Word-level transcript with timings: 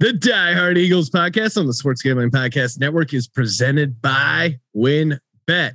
The 0.00 0.12
Die 0.12 0.52
Hard 0.52 0.78
Eagles 0.78 1.10
podcast 1.10 1.58
on 1.58 1.66
the 1.66 1.72
Sports 1.72 2.02
Gambling 2.02 2.30
Podcast 2.30 2.78
Network 2.78 3.12
is 3.12 3.26
presented 3.26 4.00
by 4.00 4.60
WynnBET. 4.76 5.72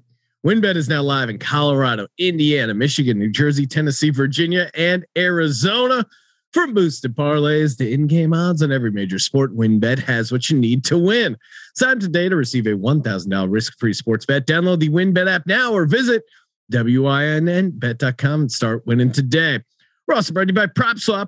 WynnBET 0.47 0.77
is 0.77 0.88
now 0.88 1.01
live 1.01 1.27
in 1.29 1.38
Colorado, 1.38 2.07
Indiana, 2.18 2.73
Michigan, 2.73 3.20
New 3.20 3.29
Jersey, 3.29 3.67
Tennessee, 3.67 4.12
Virginia, 4.12 4.71
and 4.75 5.05
Arizona. 5.17 6.05
From 6.54 6.73
boosted 6.73 7.17
parlays 7.17 7.78
to 7.79 7.91
in-game 7.91 8.33
odds 8.33 8.63
on 8.63 8.71
every 8.71 8.91
major 8.91 9.20
sport, 9.20 9.54
WynnBET 9.57 9.99
has 9.99 10.32
what 10.32 10.50
you 10.50 10.58
need 10.58 10.86
to 10.86 10.98
win. 10.98 11.36
Sign 11.76 12.00
today 12.00 12.30
to 12.30 12.38
receive 12.38 12.66
a 12.66 12.78
$1,000 12.78 13.52
risk-free 13.52 13.92
sports 13.92 14.26
bet. 14.26 14.48
Download 14.48 14.80
the 14.80 14.88
WynnBET 14.88 15.30
app 15.30 15.46
now 15.48 15.74
or 15.74 15.86
visit 15.86 16.24
wynnbet.com 16.71 18.40
and 18.40 18.50
start 18.50 18.88
winning 18.88 19.12
today. 19.12 19.60
We're 20.08 20.16
also 20.16 20.32
brought 20.32 20.48
to 20.48 20.54
you 20.54 20.55
by 20.55 20.68
PropSwap. 20.68 21.28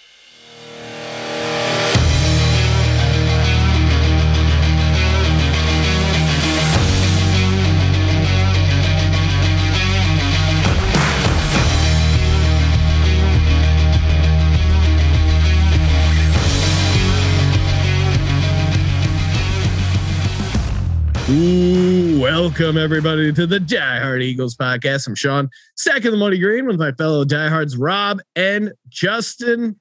Welcome 22.41 22.75
everybody 22.75 23.31
to 23.33 23.45
the 23.45 23.59
Die 23.59 23.99
Hard 23.99 24.23
Eagles 24.23 24.55
podcast. 24.55 25.07
I'm 25.07 25.13
Sean, 25.13 25.47
second 25.77 26.09
the 26.09 26.17
money 26.17 26.39
green 26.39 26.65
with 26.65 26.79
my 26.79 26.91
fellow 26.93 27.23
diehards 27.23 27.77
Rob 27.77 28.19
and 28.35 28.73
Justin. 28.89 29.79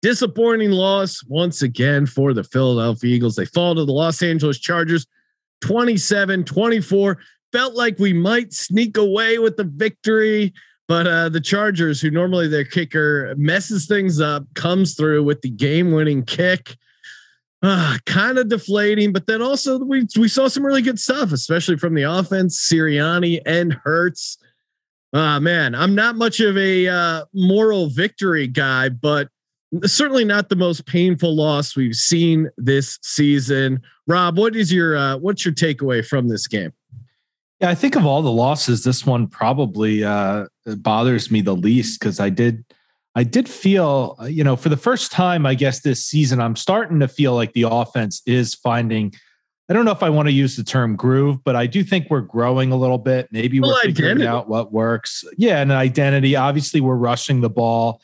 Disappointing 0.00 0.70
loss 0.70 1.22
once 1.28 1.60
again 1.60 2.06
for 2.06 2.32
the 2.32 2.42
Philadelphia 2.42 3.14
Eagles. 3.14 3.36
They 3.36 3.44
fall 3.44 3.74
to 3.74 3.84
the 3.84 3.92
Los 3.92 4.22
Angeles 4.22 4.58
Chargers 4.58 5.06
27 5.60 6.44
24. 6.44 7.18
Felt 7.52 7.74
like 7.74 7.98
we 7.98 8.14
might 8.14 8.54
sneak 8.54 8.96
away 8.96 9.38
with 9.38 9.58
the 9.58 9.64
victory, 9.64 10.54
but 10.88 11.06
uh, 11.06 11.28
the 11.28 11.42
Chargers, 11.42 12.00
who 12.00 12.10
normally 12.10 12.48
their 12.48 12.64
kicker 12.64 13.34
messes 13.36 13.86
things 13.86 14.22
up, 14.22 14.46
comes 14.54 14.94
through 14.94 15.22
with 15.24 15.42
the 15.42 15.50
game 15.50 15.92
winning 15.92 16.24
kick 16.24 16.78
uh, 17.62 17.98
kind 18.06 18.38
of 18.38 18.48
deflating, 18.48 19.12
but 19.12 19.26
then 19.26 19.42
also 19.42 19.78
we 19.78 20.06
we 20.18 20.28
saw 20.28 20.48
some 20.48 20.64
really 20.64 20.82
good 20.82 21.00
stuff, 21.00 21.32
especially 21.32 21.76
from 21.76 21.94
the 21.94 22.02
offense, 22.02 22.68
Sirianni 22.70 23.40
and 23.46 23.72
Hurts. 23.72 24.38
Ah, 25.14 25.36
uh, 25.36 25.40
man, 25.40 25.74
I'm 25.74 25.94
not 25.94 26.16
much 26.16 26.40
of 26.40 26.56
a 26.58 26.88
uh, 26.88 27.24
moral 27.32 27.88
victory 27.88 28.46
guy, 28.46 28.88
but 28.88 29.28
certainly 29.84 30.24
not 30.24 30.48
the 30.48 30.56
most 30.56 30.86
painful 30.86 31.34
loss 31.34 31.76
we've 31.76 31.94
seen 31.94 32.50
this 32.56 32.98
season. 33.02 33.80
Rob, 34.06 34.38
what 34.38 34.54
is 34.54 34.72
your 34.72 34.96
uh, 34.96 35.16
what's 35.16 35.44
your 35.44 35.54
takeaway 35.54 36.06
from 36.06 36.28
this 36.28 36.46
game? 36.46 36.72
Yeah, 37.60 37.70
I 37.70 37.74
think 37.74 37.96
of 37.96 38.04
all 38.04 38.20
the 38.20 38.30
losses, 38.30 38.84
this 38.84 39.06
one 39.06 39.28
probably 39.28 40.04
uh, 40.04 40.46
bothers 40.66 41.30
me 41.30 41.40
the 41.40 41.56
least 41.56 41.98
because 41.98 42.20
I 42.20 42.28
did 42.28 42.64
I 43.16 43.24
did 43.24 43.48
feel, 43.48 44.14
uh, 44.20 44.26
you 44.26 44.44
know, 44.44 44.56
for 44.56 44.68
the 44.68 44.76
first 44.76 45.10
time, 45.10 45.46
I 45.46 45.54
guess 45.54 45.80
this 45.80 46.04
season, 46.04 46.38
I'm 46.38 46.54
starting 46.54 47.00
to 47.00 47.08
feel 47.08 47.34
like 47.34 47.54
the 47.54 47.62
offense 47.62 48.20
is 48.26 48.54
finding. 48.54 49.14
I 49.70 49.72
don't 49.72 49.86
know 49.86 49.90
if 49.90 50.02
I 50.02 50.10
want 50.10 50.28
to 50.28 50.32
use 50.32 50.54
the 50.54 50.62
term 50.62 50.96
groove, 50.96 51.42
but 51.42 51.56
I 51.56 51.66
do 51.66 51.82
think 51.82 52.08
we're 52.10 52.20
growing 52.20 52.72
a 52.72 52.76
little 52.76 52.98
bit. 52.98 53.28
Maybe 53.32 53.58
we're 53.58 53.80
figuring 53.80 54.22
out 54.22 54.50
what 54.50 54.70
works. 54.70 55.24
Yeah, 55.38 55.62
and 55.62 55.72
an 55.72 55.78
identity. 55.78 56.36
Obviously, 56.36 56.82
we're 56.82 56.94
rushing 56.94 57.40
the 57.40 57.48
ball. 57.48 58.02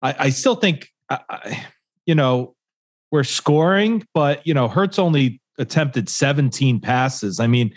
I, 0.00 0.16
I 0.18 0.30
still 0.30 0.56
think, 0.56 0.88
I, 1.10 1.66
you 2.06 2.14
know, 2.14 2.56
we're 3.12 3.22
scoring, 3.22 4.08
but 4.14 4.44
you 4.46 4.54
know, 4.54 4.66
Hurts 4.66 4.98
only 4.98 5.42
attempted 5.58 6.08
17 6.08 6.80
passes. 6.80 7.38
I 7.38 7.46
mean, 7.46 7.70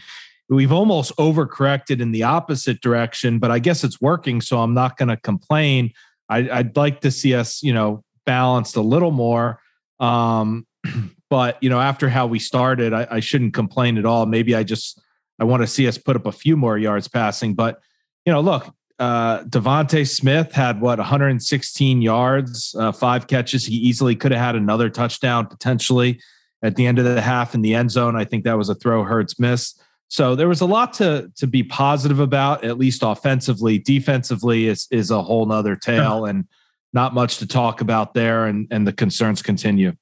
we've 0.49 0.71
almost 0.71 1.15
overcorrected 1.17 1.99
in 1.99 2.11
the 2.11 2.23
opposite 2.23 2.79
direction, 2.79 3.39
but 3.39 3.51
I 3.51 3.59
guess 3.59 3.83
it's 3.83 3.99
working, 3.99 4.39
so 4.39 4.59
I'm 4.61 4.73
not 4.73 4.97
going 4.97 5.09
to 5.09 5.17
complain. 5.17 5.91
I, 6.29 6.57
would 6.57 6.75
like 6.75 7.01
to 7.01 7.11
see 7.11 7.33
us, 7.33 7.63
you 7.63 7.73
know, 7.73 8.03
balanced 8.25 8.75
a 8.75 8.81
little 8.81 9.11
more. 9.11 9.59
Um, 9.99 10.67
but 11.29 11.61
you 11.61 11.69
know, 11.69 11.79
after 11.79 12.09
how 12.09 12.27
we 12.27 12.39
started, 12.39 12.93
I, 12.93 13.07
I 13.09 13.19
shouldn't 13.19 13.53
complain 13.53 13.97
at 13.97 14.05
all. 14.05 14.25
Maybe 14.25 14.55
I 14.55 14.63
just 14.63 15.01
I 15.39 15.43
want 15.43 15.63
to 15.63 15.67
see 15.67 15.87
us 15.87 15.97
put 15.97 16.15
up 16.15 16.25
a 16.25 16.31
few 16.31 16.57
more 16.57 16.77
yards 16.77 17.07
passing. 17.07 17.53
But 17.53 17.79
you 18.25 18.33
know, 18.33 18.41
look, 18.41 18.73
uh, 18.99 19.43
DeVonta 19.43 20.07
Smith 20.07 20.51
had 20.53 20.81
what 20.81 20.99
116 20.99 22.01
yards, 22.01 22.75
uh, 22.77 22.91
five 22.91 23.27
catches. 23.27 23.65
He 23.65 23.75
easily 23.75 24.15
could 24.15 24.31
have 24.31 24.41
had 24.41 24.55
another 24.55 24.89
touchdown 24.89 25.45
potentially 25.47 26.19
at 26.63 26.75
the 26.75 26.87
end 26.87 26.97
of 26.97 27.05
the 27.05 27.21
half 27.21 27.53
in 27.53 27.61
the 27.61 27.75
end 27.75 27.91
zone. 27.91 28.15
I 28.15 28.25
think 28.25 28.43
that 28.43 28.57
was 28.57 28.69
a 28.69 28.75
throw 28.75 29.03
Hurts 29.03 29.39
miss. 29.39 29.79
So 30.09 30.35
there 30.35 30.47
was 30.47 30.61
a 30.61 30.65
lot 30.65 30.93
to 30.93 31.31
to 31.35 31.47
be 31.47 31.63
positive 31.63 32.19
about, 32.19 32.63
at 32.63 32.77
least 32.77 33.03
offensively. 33.03 33.77
Defensively 33.77 34.67
is 34.67 34.87
is 34.91 35.11
a 35.11 35.21
whole 35.21 35.45
nother 35.45 35.75
tale, 35.75 36.25
and 36.25 36.45
not 36.93 37.13
much 37.13 37.37
to 37.37 37.47
talk 37.47 37.81
about 37.81 38.13
there. 38.13 38.45
And 38.45 38.67
and 38.71 38.87
the 38.87 38.93
concerns 38.93 39.41
continue. 39.41 39.93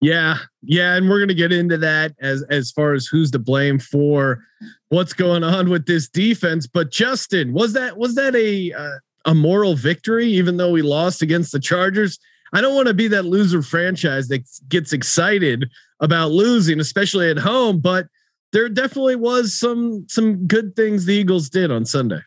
Yeah, 0.00 0.38
yeah, 0.62 0.94
and 0.94 1.08
we're 1.08 1.18
gonna 1.18 1.34
get 1.34 1.52
into 1.52 1.76
that 1.78 2.14
as 2.20 2.44
as 2.50 2.70
far 2.70 2.92
as 2.92 3.06
who's 3.06 3.32
to 3.32 3.38
blame 3.40 3.80
for 3.80 4.44
what's 4.90 5.12
going 5.12 5.42
on 5.42 5.68
with 5.68 5.86
this 5.86 6.08
defense. 6.08 6.68
But 6.68 6.90
Justin, 6.90 7.52
was 7.52 7.72
that 7.72 7.96
was 7.96 8.14
that 8.14 8.36
a 8.36 8.72
uh, 8.72 8.98
a 9.24 9.34
moral 9.34 9.74
victory, 9.74 10.26
even 10.26 10.56
though 10.56 10.70
we 10.70 10.82
lost 10.82 11.22
against 11.22 11.50
the 11.50 11.60
Chargers? 11.60 12.20
I 12.52 12.60
don't 12.60 12.74
want 12.74 12.88
to 12.88 12.94
be 12.94 13.08
that 13.08 13.24
loser 13.24 13.62
franchise 13.62 14.28
that 14.28 14.48
gets 14.68 14.92
excited 14.92 15.68
about 16.00 16.30
losing, 16.30 16.80
especially 16.80 17.28
at 17.30 17.36
home, 17.38 17.80
but 17.80 18.06
there 18.52 18.68
definitely 18.68 19.16
was 19.16 19.58
some 19.58 20.06
some 20.08 20.46
good 20.46 20.74
things 20.74 21.06
the 21.06 21.14
Eagles 21.14 21.48
did 21.48 21.70
on 21.70 21.84
Sunday. 21.84 22.20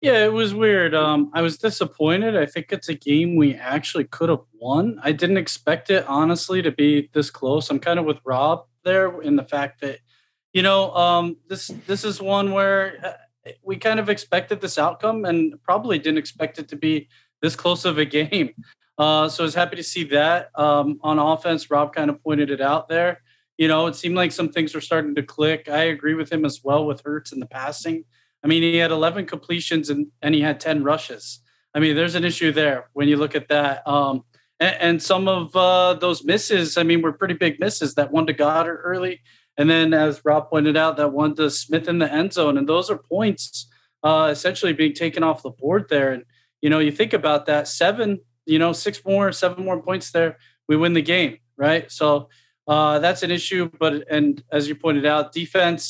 Yeah, 0.00 0.24
it 0.24 0.32
was 0.32 0.54
weird. 0.54 0.94
Um, 0.94 1.30
I 1.34 1.42
was 1.42 1.58
disappointed. 1.58 2.34
I 2.34 2.46
think 2.46 2.72
it's 2.72 2.88
a 2.88 2.94
game 2.94 3.36
we 3.36 3.54
actually 3.54 4.04
could 4.04 4.30
have 4.30 4.40
won. 4.58 4.98
I 5.02 5.12
didn't 5.12 5.36
expect 5.36 5.90
it 5.90 6.06
honestly 6.08 6.62
to 6.62 6.70
be 6.70 7.10
this 7.12 7.30
close. 7.30 7.68
I'm 7.68 7.80
kind 7.80 7.98
of 7.98 8.06
with 8.06 8.16
Rob 8.24 8.64
there 8.82 9.20
in 9.20 9.36
the 9.36 9.44
fact 9.44 9.82
that 9.82 9.98
you 10.52 10.62
know 10.62 10.94
um, 10.94 11.36
this 11.48 11.68
this 11.86 12.04
is 12.04 12.20
one 12.20 12.52
where 12.52 13.18
uh, 13.46 13.50
we 13.62 13.76
kind 13.76 14.00
of 14.00 14.08
expected 14.08 14.60
this 14.60 14.78
outcome 14.78 15.24
and 15.26 15.62
probably 15.62 15.98
didn't 15.98 16.18
expect 16.18 16.58
it 16.58 16.68
to 16.68 16.76
be 16.76 17.08
this 17.42 17.56
close 17.56 17.84
of 17.84 17.98
a 17.98 18.04
game. 18.04 18.54
Uh, 18.96 19.28
so 19.28 19.44
I 19.44 19.46
was 19.46 19.54
happy 19.54 19.76
to 19.76 19.82
see 19.82 20.04
that 20.04 20.50
um, 20.58 20.98
on 21.02 21.18
offense. 21.18 21.70
Rob 21.70 21.94
kind 21.94 22.10
of 22.10 22.22
pointed 22.22 22.50
it 22.50 22.60
out 22.60 22.88
there 22.88 23.22
you 23.60 23.68
know, 23.68 23.86
it 23.86 23.94
seemed 23.94 24.16
like 24.16 24.32
some 24.32 24.48
things 24.48 24.74
were 24.74 24.80
starting 24.80 25.14
to 25.14 25.22
click. 25.22 25.68
I 25.68 25.82
agree 25.82 26.14
with 26.14 26.32
him 26.32 26.46
as 26.46 26.62
well 26.64 26.86
with 26.86 27.02
Hurts 27.02 27.30
in 27.30 27.40
the 27.40 27.46
passing. 27.46 28.04
I 28.42 28.46
mean, 28.46 28.62
he 28.62 28.78
had 28.78 28.90
11 28.90 29.26
completions 29.26 29.90
and, 29.90 30.06
and 30.22 30.34
he 30.34 30.40
had 30.40 30.60
10 30.60 30.82
rushes. 30.82 31.40
I 31.74 31.78
mean, 31.78 31.94
there's 31.94 32.14
an 32.14 32.24
issue 32.24 32.52
there 32.52 32.88
when 32.94 33.06
you 33.06 33.18
look 33.18 33.34
at 33.34 33.48
that. 33.48 33.86
Um, 33.86 34.24
and, 34.60 34.76
and, 34.80 35.02
some 35.02 35.28
of 35.28 35.54
uh, 35.54 35.92
those 35.92 36.24
misses, 36.24 36.78
I 36.78 36.84
mean, 36.84 37.02
were 37.02 37.12
pretty 37.12 37.34
big 37.34 37.60
misses. 37.60 37.96
That 37.96 38.10
one 38.10 38.26
to 38.28 38.32
Goedert 38.32 38.80
early. 38.82 39.20
And 39.58 39.68
then, 39.68 39.92
as 39.92 40.24
Rob 40.24 40.48
pointed 40.48 40.78
out, 40.78 40.96
that 40.96 41.12
one 41.12 41.34
to 41.36 41.50
Smith 41.50 41.86
in 41.86 41.98
the 41.98 42.10
end 42.10 42.32
zone. 42.32 42.56
And 42.56 42.66
those 42.66 42.88
are 42.90 42.96
points 42.96 43.68
uh, 44.02 44.30
essentially 44.32 44.72
being 44.72 44.94
taken 44.94 45.22
off 45.22 45.42
the 45.42 45.50
board 45.50 45.90
there. 45.90 46.12
And, 46.12 46.24
you 46.62 46.70
know, 46.70 46.78
you 46.78 46.92
think 46.92 47.12
about 47.12 47.44
that 47.44 47.68
seven, 47.68 48.20
you 48.46 48.58
know, 48.58 48.72
six 48.72 49.04
more, 49.04 49.32
seven 49.32 49.66
more 49.66 49.82
points 49.82 50.12
there, 50.12 50.38
we 50.66 50.78
win 50.78 50.94
the 50.94 51.02
game, 51.02 51.38
right? 51.58 51.92
So, 51.92 52.30
uh, 52.72 52.98
that's 53.04 53.22
an 53.22 53.30
issue. 53.30 53.62
But 53.82 53.92
and 54.16 54.42
as 54.50 54.62
you 54.68 54.74
pointed 54.84 55.06
out, 55.12 55.32
defense 55.32 55.82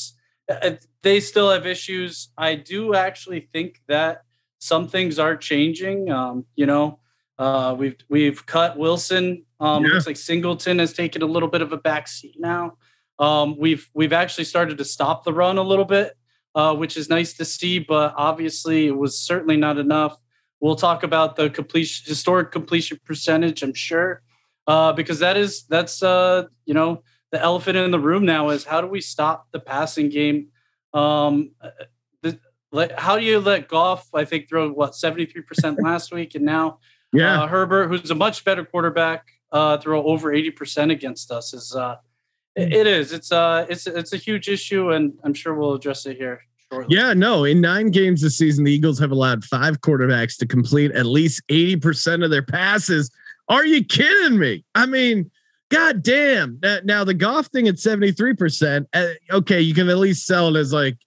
uh, 0.49 0.77
they 1.01 1.19
still 1.21 1.49
have 1.55 1.65
issues. 1.75 2.11
I 2.37 2.51
do 2.73 2.79
actually 3.05 3.41
think 3.53 3.71
that 3.87 4.13
some 4.59 4.87
things 4.87 5.19
are 5.19 5.37
changing. 5.37 6.09
Um, 6.17 6.45
you 6.55 6.67
know, 6.71 6.99
Uh, 7.41 7.73
we've 7.81 7.97
we've 8.15 8.41
cut 8.45 8.77
Wilson. 8.77 9.25
Um, 9.59 9.83
yeah. 9.83 9.93
Looks 9.93 10.07
like 10.07 10.17
Singleton 10.17 10.79
has 10.79 10.93
taken 10.93 11.21
a 11.23 11.25
little 11.25 11.49
bit 11.49 11.61
of 11.61 11.73
a 11.73 11.77
backseat 11.89 12.37
now. 12.37 12.77
Um, 13.17 13.57
we've 13.57 13.85
we've 13.99 14.13
actually 14.21 14.45
started 14.45 14.77
to 14.77 14.85
stop 14.85 15.23
the 15.23 15.33
run 15.33 15.57
a 15.57 15.67
little 15.71 15.85
bit, 15.85 16.09
uh, 16.53 16.75
which 16.81 16.97
is 16.97 17.09
nice 17.09 17.33
to 17.39 17.45
see. 17.45 17.79
But 17.79 18.13
obviously, 18.15 18.85
it 18.85 18.97
was 18.97 19.13
certainly 19.17 19.57
not 19.57 19.77
enough. 19.77 20.13
We'll 20.59 20.81
talk 20.87 21.03
about 21.03 21.35
the 21.35 21.49
completion 21.49 22.05
historic 22.05 22.51
completion 22.51 22.99
percentage. 23.09 23.63
I'm 23.65 23.73
sure 23.73 24.21
uh, 24.67 24.93
because 24.93 25.19
that 25.19 25.37
is 25.37 25.63
that's 25.63 26.03
uh, 26.03 26.45
you 26.65 26.73
know 26.73 27.03
the 27.31 27.41
elephant 27.41 27.77
in 27.77 27.91
the 27.91 27.99
room 27.99 28.25
now 28.25 28.49
is 28.49 28.63
how 28.63 28.81
do 28.81 28.87
we 28.87 29.01
stop 29.01 29.47
the 29.51 29.59
passing 29.59 30.09
game? 30.09 30.47
Um, 30.93 31.51
the, 32.21 32.39
how 32.97 33.17
do 33.17 33.23
you 33.23 33.39
let 33.39 33.67
Goff? 33.67 34.07
I 34.13 34.25
think 34.25 34.49
throw 34.49 34.71
what 34.71 34.95
73 34.95 35.41
percent 35.41 35.79
last 35.83 36.13
week, 36.13 36.35
and 36.35 36.45
now 36.45 36.79
yeah, 37.13 37.43
uh, 37.43 37.47
Herbert, 37.47 37.87
who's 37.87 38.11
a 38.11 38.15
much 38.15 38.43
better 38.43 38.63
quarterback, 38.63 39.27
uh, 39.51 39.77
throw 39.77 40.03
over 40.03 40.33
80 40.33 40.51
percent 40.51 40.91
against 40.91 41.31
us 41.31 41.53
is 41.53 41.75
uh, 41.75 41.97
it 42.55 42.87
is 42.87 43.13
it's 43.13 43.31
uh 43.31 43.65
it's 43.69 43.87
it's 43.87 44.13
a 44.13 44.17
huge 44.17 44.49
issue, 44.49 44.91
and 44.91 45.13
I'm 45.23 45.33
sure 45.33 45.53
we'll 45.53 45.73
address 45.73 46.05
it 46.05 46.17
here. 46.17 46.41
Shortly. 46.71 46.95
Yeah, 46.95 47.13
no. 47.13 47.43
In 47.43 47.59
nine 47.59 47.91
games 47.91 48.21
this 48.21 48.37
season, 48.37 48.63
the 48.63 48.71
Eagles 48.71 48.99
have 48.99 49.11
allowed 49.11 49.43
five 49.43 49.81
quarterbacks 49.81 50.37
to 50.37 50.47
complete 50.47 50.91
at 50.91 51.05
least 51.05 51.41
80% 51.49 52.23
of 52.23 52.31
their 52.31 52.43
passes. 52.43 53.11
Are 53.51 53.65
you 53.65 53.83
kidding 53.83 54.39
me? 54.39 54.63
I 54.73 54.85
mean, 54.85 55.29
God 55.67 56.03
damn. 56.03 56.57
Now, 56.85 57.03
the 57.03 57.13
Goff 57.13 57.47
thing 57.47 57.67
at 57.67 57.75
73%, 57.75 58.85
uh, 58.93 59.07
okay, 59.29 59.59
you 59.59 59.73
can 59.73 59.89
at 59.89 59.97
least 59.97 60.25
sell 60.25 60.55
it 60.55 60.59
as 60.59 60.71
like, 60.71 60.97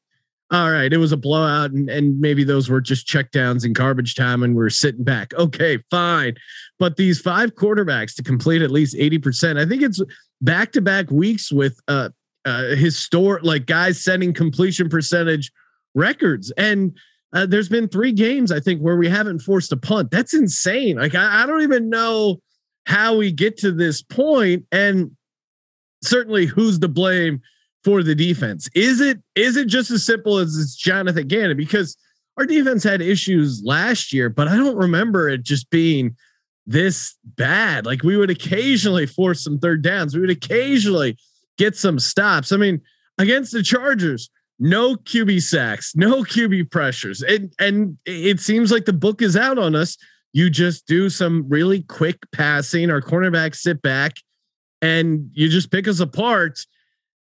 all 0.50 0.70
right, 0.70 0.92
it 0.92 0.98
was 0.98 1.10
a 1.10 1.16
blowout 1.16 1.70
and, 1.70 1.88
and 1.88 2.20
maybe 2.20 2.44
those 2.44 2.68
were 2.68 2.82
just 2.82 3.06
checkdowns 3.06 3.64
and 3.64 3.74
garbage 3.74 4.14
time 4.14 4.42
and 4.42 4.54
we're 4.54 4.68
sitting 4.68 5.04
back. 5.04 5.32
Okay, 5.34 5.78
fine. 5.90 6.34
But 6.78 6.98
these 6.98 7.18
five 7.18 7.54
quarterbacks 7.54 8.14
to 8.16 8.22
complete 8.22 8.60
at 8.60 8.70
least 8.70 8.94
80%, 8.94 9.58
I 9.58 9.66
think 9.66 9.80
it's 9.80 10.02
back 10.42 10.72
to 10.72 10.82
back 10.82 11.10
weeks 11.10 11.50
with 11.50 11.80
uh, 11.88 12.10
uh 12.44 12.76
historic, 12.76 13.42
like 13.42 13.64
guys 13.64 14.04
setting 14.04 14.34
completion 14.34 14.90
percentage 14.90 15.50
records. 15.94 16.52
And 16.58 16.94
uh, 17.34 17.46
there's 17.46 17.68
been 17.68 17.88
three 17.88 18.12
games, 18.12 18.52
I 18.52 18.60
think, 18.60 18.80
where 18.80 18.96
we 18.96 19.08
haven't 19.08 19.40
forced 19.40 19.72
a 19.72 19.76
punt. 19.76 20.10
That's 20.12 20.34
insane. 20.34 20.96
Like, 20.96 21.16
I, 21.16 21.42
I 21.42 21.46
don't 21.46 21.62
even 21.62 21.90
know 21.90 22.40
how 22.86 23.16
we 23.16 23.32
get 23.32 23.58
to 23.58 23.72
this 23.72 24.02
point, 24.02 24.64
and 24.70 25.10
certainly 26.02 26.46
who's 26.46 26.78
to 26.78 26.88
blame 26.88 27.42
for 27.82 28.02
the 28.02 28.14
defense. 28.14 28.68
Is 28.74 29.00
it 29.00 29.18
is 29.34 29.56
it 29.56 29.66
just 29.66 29.90
as 29.90 30.06
simple 30.06 30.38
as 30.38 30.56
it's 30.56 30.76
Jonathan 30.76 31.26
Gannon? 31.26 31.56
Because 31.56 31.96
our 32.36 32.46
defense 32.46 32.84
had 32.84 33.02
issues 33.02 33.62
last 33.64 34.12
year, 34.12 34.28
but 34.28 34.48
I 34.48 34.56
don't 34.56 34.76
remember 34.76 35.28
it 35.28 35.42
just 35.42 35.70
being 35.70 36.16
this 36.66 37.16
bad. 37.24 37.84
Like 37.84 38.02
we 38.02 38.16
would 38.16 38.30
occasionally 38.30 39.06
force 39.06 39.42
some 39.42 39.58
third 39.58 39.82
downs. 39.82 40.14
We 40.14 40.20
would 40.20 40.30
occasionally 40.30 41.18
get 41.58 41.76
some 41.76 41.98
stops. 41.98 42.52
I 42.52 42.56
mean, 42.56 42.80
against 43.18 43.52
the 43.52 43.62
Chargers, 43.62 44.30
no 44.58 44.96
QB 44.96 45.42
sacks, 45.42 45.94
no 45.96 46.22
QB 46.22 46.70
pressures. 46.70 47.22
And 47.22 47.52
and 47.58 47.98
it 48.04 48.40
seems 48.40 48.70
like 48.70 48.84
the 48.84 48.92
book 48.92 49.22
is 49.22 49.36
out 49.36 49.58
on 49.58 49.74
us. 49.74 49.96
You 50.32 50.50
just 50.50 50.86
do 50.86 51.10
some 51.10 51.44
really 51.48 51.82
quick 51.82 52.18
passing, 52.32 52.90
our 52.90 53.00
cornerbacks 53.00 53.56
sit 53.56 53.82
back 53.82 54.14
and 54.82 55.30
you 55.32 55.48
just 55.48 55.70
pick 55.70 55.88
us 55.88 56.00
apart. 56.00 56.60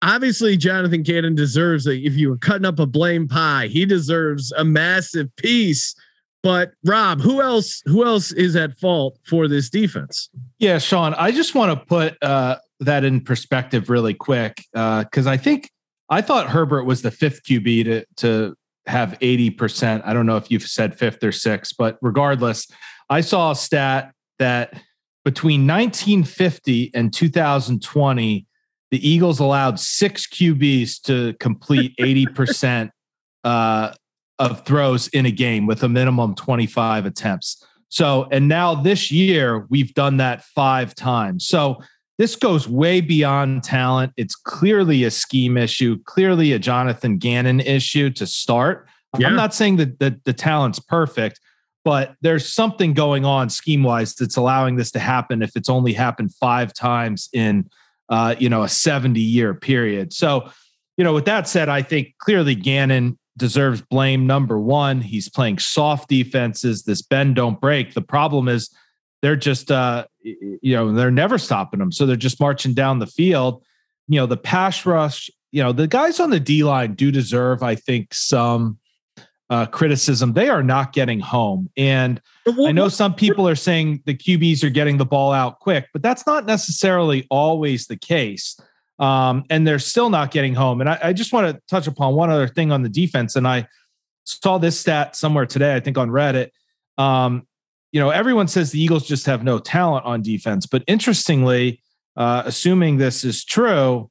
Obviously, 0.01 0.55
Jonathan 0.55 1.03
Gannon 1.03 1.35
deserves 1.35 1.83
that. 1.85 1.95
If 1.95 2.15
you 2.15 2.29
were 2.29 2.37
cutting 2.37 2.65
up 2.65 2.79
a 2.79 2.85
blame 2.85 3.27
pie, 3.27 3.67
he 3.67 3.85
deserves 3.85 4.51
a 4.53 4.63
massive 4.63 5.35
piece. 5.35 5.95
But 6.41 6.71
Rob, 6.85 7.19
who 7.19 7.41
else? 7.41 7.81
Who 7.85 8.05
else 8.05 8.31
is 8.31 8.55
at 8.55 8.77
fault 8.77 9.17
for 9.25 9.47
this 9.47 9.69
defense? 9.69 10.29
Yeah, 10.57 10.77
Sean, 10.77 11.13
I 11.15 11.31
just 11.31 11.53
want 11.53 11.77
to 11.77 11.85
put 11.85 12.21
uh, 12.23 12.57
that 12.79 13.03
in 13.03 13.21
perspective 13.21 13.89
really 13.89 14.13
quick 14.13 14.63
because 14.71 15.27
uh, 15.27 15.31
I 15.31 15.37
think 15.37 15.69
I 16.09 16.21
thought 16.21 16.49
Herbert 16.49 16.85
was 16.85 17.01
the 17.01 17.11
fifth 17.11 17.43
QB 17.43 17.83
to 17.85 18.05
to 18.17 18.55
have 18.85 19.17
80%. 19.19 20.01
I 20.03 20.13
don't 20.13 20.25
know 20.25 20.37
if 20.37 20.49
you've 20.49 20.63
said 20.63 20.97
fifth 20.97 21.23
or 21.23 21.31
sixth, 21.31 21.75
but 21.77 21.97
regardless, 22.01 22.67
I 23.09 23.21
saw 23.21 23.51
a 23.51 23.55
stat 23.55 24.13
that 24.39 24.81
between 25.23 25.67
1950 25.67 26.91
and 26.95 27.13
2020, 27.13 28.47
the 28.89 29.07
Eagles 29.07 29.39
allowed 29.39 29.79
six 29.79 30.25
QBs 30.25 31.01
to 31.03 31.33
complete 31.39 31.95
80% 31.99 32.89
uh, 33.43 33.93
of 34.39 34.65
throws 34.65 35.07
in 35.09 35.25
a 35.27 35.31
game 35.31 35.67
with 35.67 35.83
a 35.83 35.89
minimum 35.89 36.33
25 36.33 37.05
attempts. 37.05 37.63
So, 37.89 38.27
and 38.31 38.47
now 38.47 38.75
this 38.75 39.11
year, 39.11 39.67
we've 39.69 39.93
done 39.93 40.17
that 40.17 40.43
five 40.43 40.95
times. 40.95 41.47
So, 41.47 41.81
this 42.19 42.35
goes 42.35 42.67
way 42.67 42.99
beyond 42.99 43.63
talent. 43.63 44.11
It's 44.17 44.35
clearly 44.35 45.05
a 45.05 45.09
scheme 45.09 45.55
issue, 45.57 45.97
clearly 46.03 46.51
a 46.51 46.59
Jonathan 46.59 47.17
Gannon 47.17 47.61
issue 47.61 48.09
to 48.11 48.27
start. 48.27 48.87
Yeah. 49.17 49.27
I'm 49.27 49.37
not 49.37 49.53
saying 49.55 49.77
that 49.77 49.99
the, 49.99 50.19
the 50.25 50.33
talent's 50.33 50.79
perfect, 50.79 51.39
but 51.85 52.15
there's 52.21 52.51
something 52.53 52.93
going 52.93 53.23
on 53.23 53.49
scheme 53.49 53.83
wise 53.83 54.13
that's 54.15 54.35
allowing 54.35 54.75
this 54.75 54.91
to 54.91 54.99
happen 54.99 55.41
if 55.41 55.55
it's 55.55 55.69
only 55.69 55.93
happened 55.93 56.35
five 56.35 56.73
times 56.73 57.29
in 57.31 57.69
uh, 58.09 58.35
you 58.37 58.49
know 58.49 58.63
a 58.63 58.69
70 58.69 59.19
year 59.19 59.53
period. 59.53 60.11
So, 60.11 60.51
you 60.97 61.05
know, 61.05 61.13
with 61.13 61.25
that 61.25 61.47
said, 61.47 61.69
I 61.69 61.81
think 61.81 62.15
clearly 62.17 62.53
Gannon 62.53 63.17
deserves 63.37 63.81
blame. 63.81 64.27
Number 64.27 64.59
one, 64.59 64.99
he's 64.99 65.29
playing 65.29 65.59
soft 65.59 66.09
defenses. 66.09 66.83
This 66.83 67.01
bend 67.01 67.37
don't 67.37 67.61
break. 67.61 67.93
The 67.93 68.01
problem 68.01 68.49
is 68.49 68.69
they're 69.21 69.35
just 69.35 69.71
uh, 69.71 70.05
you 70.23 70.75
know 70.75 70.91
they're 70.91 71.11
never 71.11 71.37
stopping 71.37 71.79
them 71.79 71.91
so 71.91 72.05
they're 72.05 72.15
just 72.15 72.39
marching 72.39 72.73
down 72.73 72.99
the 72.99 73.07
field. 73.07 73.63
You 74.07 74.19
know 74.19 74.25
the 74.25 74.37
pass 74.37 74.85
rush 74.85 75.29
you 75.51 75.63
know 75.63 75.71
the 75.71 75.87
guys 75.87 76.19
on 76.19 76.29
the 76.29 76.39
d 76.39 76.63
line 76.63 76.93
do 76.93 77.11
deserve 77.11 77.63
i 77.63 77.75
think 77.75 78.13
some 78.13 78.79
uh, 79.51 79.65
criticism. 79.65 80.33
They 80.33 80.47
are 80.47 80.61
not 80.61 80.93
getting 80.93 81.19
home. 81.19 81.69
And 81.75 82.21
i 82.65 82.71
know 82.71 82.87
some 82.87 83.13
people 83.13 83.47
are 83.47 83.55
saying 83.55 84.01
the 84.05 84.15
qbs 84.15 84.63
are 84.63 84.69
getting 84.69 84.97
the 84.97 85.05
ball 85.05 85.31
out 85.31 85.59
quick 85.59 85.87
but 85.93 86.01
that's 86.01 86.25
not 86.25 86.45
necessarily 86.45 87.27
always 87.29 87.87
the 87.87 87.97
case. 87.97 88.59
Um, 88.99 89.45
and 89.49 89.65
they're 89.65 89.79
still 89.79 90.09
not 90.09 90.31
getting 90.31 90.55
home. 90.55 90.81
And 90.81 90.89
I, 90.89 90.99
I 91.03 91.13
just 91.13 91.31
want 91.31 91.47
to 91.47 91.61
touch 91.69 91.87
upon 91.87 92.15
one 92.15 92.29
other 92.29 92.47
thing 92.47 92.71
on 92.71 92.83
the 92.83 92.89
defense. 92.89 93.35
And 93.35 93.47
i 93.47 93.67
saw 94.25 94.59
this 94.59 94.79
stat 94.79 95.15
somewhere 95.15 95.45
today 95.47 95.75
i 95.75 95.79
think 95.79 95.97
on 95.97 96.09
reddit. 96.09 96.49
Um, 96.97 97.47
you 97.91 97.99
know, 97.99 98.09
everyone 98.09 98.47
says 98.47 98.71
the 98.71 98.81
Eagles 98.81 99.07
just 99.07 99.25
have 99.25 99.43
no 99.43 99.59
talent 99.59 100.05
on 100.05 100.21
defense, 100.21 100.65
but 100.65 100.83
interestingly, 100.87 101.81
uh, 102.15 102.43
assuming 102.45 102.97
this 102.97 103.23
is 103.23 103.43
true, 103.43 104.09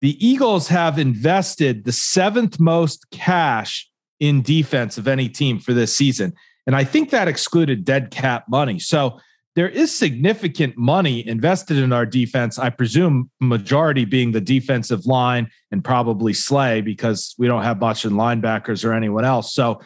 the 0.00 0.24
Eagles 0.26 0.68
have 0.68 0.98
invested 0.98 1.84
the 1.84 1.92
seventh 1.92 2.58
most 2.60 3.10
cash 3.10 3.88
in 4.18 4.42
defense 4.42 4.98
of 4.98 5.08
any 5.08 5.28
team 5.28 5.58
for 5.58 5.72
this 5.72 5.96
season. 5.96 6.32
And 6.66 6.76
I 6.76 6.84
think 6.84 7.10
that 7.10 7.28
excluded 7.28 7.84
dead 7.84 8.10
cap 8.10 8.44
money. 8.48 8.78
So 8.78 9.18
there 9.56 9.68
is 9.68 9.96
significant 9.96 10.76
money 10.76 11.26
invested 11.26 11.76
in 11.76 11.92
our 11.92 12.06
defense. 12.06 12.58
I 12.58 12.70
presume 12.70 13.30
majority 13.40 14.04
being 14.04 14.32
the 14.32 14.40
defensive 14.40 15.06
line 15.06 15.50
and 15.72 15.82
probably 15.82 16.32
Slay 16.32 16.80
because 16.80 17.34
we 17.38 17.48
don't 17.48 17.64
have 17.64 17.80
much 17.80 18.04
in 18.04 18.12
linebackers 18.12 18.84
or 18.84 18.92
anyone 18.92 19.24
else. 19.24 19.52
So 19.52 19.80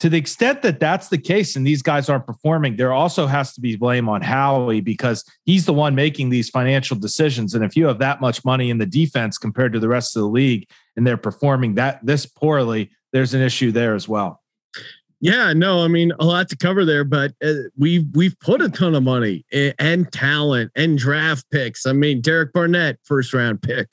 to 0.00 0.08
the 0.08 0.16
extent 0.16 0.62
that 0.62 0.80
that's 0.80 1.08
the 1.08 1.18
case 1.18 1.56
and 1.56 1.66
these 1.66 1.82
guys 1.82 2.08
aren't 2.08 2.26
performing, 2.26 2.76
there 2.76 2.92
also 2.92 3.26
has 3.26 3.52
to 3.52 3.60
be 3.60 3.76
blame 3.76 4.08
on 4.08 4.22
Howie 4.22 4.80
because 4.80 5.24
he's 5.44 5.66
the 5.66 5.74
one 5.74 5.94
making 5.94 6.30
these 6.30 6.48
financial 6.48 6.96
decisions. 6.96 7.54
And 7.54 7.62
if 7.62 7.76
you 7.76 7.86
have 7.86 7.98
that 7.98 8.20
much 8.20 8.44
money 8.44 8.70
in 8.70 8.78
the 8.78 8.86
defense 8.86 9.36
compared 9.36 9.74
to 9.74 9.78
the 9.78 9.88
rest 9.88 10.16
of 10.16 10.22
the 10.22 10.28
league 10.28 10.66
and 10.96 11.06
they're 11.06 11.18
performing 11.18 11.74
that 11.74 12.04
this 12.04 12.24
poorly, 12.24 12.90
there's 13.12 13.34
an 13.34 13.42
issue 13.42 13.72
there 13.72 13.94
as 13.94 14.08
well. 14.08 14.42
Yeah, 15.22 15.52
no, 15.52 15.84
I 15.84 15.88
mean 15.88 16.12
a 16.18 16.24
lot 16.24 16.48
to 16.48 16.56
cover 16.56 16.86
there, 16.86 17.04
but 17.04 17.34
uh, 17.44 17.52
we've 17.76 18.06
we've 18.14 18.38
put 18.40 18.62
a 18.62 18.70
ton 18.70 18.94
of 18.94 19.02
money 19.02 19.44
and, 19.52 19.74
and 19.78 20.12
talent 20.12 20.72
and 20.74 20.96
draft 20.96 21.44
picks. 21.50 21.84
I 21.84 21.92
mean, 21.92 22.22
Derek 22.22 22.54
Barnett, 22.54 22.98
first 23.04 23.34
round 23.34 23.60
pick, 23.60 23.88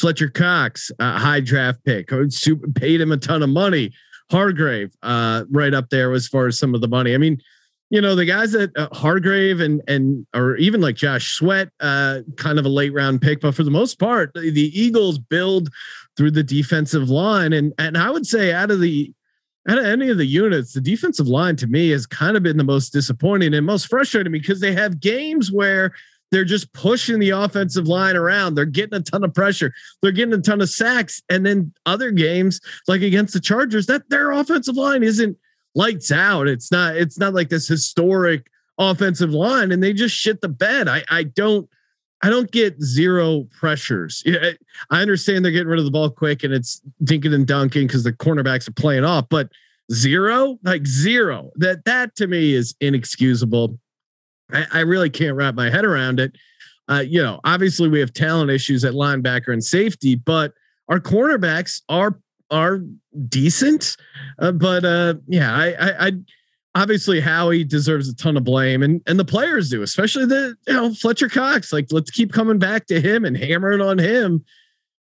Fletcher 0.00 0.28
Cox, 0.28 0.90
uh, 0.98 1.20
high 1.20 1.38
draft 1.38 1.84
pick, 1.84 2.10
paid 2.74 3.00
him 3.00 3.12
a 3.12 3.16
ton 3.16 3.44
of 3.44 3.50
money. 3.50 3.92
Hargrave, 4.32 4.92
uh, 5.02 5.44
right 5.50 5.74
up 5.74 5.90
there 5.90 6.12
as 6.12 6.26
far 6.26 6.46
as 6.48 6.58
some 6.58 6.74
of 6.74 6.80
the 6.80 6.88
money. 6.88 7.14
I 7.14 7.18
mean, 7.18 7.40
you 7.90 8.00
know, 8.00 8.14
the 8.14 8.24
guys 8.24 8.52
that 8.52 8.76
uh, 8.76 8.88
Hargrave 8.92 9.60
and 9.60 9.82
and 9.86 10.26
or 10.34 10.56
even 10.56 10.80
like 10.80 10.96
Josh 10.96 11.34
Sweat, 11.34 11.68
uh, 11.80 12.20
kind 12.38 12.58
of 12.58 12.64
a 12.64 12.70
late 12.70 12.94
round 12.94 13.20
pick, 13.20 13.42
but 13.42 13.54
for 13.54 13.64
the 13.64 13.70
most 13.70 13.98
part, 13.98 14.32
the, 14.34 14.50
the 14.50 14.80
Eagles 14.80 15.18
build 15.18 15.68
through 16.16 16.30
the 16.30 16.42
defensive 16.42 17.10
line, 17.10 17.52
and 17.52 17.74
and 17.78 17.98
I 17.98 18.10
would 18.10 18.26
say 18.26 18.52
out 18.52 18.70
of 18.70 18.80
the 18.80 19.12
out 19.68 19.78
of 19.78 19.84
any 19.84 20.08
of 20.08 20.16
the 20.16 20.26
units, 20.26 20.72
the 20.72 20.80
defensive 20.80 21.28
line 21.28 21.56
to 21.56 21.66
me 21.66 21.90
has 21.90 22.06
kind 22.06 22.36
of 22.36 22.42
been 22.42 22.56
the 22.56 22.64
most 22.64 22.94
disappointing 22.94 23.54
and 23.54 23.66
most 23.66 23.88
frustrating 23.88 24.32
because 24.32 24.60
they 24.60 24.72
have 24.72 24.98
games 24.98 25.52
where 25.52 25.92
they're 26.32 26.44
just 26.44 26.72
pushing 26.72 27.20
the 27.20 27.30
offensive 27.30 27.86
line 27.86 28.16
around. 28.16 28.56
They're 28.56 28.64
getting 28.64 28.98
a 28.98 29.02
ton 29.02 29.22
of 29.22 29.32
pressure. 29.32 29.72
They're 30.00 30.10
getting 30.10 30.34
a 30.34 30.38
ton 30.38 30.60
of 30.60 30.70
sacks. 30.70 31.22
And 31.30 31.46
then 31.46 31.72
other 31.86 32.10
games, 32.10 32.60
like 32.88 33.02
against 33.02 33.34
the 33.34 33.40
Chargers, 33.40 33.86
that 33.86 34.08
their 34.08 34.32
offensive 34.32 34.76
line 34.76 35.04
isn't 35.04 35.36
lights 35.76 36.10
out. 36.10 36.48
It's 36.48 36.72
not, 36.72 36.96
it's 36.96 37.18
not 37.18 37.34
like 37.34 37.50
this 37.50 37.68
historic 37.68 38.48
offensive 38.78 39.30
line 39.30 39.72
and 39.72 39.82
they 39.82 39.92
just 39.92 40.16
shit 40.16 40.40
the 40.40 40.48
bed. 40.48 40.88
I 40.88 41.04
I 41.08 41.24
don't 41.24 41.68
I 42.22 42.30
don't 42.30 42.50
get 42.50 42.80
zero 42.80 43.48
pressures. 43.58 44.22
I 44.90 45.02
understand 45.02 45.44
they're 45.44 45.52
getting 45.52 45.68
rid 45.68 45.78
of 45.78 45.84
the 45.84 45.90
ball 45.90 46.10
quick 46.10 46.44
and 46.44 46.54
it's 46.54 46.80
dinking 47.02 47.34
and 47.34 47.46
dunking 47.46 47.86
because 47.86 48.04
the 48.04 48.12
cornerbacks 48.12 48.68
are 48.68 48.72
playing 48.72 49.04
off, 49.04 49.26
but 49.28 49.50
zero, 49.92 50.58
like 50.62 50.86
zero, 50.86 51.50
that 51.56 51.84
that 51.84 52.14
to 52.16 52.26
me 52.26 52.54
is 52.54 52.74
inexcusable. 52.80 53.78
I, 54.52 54.66
I 54.72 54.80
really 54.80 55.10
can't 55.10 55.36
wrap 55.36 55.54
my 55.54 55.70
head 55.70 55.84
around 55.84 56.20
it. 56.20 56.36
Uh, 56.88 57.04
you 57.06 57.22
know, 57.22 57.40
obviously 57.44 57.88
we 57.88 58.00
have 58.00 58.12
talent 58.12 58.50
issues 58.50 58.84
at 58.84 58.92
linebacker 58.92 59.52
and 59.52 59.62
safety, 59.62 60.14
but 60.14 60.52
our 60.88 61.00
cornerbacks 61.00 61.80
are 61.88 62.18
are 62.50 62.82
decent. 63.28 63.96
Uh, 64.38 64.52
but 64.52 64.84
uh, 64.84 65.14
yeah, 65.26 65.54
I, 65.54 65.66
I, 65.72 66.06
I 66.06 66.12
obviously 66.74 67.20
Howie 67.20 67.64
deserves 67.64 68.08
a 68.08 68.14
ton 68.14 68.36
of 68.36 68.44
blame, 68.44 68.82
and 68.82 69.00
and 69.06 69.18
the 69.18 69.24
players 69.24 69.70
do, 69.70 69.82
especially 69.82 70.26
the 70.26 70.54
you 70.66 70.74
know 70.74 70.92
Fletcher 70.94 71.28
Cox. 71.28 71.72
Like, 71.72 71.86
let's 71.90 72.10
keep 72.10 72.32
coming 72.32 72.58
back 72.58 72.86
to 72.86 73.00
him 73.00 73.24
and 73.24 73.36
hammering 73.36 73.80
on 73.80 73.98
him. 73.98 74.44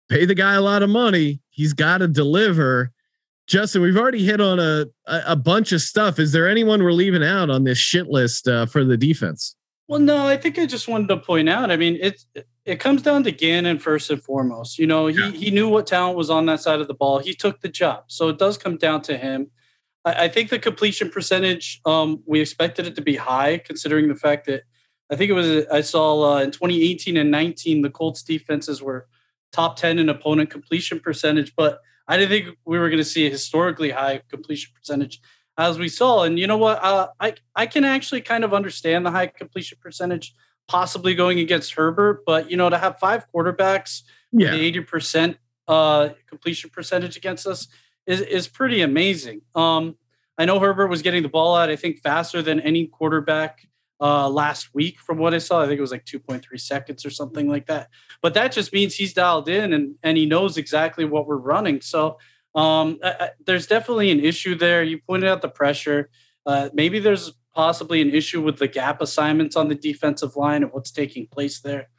Pay 0.09 0.25
the 0.25 0.35
guy 0.35 0.53
a 0.55 0.61
lot 0.61 0.83
of 0.83 0.89
money. 0.89 1.41
He's 1.49 1.73
got 1.73 1.99
to 1.99 2.07
deliver. 2.07 2.91
Justin, 3.51 3.81
we've 3.81 3.97
already 3.97 4.23
hit 4.23 4.39
on 4.39 4.61
a, 4.61 4.85
a, 5.05 5.35
bunch 5.35 5.73
of 5.73 5.81
stuff. 5.81 6.19
Is 6.19 6.31
there 6.31 6.47
anyone 6.47 6.81
we're 6.81 6.93
leaving 6.93 7.21
out 7.21 7.49
on 7.49 7.65
this 7.65 7.77
shit 7.77 8.07
list 8.07 8.47
uh, 8.47 8.65
for 8.65 8.85
the 8.85 8.95
defense? 8.95 9.57
Well, 9.89 9.99
no, 9.99 10.25
I 10.25 10.37
think 10.37 10.57
I 10.57 10.65
just 10.65 10.87
wanted 10.87 11.09
to 11.09 11.17
point 11.17 11.49
out. 11.49 11.69
I 11.69 11.75
mean, 11.75 11.97
it 11.99 12.23
it 12.63 12.79
comes 12.79 13.01
down 13.01 13.25
to 13.25 13.31
Gannon 13.33 13.77
first 13.77 14.09
and 14.09 14.23
foremost. 14.23 14.79
You 14.79 14.87
know, 14.87 15.07
he 15.07 15.19
yeah. 15.19 15.31
he 15.31 15.51
knew 15.51 15.67
what 15.67 15.85
talent 15.85 16.17
was 16.17 16.29
on 16.29 16.45
that 16.45 16.61
side 16.61 16.79
of 16.79 16.87
the 16.87 16.93
ball. 16.93 17.19
He 17.19 17.33
took 17.33 17.59
the 17.59 17.67
job, 17.67 18.05
so 18.07 18.29
it 18.29 18.39
does 18.39 18.57
come 18.57 18.77
down 18.77 19.01
to 19.01 19.17
him. 19.17 19.51
I, 20.05 20.23
I 20.23 20.27
think 20.29 20.49
the 20.49 20.57
completion 20.57 21.09
percentage, 21.09 21.81
um, 21.85 22.23
we 22.25 22.39
expected 22.39 22.87
it 22.87 22.95
to 22.95 23.01
be 23.01 23.17
high, 23.17 23.57
considering 23.57 24.07
the 24.07 24.15
fact 24.15 24.45
that 24.45 24.63
I 25.11 25.17
think 25.17 25.29
it 25.29 25.33
was 25.33 25.65
I 25.69 25.81
saw 25.81 26.37
uh, 26.37 26.41
in 26.41 26.51
2018 26.51 27.17
and 27.17 27.29
19 27.29 27.81
the 27.81 27.89
Colts 27.89 28.23
defenses 28.23 28.81
were 28.81 29.07
top 29.51 29.75
10 29.75 29.99
in 29.99 30.07
opponent 30.07 30.49
completion 30.49 31.01
percentage, 31.01 31.53
but 31.57 31.81
I 32.07 32.17
didn't 32.17 32.29
think 32.29 32.57
we 32.65 32.79
were 32.79 32.89
going 32.89 32.97
to 32.97 33.05
see 33.05 33.27
a 33.27 33.29
historically 33.29 33.91
high 33.91 34.21
completion 34.29 34.71
percentage 34.75 35.21
as 35.57 35.77
we 35.77 35.87
saw. 35.87 36.23
And 36.23 36.39
you 36.39 36.47
know 36.47 36.57
what? 36.57 36.83
Uh, 36.83 37.07
I 37.19 37.35
I 37.55 37.65
can 37.65 37.83
actually 37.83 38.21
kind 38.21 38.43
of 38.43 38.53
understand 38.53 39.05
the 39.05 39.11
high 39.11 39.27
completion 39.27 39.77
percentage 39.81 40.33
possibly 40.67 41.13
going 41.13 41.39
against 41.39 41.73
Herbert, 41.73 42.23
but 42.25 42.49
you 42.49 42.57
know 42.57 42.69
to 42.69 42.77
have 42.77 42.99
five 42.99 43.25
quarterbacks 43.33 44.03
yeah. 44.31 44.53
eighty 44.53 44.79
percent 44.79 45.37
uh, 45.67 46.09
completion 46.27 46.69
percentage 46.69 47.17
against 47.17 47.47
us 47.47 47.67
is 48.05 48.21
is 48.21 48.47
pretty 48.47 48.81
amazing. 48.81 49.41
Um, 49.55 49.95
I 50.37 50.45
know 50.45 50.59
Herbert 50.59 50.87
was 50.87 51.01
getting 51.01 51.23
the 51.23 51.29
ball 51.29 51.55
out. 51.55 51.69
I 51.69 51.75
think 51.75 51.99
faster 51.99 52.41
than 52.41 52.59
any 52.61 52.87
quarterback 52.87 53.67
uh, 54.01 54.27
last 54.27 54.73
week, 54.73 54.99
from 54.99 55.19
what 55.19 55.33
I 55.33 55.37
saw. 55.37 55.61
I 55.61 55.67
think 55.67 55.77
it 55.77 55.81
was 55.81 55.91
like 55.91 56.05
2.3 56.05 56.43
seconds 56.59 57.05
or 57.05 57.11
something 57.11 57.47
like 57.47 57.67
that. 57.67 57.89
But 58.21 58.33
that 58.33 58.51
just 58.51 58.73
means 58.73 58.95
he's 58.95 59.13
dialed 59.13 59.47
in 59.47 59.73
and 59.73 59.95
and 60.03 60.17
he 60.17 60.25
knows 60.25 60.57
exactly 60.57 61.05
what 61.05 61.27
we're 61.27 61.37
running. 61.37 61.81
So 61.81 62.17
um, 62.55 62.99
I, 63.03 63.15
I, 63.19 63.29
there's 63.45 63.67
definitely 63.67 64.11
an 64.11 64.19
issue 64.19 64.55
there. 64.55 64.83
You 64.83 64.99
pointed 65.07 65.29
out 65.29 65.41
the 65.41 65.49
pressure. 65.49 66.09
Uh, 66.45 66.69
maybe 66.73 66.99
there's 66.99 67.31
possibly 67.53 68.01
an 68.01 68.09
issue 68.13 68.41
with 68.41 68.57
the 68.57 68.67
gap 68.67 69.01
assignments 69.01 69.55
on 69.55 69.67
the 69.67 69.75
defensive 69.75 70.35
line 70.35 70.63
and 70.63 70.71
what's 70.73 70.91
taking 70.91 71.27
place 71.27 71.59
there. 71.61 71.89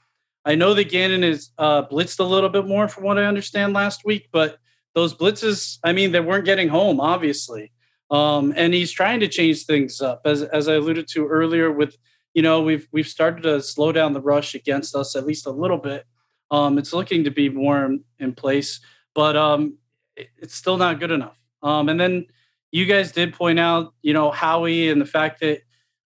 I 0.44 0.54
know 0.56 0.75
that 0.75 0.90
Gannon 0.90 1.23
is 1.23 1.50
uh, 1.59 1.87
blitzed 1.87 2.18
a 2.18 2.25
little 2.25 2.49
bit 2.49 2.66
more, 2.66 2.88
from 2.88 3.04
what 3.04 3.18
I 3.18 3.25
understand 3.25 3.75
last 3.75 4.04
week, 4.04 4.28
but 4.32 4.59
those 4.94 5.14
blitzes, 5.14 5.78
I 5.85 5.92
mean, 5.92 6.12
they 6.12 6.21
weren't 6.21 6.44
getting 6.44 6.68
home, 6.68 7.00
obviously. 7.00 7.72
Um, 8.12 8.52
and 8.57 8.75
he's 8.75 8.92
trying 8.92 9.21
to 9.21 9.28
change 9.28 9.64
things 9.64 10.00
up, 10.00 10.21
as 10.26 10.42
as 10.42 10.69
I 10.69 10.75
alluded 10.75 11.09
to 11.09 11.26
earlier. 11.26 11.73
With 11.73 11.97
you 12.35 12.42
know, 12.42 12.61
we've 12.61 12.87
we've 12.92 13.09
started 13.09 13.42
to 13.45 13.62
slow 13.62 13.90
down 13.90 14.12
the 14.12 14.21
rush 14.21 14.54
against 14.54 14.95
us 14.95 15.16
at 15.16 15.26
least 15.26 15.47
a 15.47 15.50
little 15.50 15.78
bit. 15.78 16.04
Um, 16.50 16.76
it's 16.76 16.92
looking 16.92 17.25
to 17.25 17.31
be 17.31 17.49
more 17.49 17.97
in, 18.19 18.35
place, 18.35 18.81
but 19.14 19.35
um, 19.37 19.78
it's 20.16 20.54
still 20.54 20.76
not 20.76 21.00
good 21.00 21.11
enough. 21.11 21.40
Um, 21.62 21.88
and 21.88 21.99
then 21.99 22.26
you 22.71 22.85
guys 22.85 23.11
did 23.11 23.33
point 23.33 23.59
out, 23.59 23.95
you 24.02 24.12
know, 24.12 24.31
Howie 24.31 24.90
and 24.90 25.00
the 25.00 25.07
fact 25.07 25.40
that 25.40 25.62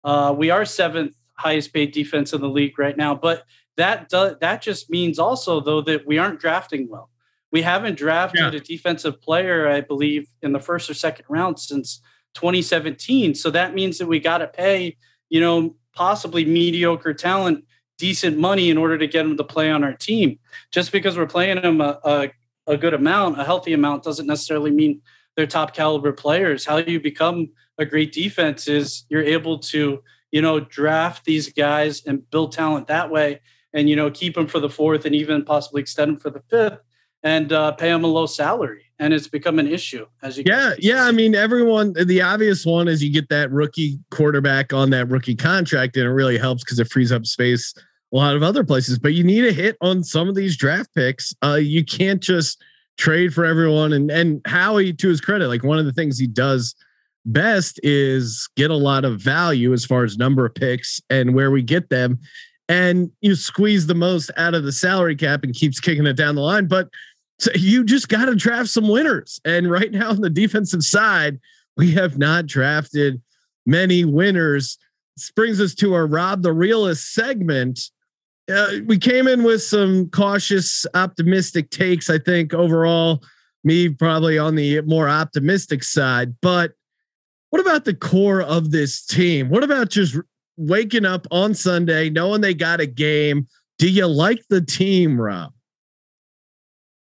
uh, 0.02 0.34
we 0.36 0.50
are 0.50 0.64
seventh 0.64 1.14
highest 1.34 1.72
paid 1.72 1.92
defense 1.92 2.32
in 2.32 2.40
the 2.40 2.48
league 2.48 2.76
right 2.76 2.96
now. 2.96 3.14
But 3.14 3.44
that 3.76 4.08
does, 4.08 4.34
that 4.40 4.62
just 4.62 4.90
means 4.90 5.20
also 5.20 5.60
though 5.60 5.80
that 5.82 6.04
we 6.08 6.18
aren't 6.18 6.40
drafting 6.40 6.88
well. 6.88 7.11
We 7.52 7.62
haven't 7.62 7.98
drafted 7.98 8.40
yeah. 8.40 8.60
a 8.60 8.60
defensive 8.60 9.20
player, 9.20 9.68
I 9.68 9.82
believe, 9.82 10.28
in 10.42 10.52
the 10.52 10.58
first 10.58 10.90
or 10.90 10.94
second 10.94 11.26
round 11.28 11.60
since 11.60 12.00
2017. 12.34 13.34
So 13.34 13.50
that 13.50 13.74
means 13.74 13.98
that 13.98 14.06
we 14.06 14.18
got 14.18 14.38
to 14.38 14.48
pay, 14.48 14.96
you 15.28 15.40
know, 15.40 15.76
possibly 15.94 16.44
mediocre 16.44 17.14
talent 17.14 17.64
decent 17.98 18.36
money 18.36 18.68
in 18.68 18.78
order 18.78 18.98
to 18.98 19.06
get 19.06 19.22
them 19.22 19.36
to 19.36 19.44
play 19.44 19.70
on 19.70 19.84
our 19.84 19.92
team. 19.92 20.38
Just 20.72 20.90
because 20.90 21.16
we're 21.16 21.26
playing 21.26 21.60
them 21.62 21.80
a, 21.80 22.00
a 22.02 22.30
a 22.66 22.76
good 22.76 22.94
amount, 22.94 23.40
a 23.40 23.44
healthy 23.44 23.72
amount, 23.72 24.04
doesn't 24.04 24.26
necessarily 24.26 24.70
mean 24.70 25.00
they're 25.36 25.46
top 25.46 25.74
caliber 25.74 26.12
players. 26.12 26.64
How 26.64 26.78
you 26.78 27.00
become 27.00 27.50
a 27.78 27.84
great 27.84 28.12
defense 28.12 28.68
is 28.68 29.04
you're 29.08 29.22
able 29.22 29.58
to, 29.58 30.02
you 30.30 30.42
know, 30.42 30.60
draft 30.60 31.24
these 31.24 31.52
guys 31.52 32.04
and 32.06 32.28
build 32.30 32.52
talent 32.52 32.86
that 32.86 33.10
way, 33.10 33.40
and 33.72 33.88
you 33.88 33.96
know, 33.96 34.10
keep 34.10 34.34
them 34.34 34.46
for 34.46 34.60
the 34.60 34.68
fourth 34.68 35.04
and 35.04 35.14
even 35.14 35.44
possibly 35.44 35.82
extend 35.82 36.12
them 36.12 36.18
for 36.18 36.30
the 36.30 36.42
fifth, 36.50 36.80
and 37.22 37.52
uh, 37.52 37.72
pay 37.72 37.88
them 37.88 38.04
a 38.04 38.08
low 38.08 38.26
salary. 38.26 38.84
And 38.98 39.12
it's 39.12 39.26
become 39.26 39.58
an 39.58 39.66
issue 39.66 40.06
as 40.22 40.38
you. 40.38 40.44
Yeah, 40.46 40.74
yeah. 40.78 41.04
I 41.04 41.10
mean, 41.10 41.34
everyone. 41.34 41.92
The 41.92 42.22
obvious 42.22 42.64
one 42.64 42.86
is 42.86 43.02
you 43.02 43.12
get 43.12 43.28
that 43.30 43.50
rookie 43.50 43.98
quarterback 44.10 44.72
on 44.72 44.90
that 44.90 45.08
rookie 45.08 45.34
contract, 45.34 45.96
and 45.96 46.06
it 46.06 46.10
really 46.10 46.38
helps 46.38 46.62
because 46.62 46.78
it 46.78 46.88
frees 46.88 47.10
up 47.10 47.26
space 47.26 47.74
a 48.12 48.16
lot 48.16 48.36
of 48.36 48.42
other 48.42 48.62
places, 48.62 48.98
but 48.98 49.14
you 49.14 49.24
need 49.24 49.46
a 49.46 49.52
hit 49.52 49.76
on 49.80 50.04
some 50.04 50.28
of 50.28 50.34
these 50.34 50.56
draft 50.56 50.94
picks. 50.94 51.34
Uh, 51.42 51.54
you 51.54 51.84
can't 51.84 52.20
just 52.20 52.62
trade 52.98 53.32
for 53.32 53.44
everyone. 53.44 53.92
And 53.92 54.10
and 54.10 54.40
Howie, 54.46 54.92
to 54.92 55.08
his 55.08 55.20
credit, 55.20 55.48
like 55.48 55.64
one 55.64 55.78
of 55.78 55.86
the 55.86 55.92
things 55.92 56.18
he 56.18 56.26
does 56.26 56.74
best 57.24 57.80
is 57.82 58.48
get 58.56 58.70
a 58.70 58.76
lot 58.76 59.04
of 59.04 59.20
value 59.20 59.72
as 59.72 59.84
far 59.84 60.04
as 60.04 60.18
number 60.18 60.44
of 60.44 60.54
picks 60.54 61.00
and 61.08 61.34
where 61.34 61.50
we 61.50 61.62
get 61.62 61.88
them. 61.88 62.18
And 62.68 63.10
you 63.20 63.34
squeeze 63.34 63.86
the 63.86 63.94
most 63.94 64.30
out 64.36 64.54
of 64.54 64.64
the 64.64 64.72
salary 64.72 65.16
cap 65.16 65.42
and 65.42 65.54
keeps 65.54 65.80
kicking 65.80 66.06
it 66.06 66.16
down 66.16 66.34
the 66.34 66.42
line. 66.42 66.66
But 66.66 66.88
so 67.38 67.50
you 67.54 67.84
just 67.84 68.08
got 68.08 68.26
to 68.26 68.34
draft 68.34 68.68
some 68.68 68.88
winners. 68.88 69.40
And 69.44 69.70
right 69.70 69.90
now 69.90 70.10
on 70.10 70.20
the 70.20 70.30
defensive 70.30 70.82
side, 70.82 71.40
we 71.76 71.92
have 71.92 72.18
not 72.18 72.46
drafted 72.46 73.20
many 73.66 74.04
winners. 74.04 74.78
This 75.16 75.30
brings 75.30 75.60
us 75.60 75.74
to 75.76 75.94
our 75.94 76.06
Rob 76.06 76.42
the 76.42 76.52
Realist 76.52 77.12
segment 77.12 77.90
uh, 78.50 78.78
we 78.86 78.98
came 78.98 79.28
in 79.28 79.42
with 79.42 79.62
some 79.62 80.08
cautious, 80.10 80.86
optimistic 80.94 81.70
takes. 81.70 82.10
I 82.10 82.18
think 82.18 82.52
overall, 82.52 83.22
me 83.64 83.88
probably 83.88 84.38
on 84.38 84.56
the 84.56 84.80
more 84.82 85.08
optimistic 85.08 85.84
side. 85.84 86.34
But 86.40 86.72
what 87.50 87.60
about 87.60 87.84
the 87.84 87.94
core 87.94 88.42
of 88.42 88.70
this 88.70 89.04
team? 89.04 89.48
What 89.48 89.62
about 89.62 89.90
just 89.90 90.16
waking 90.56 91.04
up 91.04 91.26
on 91.30 91.54
Sunday 91.54 92.10
knowing 92.10 92.40
they 92.40 92.54
got 92.54 92.80
a 92.80 92.86
game? 92.86 93.46
Do 93.78 93.88
you 93.88 94.06
like 94.06 94.42
the 94.48 94.60
team, 94.60 95.20
Rob? 95.20 95.52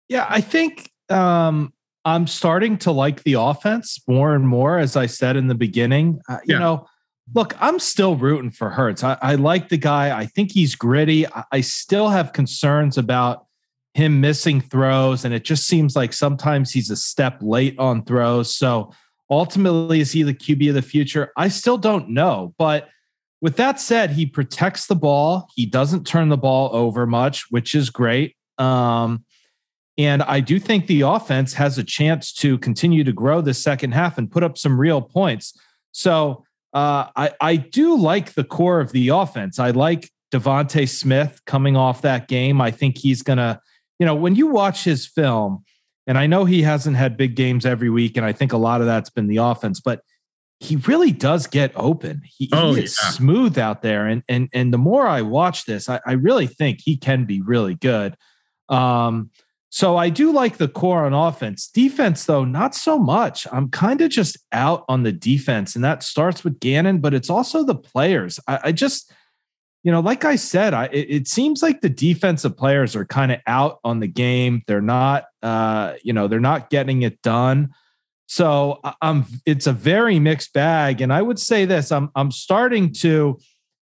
Yeah, 0.09 0.27
I 0.29 0.41
think 0.41 0.91
um, 1.09 1.73
I'm 2.05 2.27
starting 2.27 2.79
to 2.79 2.93
like 2.93 3.23
the 3.25 3.35
offense 3.35 4.01
more 4.07 4.35
and 4.35 4.47
more, 4.47 4.79
as 4.79 4.97
I 4.97 5.07
said 5.07 5.37
in 5.37 5.49
the 5.49 5.55
beginning. 5.55 6.21
Uh, 6.29 6.39
you 6.45 6.55
yeah. 6.55 6.59
know, 6.59 6.87
Look, 7.35 7.57
I'm 7.61 7.79
still 7.79 8.15
rooting 8.17 8.51
for 8.51 8.71
Hurts. 8.71 9.03
I, 9.03 9.19
I 9.21 9.35
like 9.35 9.69
the 9.69 9.77
guy. 9.77 10.17
I 10.17 10.27
think 10.27 10.53
he's 10.53 10.77
gritty. 10.77 11.27
I, 11.27 11.45
I 11.53 11.61
still 11.61 12.09
have 12.09 12.33
concerns 12.33 12.97
about 12.99 13.47
him 13.95 14.21
missing 14.21 14.61
throws, 14.61 15.25
and 15.25 15.35
it 15.35 15.45
just 15.45 15.67
seems 15.67 15.97
like 15.97 16.13
sometimes 16.13 16.71
he's 16.71 16.91
a 16.91 16.97
step 16.97 17.39
late 17.41 17.77
on 17.79 18.05
throws. 18.05 18.55
So 18.55 18.93
ultimately, 19.29 20.01
is 20.01 20.13
he 20.13 20.23
the 20.23 20.35
QB 20.35 20.69
of 20.69 20.75
the 20.77 20.83
future? 20.83 21.33
I 21.37 21.49
still 21.49 21.79
don't 21.79 22.11
know. 22.11 22.55
But 22.59 22.89
with 23.41 23.57
that 23.57 23.81
said, 23.81 24.11
he 24.11 24.25
protects 24.25 24.87
the 24.87 24.95
ball. 24.95 25.49
He 25.57 25.67
doesn't 25.67 26.07
turn 26.07 26.29
the 26.29 26.37
ball 26.37 26.71
over 26.73 27.07
much, 27.07 27.47
which 27.51 27.75
is 27.75 27.91
great. 27.91 28.37
Um, 28.57 29.25
and 29.99 30.23
I 30.23 30.41
do 30.41 30.59
think 30.59 30.87
the 30.87 31.03
offense 31.03 31.55
has 31.55 31.79
a 31.79 31.85
chance 31.85 32.33
to 32.35 32.59
continue 32.59 33.05
to 33.05 33.13
grow 33.13 33.41
the 33.41 33.55
second 33.55 33.93
half 33.93 34.19
and 34.19 34.31
put 34.31 34.43
up 34.43 34.59
some 34.59 34.79
real 34.79 35.01
points. 35.01 35.59
So 35.93 36.45
uh, 36.75 37.07
I, 37.17 37.33
I 37.41 37.57
do 37.57 37.97
like 37.97 38.35
the 38.35 38.45
core 38.45 38.81
of 38.81 38.93
the 38.93 39.09
offense. 39.09 39.59
I 39.59 39.71
like 39.71 40.11
DeVonta 40.33 40.89
Smith 40.89 41.41
coming 41.47 41.77
off 41.77 42.03
that 42.03 42.29
game. 42.29 42.61
I 42.61 42.71
think 42.71 42.99
he's 42.99 43.23
going 43.23 43.39
to, 43.39 43.61
you 43.99 44.05
know, 44.05 44.15
when 44.15 44.35
you 44.35 44.49
watch 44.49 44.85
his 44.85 45.07
film, 45.07 45.65
and 46.07 46.19
I 46.19 46.27
know 46.27 46.45
he 46.45 46.63
hasn't 46.63 46.97
had 46.97 47.17
big 47.17 47.35
games 47.35 47.65
every 47.65 47.91
week, 47.91 48.17
and 48.17 48.27
I 48.27 48.33
think 48.33 48.53
a 48.53 48.59
lot 48.59 48.81
of 48.81 48.87
that's 48.87 49.11
been 49.11 49.27
the 49.27 49.39
offense, 49.39 49.81
but 49.81 50.03
he 50.61 50.77
really 50.77 51.13
does 51.13 51.47
get 51.47 51.73
open. 51.75 52.23
He, 52.25 52.49
oh, 52.53 52.75
he 52.75 52.85
is 52.85 52.99
yeah. 53.03 53.11
smooth 53.11 53.59
out 53.59 53.83
there. 53.83 54.07
And 54.07 54.23
and 54.29 54.49
and 54.53 54.73
the 54.73 54.79
more 54.79 55.07
I 55.07 55.23
watch 55.23 55.65
this, 55.65 55.89
I, 55.89 56.01
I 56.07 56.13
really 56.13 56.47
think 56.47 56.81
he 56.83 56.97
can 56.97 57.25
be 57.25 57.41
really 57.43 57.75
good. 57.75 58.17
Um, 58.69 59.31
So 59.77 59.99
I 59.99 60.09
do 60.09 60.33
like 60.33 60.57
the 60.57 60.69
core 60.69 61.05
on 61.05 61.13
offense. 61.13 61.69
Defense, 61.69 62.25
though, 62.25 62.47
not 62.47 62.75
so 62.75 62.99
much. 62.99 63.47
I'm 63.53 63.69
kind 63.69 64.01
of 64.01 64.09
just 64.09 64.39
out 64.51 64.87
on 64.89 65.03
the 65.03 65.13
defense, 65.13 65.75
and 65.75 65.85
that 65.85 66.03
starts 66.03 66.43
with 66.43 66.61
Gannon, 66.61 67.01
but 67.01 67.13
it's 67.13 67.29
also 67.29 67.63
the 67.63 67.75
players. 67.75 68.41
I, 68.49 68.59
I 68.65 68.73
just, 68.73 69.13
you 69.83 69.93
know, 69.93 70.01
like 70.01 70.25
I 70.25 70.37
said, 70.37 70.73
I 70.73 70.87
it, 70.87 71.11
it 71.11 71.29
seems 71.29 71.63
like 71.63 71.83
the 71.83 71.91
defensive 71.91 72.57
players 72.57 72.97
are 72.97 73.05
kind 73.05 73.31
of 73.31 73.41
out 73.47 73.81
on 73.85 74.01
the 74.01 74.07
game. 74.07 74.63
They're 74.67 74.81
not, 74.81 75.27
uh, 75.43 75.93
you 76.03 76.15
know, 76.15 76.27
they're 76.27 76.41
not 76.41 76.71
getting 76.71 77.03
it 77.03 77.21
done. 77.21 77.69
So 78.29 78.81
I'm. 79.03 79.27
It's 79.45 79.67
a 79.67 79.75
very 79.75 80.19
mixed 80.19 80.55
bag, 80.55 81.03
and 81.03 81.13
I 81.13 81.21
would 81.21 81.39
say 81.39 81.67
this: 81.67 81.93
I'm 81.93 82.11
I'm 82.15 82.31
starting 82.31 82.95
to. 83.01 83.39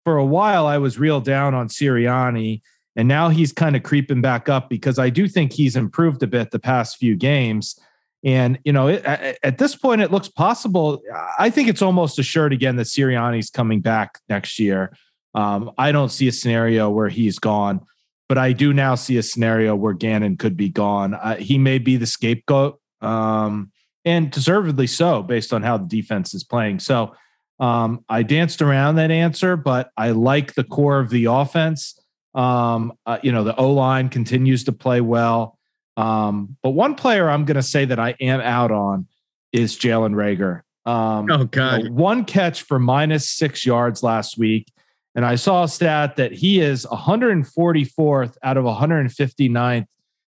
For 0.05 0.19
a 0.19 0.27
while, 0.27 0.67
I 0.67 0.77
was 0.77 0.99
real 0.99 1.23
down 1.23 1.55
on 1.55 1.69
Sirianni 1.69 2.61
and 3.01 3.09
now 3.09 3.31
he's 3.31 3.51
kind 3.51 3.77
of 3.77 3.83
creeping 3.83 4.21
back 4.21 4.51
up 4.51 4.69
because 4.69 4.99
I 4.99 5.09
do 5.09 5.27
think 5.27 5.55
he's 5.55 5.75
improved 5.75 6.23
a 6.23 6.27
bit 6.27 6.51
the 6.51 6.59
past 6.59 6.99
few 6.99 7.17
games. 7.17 7.81
And, 8.23 8.59
you 8.63 8.75
know, 8.75 8.89
it, 8.89 9.03
at 9.43 9.57
this 9.57 9.75
point, 9.75 10.03
it 10.03 10.11
looks 10.11 10.29
possible. 10.29 11.01
I 11.39 11.49
think 11.49 11.71
it's 11.71 11.81
almost 11.81 12.19
assured 12.19 12.53
again 12.53 12.77
that 12.77 12.89
Sirianni's 12.89 13.49
coming 13.49 13.81
back 13.81 14.19
next 14.29 14.59
year. 14.59 14.95
Um, 15.35 15.71
I 15.79 15.93
don't 15.93 16.11
see 16.11 16.29
a 16.29 16.33
scenario 16.33 16.91
where 16.91 17.09
he's 17.09 17.39
gone, 17.39 17.81
but 18.29 18.37
I 18.37 18.53
do 18.53 18.75
now 18.75 18.97
see 18.97 19.17
a 19.17 19.23
scenario 19.23 19.75
where 19.75 19.95
Gannon 19.95 20.37
could 20.37 20.55
be 20.55 20.69
gone. 20.69 21.15
Uh, 21.15 21.37
he 21.37 21.57
may 21.57 21.79
be 21.79 21.97
the 21.97 22.07
scapegoat, 22.07 22.79
um, 23.01 23.73
and 24.05 24.31
deservedly 24.31 24.89
so, 24.89 25.23
based 25.23 25.55
on 25.55 25.63
how 25.63 25.79
the 25.79 25.87
defense 25.87 26.35
is 26.35 26.45
playing. 26.45 26.81
So 26.81 27.15
um, 27.61 28.05
I 28.11 28.25
danced 28.25 28.61
around 28.61 28.97
that 28.97 29.11
answer, 29.11 29.57
but 29.57 29.91
I 29.97 30.11
like 30.11 30.53
the 30.53 30.65
core 30.65 31.01
of 31.01 31.09
the 31.09 31.25
offense. 31.25 31.99
Um, 32.35 32.93
uh, 33.07 33.19
you 33.23 33.33
know, 33.33 33.45
the 33.45 33.57
O 33.57 33.73
line 33.73 34.09
continues 34.09 34.65
to 34.65 34.73
play 34.73 35.01
well. 35.01 35.59
Um, 35.97 36.57
but 36.63 36.71
one 36.71 36.95
player 36.95 37.29
I'm 37.29 37.45
going 37.45 37.57
to 37.57 37.63
say 37.63 37.85
that 37.85 37.99
I 37.99 38.15
am 38.21 38.41
out 38.41 38.71
on 38.71 39.07
is 39.53 39.77
Jalen 39.77 40.15
Reagor. 40.15 40.63
Um, 40.91 41.31
oh 41.31 41.45
God! 41.45 41.83
You 41.83 41.89
know, 41.91 41.95
one 41.95 42.25
catch 42.25 42.63
for 42.63 42.79
minus 42.79 43.29
six 43.29 43.67
yards 43.67 44.03
last 44.03 44.39
week, 44.39 44.73
and 45.15 45.27
I 45.27 45.35
saw 45.35 45.65
a 45.65 45.69
stat 45.69 46.17
that 46.17 46.33
he 46.33 46.61
is 46.61 46.87
144th 46.87 48.37
out 48.43 48.57
of 48.57 48.65
159th 48.65 49.87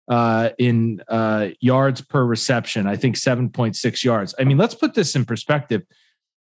uh, 0.07 0.49
in 0.57 1.01
uh, 1.07 1.49
yards 1.59 2.01
per 2.01 2.23
reception. 2.23 2.87
I 2.87 2.95
think 2.95 3.15
7.6 3.15 4.03
yards. 4.03 4.35
I 4.39 4.45
mean, 4.45 4.57
let's 4.57 4.75
put 4.75 4.93
this 4.93 5.15
in 5.15 5.25
perspective. 5.25 5.83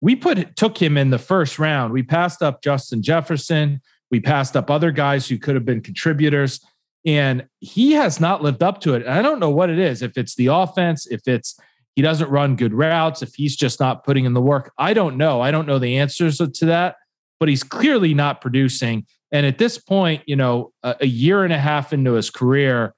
We 0.01 0.17
put 0.17 0.57
took 0.57 0.81
him 0.81 0.97
in 0.97 1.11
the 1.11 1.19
first 1.19 1.59
round. 1.59 1.93
We 1.93 2.03
passed 2.03 2.43
up 2.43 2.63
Justin 2.63 3.03
Jefferson. 3.03 3.81
We 4.13 4.21
passed 4.21 4.57
up 4.57 4.71
other 4.71 4.93
guys 4.93 5.27
who 5.27 5.39
could 5.39 5.57
have 5.57 5.65
been 5.65 5.81
contributors. 5.81 6.61
And 7.05 7.49
he 7.59 7.93
has 7.93 8.21
not 8.21 8.43
lived 8.43 8.63
up 8.63 8.81
to 8.83 8.95
it. 8.95 9.03
And 9.03 9.11
I 9.11 9.23
don't 9.23 9.41
know 9.41 9.51
what 9.51 9.71
it 9.71 9.79
is. 9.81 10.03
If 10.03 10.17
it's 10.17 10.37
the 10.37 10.47
offense, 10.47 11.07
if 11.07 11.27
it's 11.27 11.59
he 11.97 12.03
doesn't 12.03 12.31
run 12.31 12.55
good 12.55 12.73
routes, 12.73 13.23
if 13.23 13.35
he's 13.35 13.57
just 13.57 13.81
not 13.81 14.05
putting 14.05 14.25
in 14.25 14.35
the 14.35 14.41
work, 14.41 14.73
I 14.79 14.95
don't 14.95 15.17
know. 15.17 15.41
I 15.41 15.51
don't 15.51 15.67
know 15.67 15.81
the 15.81 15.99
answers 15.99 16.39
to 16.39 16.65
that, 16.67 16.97
but 17.41 17.49
he's 17.49 17.65
clearly 17.65 18.15
not 18.15 18.41
producing. 18.41 19.05
And 19.33 19.45
at 19.45 19.59
this 19.59 19.79
point, 19.79 20.23
you 20.27 20.37
know, 20.37 20.73
a, 20.85 20.95
a 21.01 21.07
year 21.07 21.43
and 21.43 21.53
a 21.53 21.59
half 21.59 21.93
into 21.93 22.13
his 22.13 22.31
career, 22.31 22.95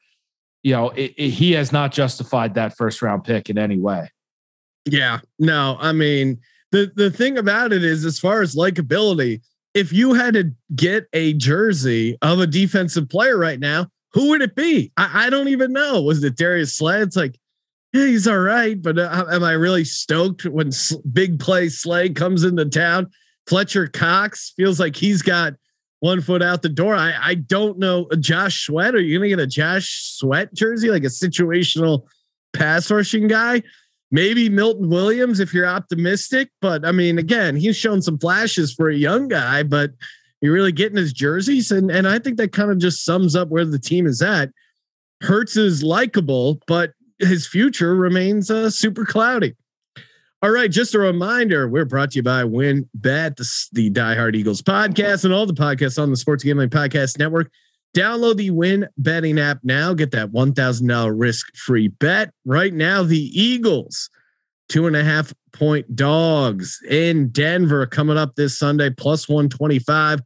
you 0.63 0.73
know, 0.73 0.91
it, 0.91 1.15
it, 1.17 1.31
he 1.31 1.53
has 1.53 1.73
not 1.73 1.93
justified 1.93 2.55
that 2.55 2.77
first 2.77 3.01
round 3.01 3.25
pick 3.25 3.49
in 3.49 3.57
any 3.57 3.79
way. 3.79 4.11
Yeah, 4.85 5.21
no, 5.39 5.79
I 5.81 5.93
mean, 5.93 6.41
the 6.73 6.93
the 6.95 7.11
thing 7.11 7.39
about 7.39 7.73
it 7.73 7.83
is, 7.83 8.05
as 8.05 8.19
far 8.19 8.43
as 8.43 8.55
likability, 8.55 9.41
if 9.75 9.93
you 9.93 10.15
had 10.15 10.35
to 10.35 10.53
get 10.75 11.07
a 11.13 11.35
jersey 11.35 12.17
of 12.23 12.39
a 12.39 12.47
defensive 12.47 13.09
player 13.09 13.37
right 13.37 13.59
now, 13.59 13.89
who 14.13 14.31
would 14.31 14.43
it 14.43 14.55
be? 14.55 14.93
I, 14.97 15.27
I 15.27 15.31
don't 15.31 15.49
even 15.49 15.73
know. 15.73 16.03
Was 16.03 16.23
it 16.23 16.37
Darius 16.37 16.77
Slay? 16.77 17.01
It's 17.01 17.17
like, 17.17 17.39
yeah, 17.93 18.07
he's 18.07 18.27
all 18.27 18.39
right, 18.39 18.81
but 18.81 18.99
uh, 18.99 19.27
am 19.31 19.45
I 19.45 19.53
really 19.53 19.85
stoked 19.85 20.45
when 20.45 20.69
s- 20.69 20.97
big 21.13 21.39
play 21.39 21.69
Slay 21.69 22.11
comes 22.11 22.45
into 22.45 22.65
town? 22.65 23.11
Fletcher 23.47 23.89
Cox 23.89 24.53
feels 24.57 24.81
like 24.81 24.97
he's 24.97 25.23
got 25.23 25.55
one 26.01 26.21
foot 26.21 26.43
out 26.43 26.63
the 26.63 26.69
door. 26.69 26.95
I, 26.95 27.15
I 27.21 27.35
don't 27.35 27.79
know. 27.79 28.09
Josh 28.21 28.67
Sweat, 28.67 28.95
are 28.95 29.01
you 29.01 29.19
going 29.19 29.31
to 29.31 29.37
get 29.37 29.43
a 29.43 29.47
Josh 29.47 30.17
Sweat 30.19 30.53
jersey, 30.55 30.91
like 30.91 31.05
a 31.05 31.07
situational 31.07 32.07
pass 32.53 32.91
rushing 32.91 33.27
guy? 33.29 33.63
Maybe 34.15 34.49
Milton 34.49 34.89
Williams 34.89 35.41
if 35.41 35.53
you're 35.53 35.67
optimistic. 35.67 36.49
But 36.61 36.87
I 36.87 36.93
mean, 36.93 37.19
again, 37.19 37.57
he's 37.57 37.77
shown 37.77 38.01
some 38.01 38.17
flashes 38.17 38.73
for 38.73 38.89
a 38.89 38.95
young 38.95 39.27
guy, 39.27 39.65
but 39.65 39.91
you're 40.41 40.53
really 40.53 40.71
getting 40.71 40.97
his 40.97 41.13
jerseys. 41.13 41.73
And, 41.73 41.91
and 41.91 42.07
I 42.07 42.21
think 42.21 42.37
that 42.37 42.53
kind 42.53 42.71
of 42.71 42.79
just 42.79 43.05
sums 43.05 43.35
up 43.35 43.49
where 43.49 43.65
the 43.65 43.79
team 43.79 44.07
is 44.07 44.23
at. 44.23 44.51
Hurts 45.23 45.57
is 45.57 45.83
likable, 45.83 46.61
but 46.69 46.93
his 47.19 47.45
future 47.45 47.97
remains 47.97 48.53
uh, 48.53 48.71
super 48.71 49.05
cloudy. 49.05 49.57
All 50.43 50.51
right, 50.51 50.71
just 50.71 50.95
a 50.95 50.99
reminder, 51.01 51.69
we're 51.69 51.87
brought 51.87 52.13
to 52.13 52.19
you 52.19 52.23
by 52.23 52.45
WynnBET, 52.45 53.37
the, 53.37 53.69
the 53.73 53.91
Die 53.91 54.15
Hard 54.15 54.37
Eagles 54.37 54.63
podcast, 54.63 55.25
and 55.25 55.35
all 55.35 55.47
the 55.47 55.55
podcasts 55.55 56.01
on 56.01 56.11
the 56.11 56.17
Sports 56.17 56.45
Gambling 56.45 56.69
Podcast 56.69 57.19
Network. 57.19 57.51
Download 57.95 58.37
the 58.37 58.51
Win 58.51 58.89
Betting 58.99 59.39
app 59.39 59.61
now. 59.63 59.95
Get 59.95 60.11
that 60.11 60.33
$1,000 60.33 61.15
risk 61.17 61.55
free 61.55 61.89
bet. 61.89 62.33
Right 62.45 62.75
now, 62.75 63.05
the 63.05 63.31
Eagles, 63.41 64.11
two 64.69 64.89
and 64.89 64.97
a 64.97 65.05
half 65.05 65.33
point 65.53 65.95
dogs 65.95 66.81
in 66.91 67.29
Denver 67.29 67.87
coming 67.87 68.19
up 68.19 68.35
this 68.35 68.59
Sunday, 68.59 68.91
plus 68.91 69.29
125 69.29 70.21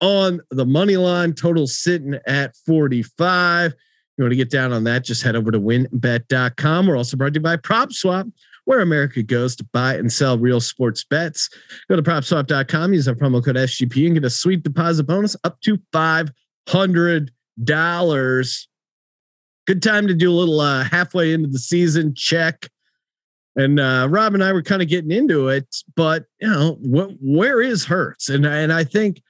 on 0.00 0.40
the 0.50 0.66
money 0.66 0.96
line. 0.96 1.32
Total 1.32 1.68
sitting 1.68 2.18
at 2.26 2.56
45. 2.66 3.72
You 4.18 4.24
want 4.24 4.32
to 4.32 4.36
get 4.36 4.50
down 4.50 4.72
on 4.72 4.82
that? 4.84 5.04
Just 5.04 5.22
head 5.22 5.36
over 5.36 5.52
to 5.52 5.60
wynnbet.com. 5.60 6.86
We're 6.88 6.96
also 6.96 7.16
brought 7.16 7.34
to 7.34 7.38
you 7.38 7.42
by 7.42 7.56
PropSwap, 7.56 8.30
where 8.64 8.80
America 8.80 9.22
goes 9.22 9.54
to 9.56 9.64
buy 9.72 9.94
and 9.94 10.12
sell 10.12 10.36
real 10.36 10.60
sports 10.60 11.04
bets. 11.04 11.48
Go 11.88 11.94
to 11.94 12.02
propswap.com, 12.02 12.94
use 12.94 13.06
our 13.06 13.14
promo 13.14 13.44
code 13.44 13.54
SGP 13.54 14.06
and 14.06 14.14
get 14.14 14.24
a 14.24 14.30
sweet 14.30 14.64
deposit 14.64 15.04
bonus 15.04 15.36
up 15.44 15.60
to 15.60 15.78
five 15.92 16.32
hundred 16.68 17.30
dollars. 17.62 18.68
Good 19.66 19.82
time 19.82 20.08
to 20.08 20.14
do 20.14 20.30
a 20.30 20.34
little 20.34 20.60
uh, 20.60 20.84
halfway 20.84 21.32
into 21.32 21.48
the 21.48 21.58
season 21.58 22.14
check. 22.14 22.68
And 23.54 23.78
uh, 23.78 24.08
Rob 24.10 24.34
and 24.34 24.42
I 24.42 24.52
were 24.52 24.62
kind 24.62 24.82
of 24.82 24.88
getting 24.88 25.10
into 25.10 25.48
it, 25.48 25.66
but 25.94 26.24
you 26.40 26.48
know, 26.48 26.72
wh- 26.82 27.22
where 27.22 27.60
is 27.60 27.84
Hurts? 27.84 28.28
And 28.28 28.46
and 28.46 28.72
I 28.72 28.84
think 28.84 29.22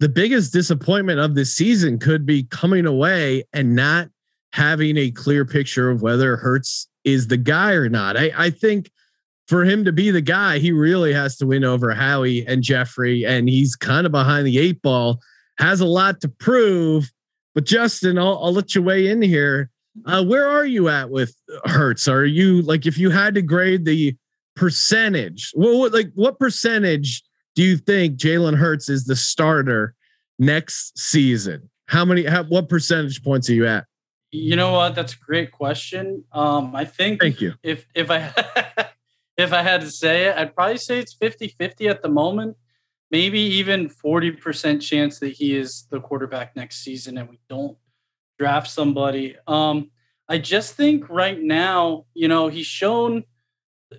the 0.00 0.08
biggest 0.08 0.52
disappointment 0.52 1.20
of 1.20 1.34
this 1.34 1.54
season 1.54 1.98
could 1.98 2.26
be 2.26 2.44
coming 2.44 2.86
away 2.86 3.44
and 3.52 3.76
not 3.76 4.08
having 4.52 4.96
a 4.96 5.10
clear 5.10 5.44
picture 5.44 5.90
of 5.90 6.02
whether 6.02 6.36
Hurts 6.36 6.88
is 7.04 7.28
the 7.28 7.36
guy 7.36 7.72
or 7.72 7.88
not. 7.88 8.16
I, 8.16 8.32
I 8.36 8.50
think 8.50 8.90
for 9.46 9.64
him 9.64 9.84
to 9.84 9.92
be 9.92 10.10
the 10.10 10.20
guy, 10.20 10.58
he 10.58 10.72
really 10.72 11.12
has 11.12 11.36
to 11.36 11.46
win 11.46 11.64
over 11.64 11.92
Howie 11.92 12.46
and 12.46 12.62
Jeffrey, 12.62 13.24
and 13.24 13.48
he's 13.48 13.76
kind 13.76 14.06
of 14.06 14.12
behind 14.12 14.46
the 14.46 14.58
eight 14.58 14.82
ball 14.82 15.20
has 15.60 15.80
a 15.80 15.86
lot 15.86 16.20
to 16.22 16.28
prove. 16.28 17.12
But 17.54 17.64
Justin, 17.64 18.18
I'll, 18.18 18.38
I'll 18.42 18.52
let 18.52 18.74
you 18.74 18.82
weigh 18.82 19.08
in 19.08 19.22
here. 19.22 19.70
Uh, 20.06 20.24
where 20.24 20.48
are 20.48 20.64
you 20.64 20.88
at 20.88 21.10
with 21.10 21.34
Hurts? 21.64 22.08
Are 22.08 22.24
you 22.24 22.62
like 22.62 22.86
if 22.86 22.96
you 22.96 23.10
had 23.10 23.34
to 23.34 23.42
grade 23.42 23.84
the 23.84 24.16
percentage? 24.56 25.52
Well, 25.54 25.78
what, 25.78 25.92
like 25.92 26.10
what 26.14 26.38
percentage 26.38 27.22
do 27.54 27.62
you 27.62 27.76
think 27.76 28.16
Jalen 28.16 28.56
Hurts 28.56 28.88
is 28.88 29.04
the 29.04 29.16
starter 29.16 29.94
next 30.38 30.98
season? 30.98 31.68
How 31.86 32.04
many? 32.04 32.24
How, 32.24 32.44
what 32.44 32.68
percentage 32.68 33.22
points 33.22 33.50
are 33.50 33.54
you 33.54 33.66
at? 33.66 33.84
You 34.30 34.54
know 34.54 34.72
what? 34.72 34.94
That's 34.94 35.14
a 35.14 35.18
great 35.18 35.50
question. 35.50 36.24
Um, 36.32 36.74
I 36.76 36.84
think. 36.84 37.20
Thank 37.20 37.40
you. 37.40 37.54
If 37.64 37.86
if 37.94 38.12
I 38.12 38.32
if 39.36 39.52
I 39.52 39.62
had 39.62 39.80
to 39.80 39.90
say 39.90 40.26
it, 40.26 40.36
I'd 40.36 40.54
probably 40.54 40.76
say 40.76 41.00
it's 41.00 41.16
50-50 41.16 41.90
at 41.90 42.02
the 42.02 42.08
moment 42.08 42.56
maybe 43.10 43.40
even 43.40 43.88
40% 43.88 44.80
chance 44.80 45.18
that 45.18 45.32
he 45.32 45.56
is 45.56 45.86
the 45.90 46.00
quarterback 46.00 46.54
next 46.54 46.84
season 46.84 47.18
and 47.18 47.28
we 47.28 47.38
don't 47.48 47.76
draft 48.38 48.70
somebody. 48.70 49.36
Um, 49.46 49.90
I 50.28 50.38
just 50.38 50.74
think 50.74 51.08
right 51.10 51.40
now, 51.40 52.06
you 52.14 52.28
know, 52.28 52.48
he's 52.48 52.66
shown, 52.66 53.24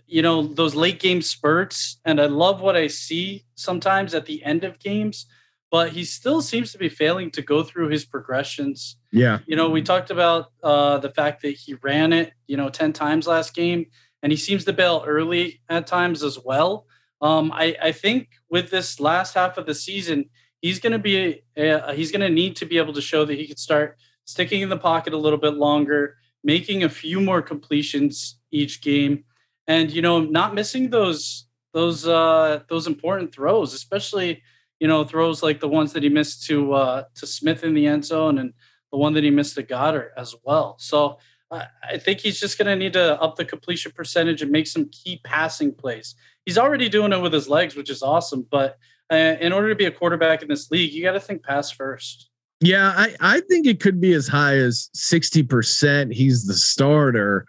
you 0.08 0.22
know, 0.22 0.42
those 0.42 0.76
late 0.76 1.00
game 1.00 1.22
spurts, 1.22 2.00
and 2.06 2.22
I 2.22 2.28
love 2.28 2.62
what 2.62 2.78
I 2.78 2.88
see 2.88 3.46
sometimes 3.56 4.14
at 4.14 4.26
the 4.26 4.44
end 4.44 4.64
of 4.64 4.80
games, 4.80 5.26
but 5.70 5.92
he 5.92 6.06
still 6.06 6.42
seems 6.42 6.72
to 6.72 6.78
be 6.78 6.88
failing 6.88 7.32
to 7.32 7.42
go 7.42 7.64
through 7.64 7.90
his 7.90 8.06
progressions. 8.06 8.98
Yeah. 9.12 9.40
You 9.46 9.58
know, 9.58 9.70
we 9.70 9.82
talked 9.82 10.10
about 10.10 10.54
uh, 10.64 11.00
the 11.00 11.10
fact 11.10 11.42
that 11.42 11.52
he 11.52 11.74
ran 11.76 12.14
it, 12.14 12.32
you 12.48 12.56
know, 12.56 12.70
10 12.70 12.94
times 12.94 13.28
last 13.28 13.54
game, 13.54 13.88
and 14.24 14.32
he 14.32 14.38
seems 14.38 14.64
to 14.66 14.74
bail 14.74 15.04
early 15.06 15.62
at 15.68 15.86
times 15.86 16.24
as 16.24 16.40
well. 16.44 16.88
Um, 17.22 17.52
I, 17.54 17.76
I 17.82 17.92
think 17.92 18.30
with 18.50 18.72
this 18.72 19.00
last 19.00 19.36
half 19.36 19.58
of 19.58 19.66
the 19.66 19.76
season, 19.76 20.26
he's 20.62 20.80
going 20.80 20.94
to 20.94 21.00
be 21.00 21.44
uh, 21.58 21.94
he's 21.94 22.12
going 22.12 22.22
to 22.22 22.30
need 22.30 22.56
to 22.58 22.66
be 22.66 22.78
able 22.78 22.94
to 22.94 23.02
show 23.02 23.26
that 23.26 23.38
he 23.38 23.48
could 23.48 23.60
start 23.60 23.98
sticking 24.26 24.62
in 24.62 24.70
the 24.70 24.78
pocket 24.78 25.14
a 25.14 25.18
little 25.18 25.40
bit 25.40 25.56
longer, 25.56 26.18
making 26.44 26.84
a 26.84 26.90
few 26.90 27.20
more 27.20 27.42
completions 27.42 28.40
each 28.52 28.82
game, 28.82 29.24
and 29.68 29.92
you 29.92 30.02
know 30.02 30.20
not 30.20 30.56
missing 30.56 30.90
those 30.90 31.48
those 31.74 32.08
uh, 32.08 32.62
those 32.70 32.88
important 32.88 33.34
throws, 33.34 33.74
especially 33.74 34.42
you 34.80 34.88
know 34.88 35.04
throws 35.04 35.44
like 35.44 35.60
the 35.60 35.68
ones 35.68 35.94
that 35.94 36.04
he 36.04 36.10
missed 36.10 36.46
to 36.48 36.74
uh, 36.74 37.04
to 37.16 37.28
Smith 37.28 37.64
in 37.64 37.74
the 37.74 37.86
end 37.86 38.06
zone 38.06 38.38
and 38.38 38.54
the 38.92 38.98
one 38.98 39.14
that 39.14 39.24
he 39.24 39.30
missed 39.30 39.56
to 39.56 39.64
Goedert 39.64 40.10
as 40.18 40.36
well. 40.44 40.76
So 40.80 41.18
I 41.52 41.98
think 41.98 42.22
he's 42.22 42.40
just 42.40 42.58
going 42.58 42.68
to 42.68 42.78
need 42.78 42.94
to 42.94 43.22
up 43.22 43.36
the 43.36 43.44
completion 43.44 43.92
percentage 43.92 44.42
and 44.42 44.52
make 44.52 44.68
some 44.68 44.90
key 44.90 45.20
passing 45.24 45.74
plays. 45.74 46.16
He's 46.46 46.58
already 46.58 46.90
doing 46.90 47.14
it 47.14 47.22
with 47.22 47.34
his 47.34 47.48
legs, 47.48 47.76
which 47.76 47.90
is 47.90 48.02
awesome. 48.02 48.48
But 48.50 48.78
uh, 49.12 49.36
in 49.40 49.54
order 49.54 49.70
to 49.70 49.76
be 49.76 49.86
a 49.86 49.92
quarterback 49.92 50.42
in 50.42 50.48
this 50.48 50.72
league, 50.72 50.92
you 50.92 51.04
got 51.04 51.14
to 51.14 51.20
think 51.20 51.44
pass 51.44 51.72
first. 51.72 52.30
Yeah, 52.62 52.94
I, 52.96 53.16
I 53.20 53.42
think 53.42 53.66
it 53.66 53.80
could 53.80 54.00
be 54.00 54.14
as 54.14 54.28
high 54.28 54.58
as 54.58 54.90
60%. 54.96 56.14
He's 56.14 56.46
the 56.46 56.54
starter. 56.54 57.46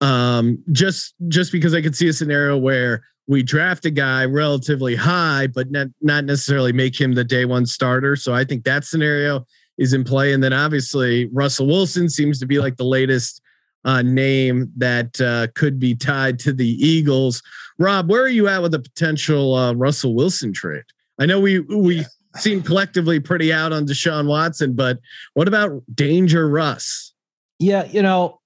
Um, 0.00 0.62
just 0.72 1.14
just 1.28 1.52
because 1.52 1.74
I 1.74 1.82
could 1.82 1.94
see 1.94 2.08
a 2.08 2.12
scenario 2.14 2.56
where 2.56 3.04
we 3.26 3.42
draft 3.42 3.84
a 3.84 3.90
guy 3.90 4.24
relatively 4.24 4.96
high, 4.96 5.46
but 5.46 5.70
not 5.70 5.88
not 6.00 6.24
necessarily 6.24 6.72
make 6.72 6.98
him 6.98 7.12
the 7.12 7.22
day 7.22 7.44
one 7.44 7.66
starter. 7.66 8.16
So 8.16 8.32
I 8.32 8.44
think 8.44 8.64
that 8.64 8.84
scenario 8.84 9.46
is 9.76 9.92
in 9.92 10.04
play. 10.04 10.32
And 10.32 10.42
then 10.42 10.52
obviously 10.52 11.26
Russell 11.32 11.66
Wilson 11.66 12.08
seems 12.08 12.38
to 12.40 12.46
be 12.46 12.58
like 12.58 12.76
the 12.76 12.84
latest 12.84 13.42
uh, 13.84 14.02
name 14.02 14.70
that 14.76 15.20
uh, 15.20 15.46
could 15.54 15.78
be 15.78 15.94
tied 15.94 16.38
to 16.40 16.52
the 16.52 16.68
Eagles. 16.68 17.42
Rob, 17.78 18.10
where 18.10 18.22
are 18.22 18.28
you 18.28 18.48
at 18.48 18.62
with 18.62 18.72
the 18.72 18.78
potential 18.78 19.54
uh, 19.54 19.72
Russell 19.74 20.14
Wilson 20.14 20.52
trade? 20.52 20.84
I 21.18 21.26
know 21.26 21.40
we 21.40 21.60
we 21.60 21.96
yeah. 21.96 22.04
seem 22.36 22.62
collectively 22.62 23.20
pretty 23.20 23.52
out 23.52 23.72
on 23.72 23.86
Deshaun 23.86 24.26
Watson, 24.26 24.74
but 24.74 24.98
what 25.34 25.48
about 25.48 25.82
Danger 25.94 26.48
Russ? 26.48 27.12
Yeah, 27.58 27.84
you 27.84 28.02
know, 28.02 28.40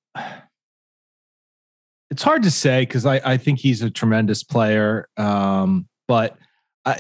it's 2.11 2.23
hard 2.23 2.43
to 2.45 2.51
say 2.51 2.83
because 2.83 3.07
I, 3.07 3.21
I 3.25 3.37
think 3.37 3.59
he's 3.59 3.83
a 3.83 3.91
tremendous 3.91 4.43
player. 4.43 5.09
Um, 5.17 5.89
but 6.07 6.37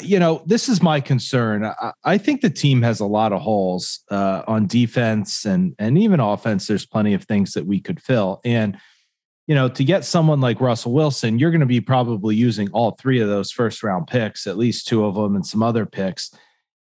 you 0.03 0.18
know, 0.18 0.42
this 0.47 0.68
is 0.68 0.83
my 0.83 1.01
concern. 1.01 1.64
I, 1.64 1.92
I, 2.05 2.18
think 2.18 2.40
the 2.40 2.51
team 2.51 2.81
has 2.83 3.01
a 3.01 3.07
lot 3.07 3.33
of 3.33 3.42
holes 3.42 4.01
uh, 4.11 4.42
on 4.47 4.66
defense 4.66 5.44
and 5.44 5.75
and 5.79 5.99
even 5.99 6.20
offense. 6.20 6.66
There's 6.66 6.87
plenty 6.87 7.12
of 7.12 7.25
things 7.25 7.53
that 7.53 7.66
we 7.66 7.81
could 7.81 8.01
fill. 8.01 8.40
And 8.44 8.79
you 9.47 9.55
know, 9.55 9.68
to 9.68 9.85
get 9.85 10.07
someone 10.07 10.40
like 10.40 10.61
Russell 10.61 10.92
Wilson, 10.92 11.38
you're 11.38 11.51
going 11.51 11.61
to 11.61 11.66
be 11.66 11.83
probably 11.83 12.35
using 12.35 12.70
all 12.70 12.92
three 12.92 13.20
of 13.20 13.29
those 13.29 13.51
first 13.51 13.83
round 13.83 14.07
picks, 14.07 14.47
at 14.47 14.57
least 14.57 14.87
two 14.87 15.05
of 15.05 15.16
them, 15.16 15.35
and 15.35 15.44
some 15.44 15.62
other 15.62 15.85
picks. 15.85 16.31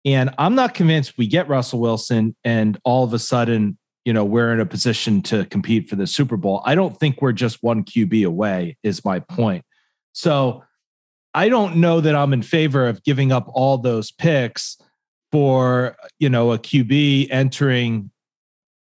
And 0.06 0.34
I'm 0.38 0.56
not 0.56 0.74
convinced 0.74 1.18
we 1.18 1.28
get 1.28 1.50
Russell 1.50 1.80
Wilson 1.80 2.36
and 2.46 2.80
all 2.86 3.04
of 3.04 3.13
a 3.13 3.20
sudden 3.20 3.78
you 4.06 4.13
know 4.13 4.24
we're 4.24 4.54
in 4.54 4.60
a 4.60 4.66
position 4.66 5.22
to 5.24 5.46
compete 5.46 5.89
for 5.89 5.98
the 5.98 6.08
Super 6.08 6.38
Bowl. 6.38 6.62
I 6.66 6.76
don't 6.76 6.98
think 6.98 7.22
we're 7.22 7.34
just 7.34 7.63
one 7.63 7.84
QB 7.84 8.26
away. 8.26 8.78
Is 8.82 9.04
my 9.04 9.20
point. 9.20 9.66
So 10.13 10.63
I 11.34 11.50
don't 11.50 11.78
know 11.78 12.00
that 12.02 12.15
I'm 12.15 12.34
in 12.34 12.41
favor 12.41 12.88
of 12.88 13.04
giving 13.04 13.32
up 13.32 13.50
all 13.54 13.78
those 13.78 14.12
picks 14.12 14.78
for 15.32 15.96
you 16.19 16.30
know 16.30 16.52
a 16.52 16.60
QB 16.60 17.28
entering. 17.32 18.12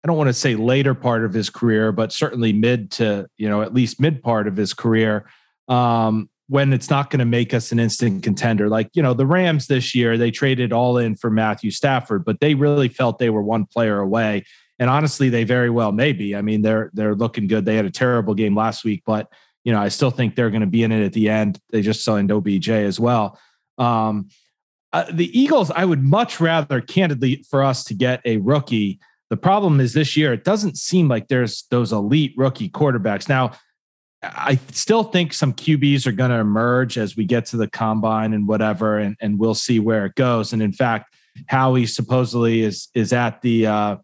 I 0.04 0.08
don't 0.08 0.16
want 0.16 0.28
to 0.28 0.34
say 0.34 0.54
later 0.56 0.94
part 0.94 1.24
of 1.24 1.32
his 1.32 1.48
career, 1.48 1.92
but 1.92 2.12
certainly 2.12 2.52
mid 2.52 2.90
to 2.92 3.26
you 3.38 3.48
know 3.48 3.62
at 3.62 3.72
least 3.72 4.00
mid 4.00 4.22
part 4.22 4.46
of 4.46 4.56
his 4.56 4.74
career. 4.74 5.26
Um, 5.68 6.28
when 6.48 6.74
it's 6.74 6.90
not 6.90 7.08
going 7.08 7.20
to 7.20 7.24
make 7.24 7.54
us 7.54 7.72
an 7.72 7.78
instant 7.78 8.22
contender. 8.22 8.68
Like, 8.68 8.90
you 8.92 9.02
know, 9.02 9.14
the 9.14 9.24
Rams 9.24 9.68
this 9.68 9.94
year, 9.94 10.18
they 10.18 10.30
traded 10.30 10.70
all 10.70 10.98
in 10.98 11.14
for 11.14 11.30
Matthew 11.30 11.70
Stafford, 11.70 12.26
but 12.26 12.40
they 12.40 12.52
really 12.52 12.88
felt 12.88 13.18
they 13.18 13.30
were 13.30 13.42
one 13.42 13.64
player 13.64 14.00
away. 14.00 14.44
And 14.78 14.90
honestly, 14.90 15.30
they 15.30 15.44
very 15.44 15.70
well 15.70 15.92
may 15.92 16.12
be. 16.12 16.36
I 16.36 16.42
mean, 16.42 16.60
they're 16.60 16.90
they're 16.92 17.14
looking 17.14 17.46
good. 17.46 17.64
They 17.64 17.76
had 17.76 17.86
a 17.86 17.90
terrible 17.90 18.34
game 18.34 18.54
last 18.54 18.84
week, 18.84 19.02
but 19.06 19.28
you 19.64 19.72
know, 19.72 19.80
I 19.80 19.88
still 19.88 20.10
think 20.10 20.34
they're 20.34 20.50
going 20.50 20.62
to 20.62 20.66
be 20.66 20.82
in 20.82 20.92
it 20.92 21.04
at 21.04 21.12
the 21.12 21.28
end. 21.28 21.58
They 21.70 21.82
just 21.82 22.04
signed 22.04 22.30
OBJ 22.30 22.68
as 22.68 22.98
well. 22.98 23.38
Um, 23.78 24.28
uh, 24.92 25.06
the 25.10 25.38
Eagles, 25.38 25.70
I 25.70 25.84
would 25.84 26.02
much 26.02 26.40
rather, 26.40 26.80
candidly, 26.80 27.44
for 27.48 27.62
us 27.62 27.84
to 27.84 27.94
get 27.94 28.20
a 28.24 28.36
rookie. 28.38 29.00
The 29.30 29.36
problem 29.36 29.80
is 29.80 29.94
this 29.94 30.16
year, 30.16 30.32
it 30.32 30.44
doesn't 30.44 30.76
seem 30.76 31.08
like 31.08 31.28
there's 31.28 31.64
those 31.70 31.92
elite 31.92 32.34
rookie 32.36 32.68
quarterbacks. 32.68 33.28
Now, 33.28 33.52
I 34.22 34.58
still 34.70 35.04
think 35.04 35.32
some 35.32 35.52
QBs 35.52 36.06
are 36.06 36.12
going 36.12 36.30
to 36.30 36.36
emerge 36.36 36.98
as 36.98 37.16
we 37.16 37.24
get 37.24 37.46
to 37.46 37.56
the 37.56 37.68
combine 37.68 38.34
and 38.34 38.46
whatever, 38.46 38.98
and, 38.98 39.16
and 39.20 39.38
we'll 39.38 39.54
see 39.54 39.80
where 39.80 40.04
it 40.06 40.14
goes. 40.14 40.52
And 40.52 40.62
in 40.62 40.72
fact, 40.72 41.14
Howie 41.46 41.86
supposedly 41.86 42.60
is 42.60 42.88
is 42.94 43.12
at 43.12 43.40
the 43.42 43.66
uh, 43.66 43.96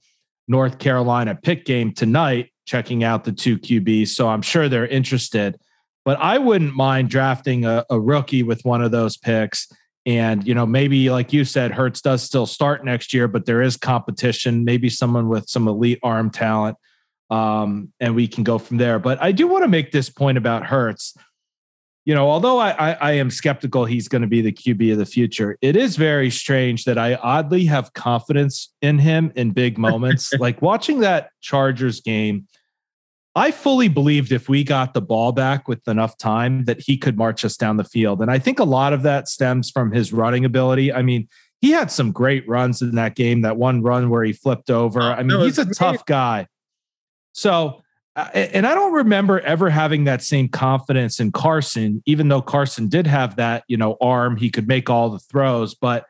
North 0.48 0.78
Carolina 0.78 1.38
pick 1.40 1.64
game 1.66 1.92
tonight, 1.92 2.50
checking 2.68 3.02
out 3.02 3.24
the 3.24 3.32
two 3.32 3.58
QBs. 3.58 4.08
So 4.08 4.28
I'm 4.28 4.42
sure 4.42 4.68
they're 4.68 4.86
interested. 4.86 5.58
But 6.04 6.18
I 6.20 6.38
wouldn't 6.38 6.74
mind 6.74 7.08
drafting 7.08 7.64
a, 7.64 7.84
a 7.90 7.98
rookie 7.98 8.42
with 8.42 8.64
one 8.64 8.82
of 8.82 8.90
those 8.90 9.16
picks. 9.16 9.68
And, 10.06 10.46
you 10.46 10.54
know, 10.54 10.66
maybe 10.66 11.10
like 11.10 11.32
you 11.32 11.44
said, 11.44 11.72
Hurts 11.72 12.00
does 12.00 12.22
still 12.22 12.46
start 12.46 12.84
next 12.84 13.12
year, 13.12 13.26
but 13.26 13.46
there 13.46 13.62
is 13.62 13.76
competition, 13.76 14.64
maybe 14.64 14.88
someone 14.88 15.28
with 15.28 15.48
some 15.48 15.66
elite 15.66 15.98
arm 16.02 16.30
talent. 16.30 16.76
Um, 17.30 17.92
and 18.00 18.14
we 18.14 18.28
can 18.28 18.44
go 18.44 18.58
from 18.58 18.76
there. 18.78 18.98
But 18.98 19.20
I 19.22 19.32
do 19.32 19.46
want 19.46 19.64
to 19.64 19.68
make 19.68 19.92
this 19.92 20.08
point 20.08 20.38
about 20.38 20.64
Hurts. 20.64 21.14
you 22.06 22.14
know, 22.14 22.30
although 22.30 22.58
I, 22.58 22.70
I, 22.70 22.92
I 22.92 23.12
am 23.12 23.30
skeptical 23.30 23.84
he's 23.84 24.08
going 24.08 24.22
to 24.22 24.28
be 24.28 24.40
the 24.40 24.52
QB 24.52 24.92
of 24.92 24.98
the 24.98 25.04
future, 25.04 25.58
it 25.60 25.76
is 25.76 25.96
very 25.96 26.30
strange 26.30 26.84
that 26.84 26.96
I 26.96 27.16
oddly 27.16 27.66
have 27.66 27.92
confidence 27.92 28.72
in 28.80 28.98
him 28.98 29.30
in 29.36 29.50
big 29.50 29.76
moments. 29.76 30.32
like 30.38 30.62
watching 30.62 31.00
that 31.00 31.30
Chargers 31.42 32.00
game, 32.00 32.46
I 33.38 33.52
fully 33.52 33.88
believed 33.88 34.32
if 34.32 34.48
we 34.48 34.64
got 34.64 34.94
the 34.94 35.00
ball 35.00 35.32
back 35.32 35.68
with 35.68 35.86
enough 35.86 36.18
time 36.18 36.64
that 36.64 36.80
he 36.80 36.98
could 36.98 37.16
march 37.16 37.44
us 37.44 37.56
down 37.56 37.76
the 37.76 37.84
field. 37.84 38.20
And 38.20 38.30
I 38.30 38.38
think 38.38 38.58
a 38.58 38.64
lot 38.64 38.92
of 38.92 39.02
that 39.04 39.28
stems 39.28 39.70
from 39.70 39.92
his 39.92 40.12
running 40.12 40.44
ability. 40.44 40.92
I 40.92 41.02
mean, 41.02 41.28
he 41.60 41.70
had 41.70 41.90
some 41.90 42.10
great 42.10 42.48
runs 42.48 42.82
in 42.82 42.96
that 42.96 43.14
game, 43.14 43.42
that 43.42 43.56
one 43.56 43.82
run 43.82 44.10
where 44.10 44.24
he 44.24 44.32
flipped 44.32 44.70
over. 44.70 45.00
Oh, 45.00 45.12
I 45.12 45.22
mean, 45.22 45.40
he's 45.40 45.58
a 45.58 45.72
tough 45.72 46.04
guy. 46.04 46.48
So 47.32 47.82
and 48.34 48.66
I 48.66 48.74
don't 48.74 48.92
remember 48.92 49.38
ever 49.40 49.70
having 49.70 50.04
that 50.04 50.22
same 50.22 50.48
confidence 50.48 51.20
in 51.20 51.30
Carson, 51.30 52.02
even 52.04 52.28
though 52.28 52.42
Carson 52.42 52.88
did 52.88 53.06
have 53.06 53.36
that, 53.36 53.62
you 53.68 53.76
know, 53.76 53.96
arm, 54.00 54.36
he 54.36 54.50
could 54.50 54.66
make 54.66 54.90
all 54.90 55.10
the 55.10 55.20
throws. 55.20 55.74
But 55.74 56.06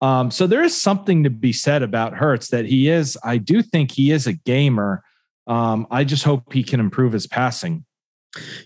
um, 0.00 0.32
so 0.32 0.48
there 0.48 0.64
is 0.64 0.78
something 0.78 1.22
to 1.22 1.30
be 1.30 1.52
said 1.52 1.84
about 1.84 2.14
Hurts 2.14 2.48
that 2.48 2.64
he 2.64 2.88
is, 2.88 3.16
I 3.22 3.38
do 3.38 3.62
think 3.62 3.92
he 3.92 4.10
is 4.10 4.26
a 4.26 4.32
gamer. 4.32 5.04
Um, 5.46 5.86
I 5.90 6.04
just 6.04 6.24
hope 6.24 6.52
he 6.52 6.62
can 6.62 6.80
improve 6.80 7.12
his 7.12 7.26
passing. 7.26 7.84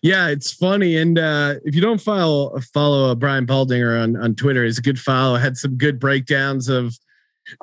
Yeah, 0.02 0.28
it's 0.28 0.52
funny. 0.52 0.96
And 0.96 1.18
uh, 1.18 1.54
if 1.64 1.74
you 1.74 1.80
don't 1.80 2.00
follow 2.00 2.58
follow 2.72 3.10
uh, 3.10 3.14
Brian 3.14 3.46
Baldinger 3.46 4.00
on, 4.00 4.16
on 4.16 4.34
Twitter, 4.34 4.64
he's 4.64 4.78
a 4.78 4.82
good 4.82 4.98
follow. 4.98 5.36
Had 5.36 5.56
some 5.56 5.76
good 5.76 5.98
breakdowns 5.98 6.68
of 6.68 6.96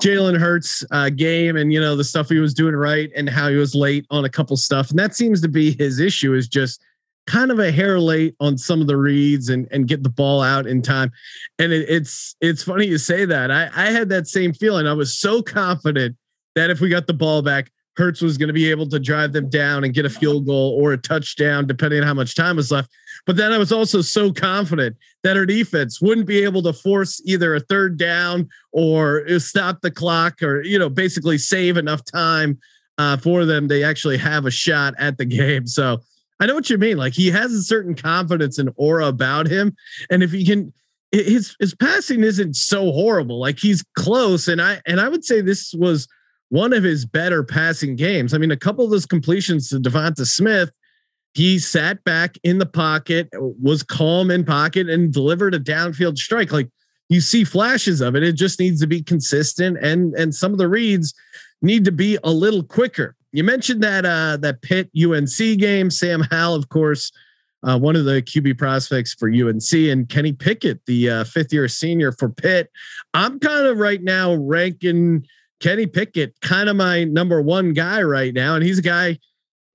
Jalen 0.02 0.38
Hurts 0.38 0.84
uh, 0.91 1.10
game 1.10 1.56
and 1.58 1.73
you 1.73 1.80
know 1.80 1.95
the 1.95 2.04
stuff 2.04 2.30
he 2.30 2.39
was 2.39 2.54
doing 2.54 2.76
right 2.76 3.12
and 3.15 3.30
how 3.30 3.49
he 3.49 3.56
was 3.56 3.76
late 3.76 4.06
on 4.10 4.26
a 4.26 4.30
couple 4.30 4.56
stuff 4.56 4.89
and 4.89 4.97
that 4.97 5.13
seems 5.13 5.41
to 5.41 5.49
be 5.49 5.76
his 5.78 5.99
issue 5.99 6.34
is 6.34 6.47
just 6.47 6.82
kind 7.28 7.52
of 7.52 7.60
a 7.60 7.71
hair 7.71 7.99
late 7.99 8.36
on 8.39 8.58
some 8.58 8.80
of 8.80 8.88
the 8.88 8.95
reads 8.95 9.49
and 9.49 9.67
and 9.71 9.88
get 9.88 10.04
the 10.04 10.10
ball 10.10 10.41
out 10.41 10.67
in 10.67 10.82
time 10.82 11.12
and 11.60 11.73
it, 11.73 11.86
it's 11.89 12.36
it's 12.39 12.63
funny 12.63 12.88
you 12.88 12.97
say 12.97 13.26
that 13.26 13.52
I 13.52 13.69
I 13.76 13.91
had 13.91 14.08
that 14.10 14.28
same 14.28 14.54
feeling 14.54 14.88
I 14.88 14.93
was 14.93 15.17
so 15.17 15.41
confident 15.41 16.15
that 16.56 16.69
if 16.69 16.80
we 16.80 16.88
got 16.88 17.08
the 17.08 17.13
ball 17.13 17.41
back 17.41 17.69
Hurts 17.95 18.21
was 18.21 18.38
going 18.38 18.47
to 18.47 18.53
be 18.53 18.69
able 18.69 18.88
to 18.89 18.99
drive 18.99 19.34
them 19.34 19.49
down 19.49 19.84
and 19.84 19.93
get 19.93 20.06
a 20.06 20.10
field 20.10 20.45
goal 20.45 20.77
or 20.79 20.93
a 20.93 20.97
touchdown 20.97 21.67
depending 21.67 22.01
on 22.01 22.08
how 22.08 22.13
much 22.13 22.36
time 22.36 22.56
was 22.56 22.71
left 22.71 22.89
but 23.25 23.38
then 23.38 23.51
I 23.53 23.58
was 23.58 23.71
also 23.71 24.01
so 24.01 24.34
confident 24.34 24.97
that 25.23 25.38
our 25.38 25.45
defense 25.45 26.01
wouldn't 26.01 26.27
be 26.27 26.43
able 26.43 26.62
to 26.63 26.73
force 26.73 27.21
either 27.25 27.56
a 27.56 27.60
third 27.60 27.97
down 27.97 28.49
or 28.71 29.23
stop 29.39 29.82
the 29.82 29.91
clock 29.91 30.43
or, 30.43 30.62
you 30.63 30.77
know, 30.77 30.89
basically 30.89 31.38
save 31.38 31.77
enough 31.77 32.03
time 32.03 32.60
uh, 32.97 33.17
for 33.17 33.45
them 33.45 33.69
to 33.69 33.82
actually 33.82 34.17
have 34.17 34.45
a 34.45 34.51
shot 34.51 34.93
at 34.99 35.17
the 35.17 35.25
game. 35.25 35.67
So 35.67 36.01
I 36.39 36.45
know 36.45 36.56
what 36.56 36.69
you 36.69 36.77
mean. 36.77 36.97
Like 36.97 37.13
he 37.13 37.32
has 37.32 37.53
a 37.53 37.63
certain 37.63 37.95
confidence 37.95 38.58
and 38.58 38.71
aura 38.75 39.08
about 39.08 39.47
him. 39.47 39.75
And 40.10 40.21
if 40.21 40.32
he 40.32 40.45
can, 40.45 40.73
his 41.12 41.56
his 41.60 41.75
passing 41.75 42.23
isn't 42.23 42.56
so 42.56 42.91
horrible. 42.91 43.39
Like 43.39 43.60
he's 43.60 43.86
close, 43.95 44.47
and 44.47 44.60
I 44.60 44.82
and 44.88 44.99
I 44.99 45.08
would 45.08 45.23
say 45.23 45.41
this 45.41 45.71
was 45.75 46.08
one 46.54 46.72
of 46.72 46.84
his 46.84 47.04
better 47.04 47.44
passing 47.44 47.96
games. 47.96 48.32
I 48.32 48.38
mean, 48.38 48.52
a 48.52 48.58
couple 48.58 48.86
of 48.86 48.92
those 48.92 49.08
completions 49.08 49.70
to 49.70 49.80
Devonta 49.80 50.28
Smith 50.28 50.70
he 51.34 51.58
sat 51.58 52.04
back 52.04 52.38
in 52.44 52.60
the 52.60 52.66
pocket, 52.68 53.28
was 53.34 53.82
calm 53.82 54.30
in 54.30 54.46
pocket, 54.46 54.88
and 54.88 55.12
delivered 55.12 55.56
a 55.56 55.60
downfield 55.60 56.16
strike. 56.20 56.52
Like 56.52 56.70
you 57.10 57.22
see 57.22 57.44
flashes 57.44 58.02
of 58.02 58.16
it. 58.16 58.22
It 58.22 58.34
just 58.34 58.60
needs 58.60 58.80
to 58.82 58.88
be 58.88 59.02
consistent, 59.02 59.80
and 59.82 60.13
and 60.13 60.36
some 60.36 60.52
of 60.52 60.60
the 60.60 60.68
reads 60.68 61.16
need 61.63 61.86
to 61.86 61.92
be 61.92 62.20
a 62.24 62.30
little 62.30 62.62
quicker. 62.62 63.16
You 63.32 63.44
mentioned 63.44 63.82
that 63.82 64.06
uh, 64.06 64.38
that 64.38 64.62
Pitt 64.62 64.92
UNC 64.96 65.58
game. 65.58 65.89
Sam 65.89 66.22
Howell, 66.30 66.54
of 66.54 66.70
course, 66.70 67.12
uh, 67.63 67.80
one 67.80 67.96
of 67.96 68.06
the 68.06 68.22
QB 68.22 68.60
prospects 68.60 69.16
for 69.16 69.28
UNC, 69.28 69.74
and 69.74 70.08
Kenny 70.08 70.34
Pickett, 70.34 70.86
the 70.86 71.10
uh, 71.10 71.24
fifth 71.24 71.52
year 71.52 71.68
senior 71.68 72.12
for 72.12 72.30
Pitt. 72.30 72.70
I'm 73.16 73.39
kind 73.39 73.66
of 73.66 73.80
right 73.80 74.04
now 74.04 74.36
ranking 74.36 75.26
Kenny 75.63 75.88
Pickett 75.88 76.39
kind 76.41 76.67
of 76.67 76.76
my 76.76 77.06
number 77.06 77.41
one 77.41 77.71
guy 77.71 78.02
right 78.02 78.34
now, 78.34 78.56
and 78.56 78.63
he's 78.63 78.80
a 78.80 78.84
guy 78.84 79.17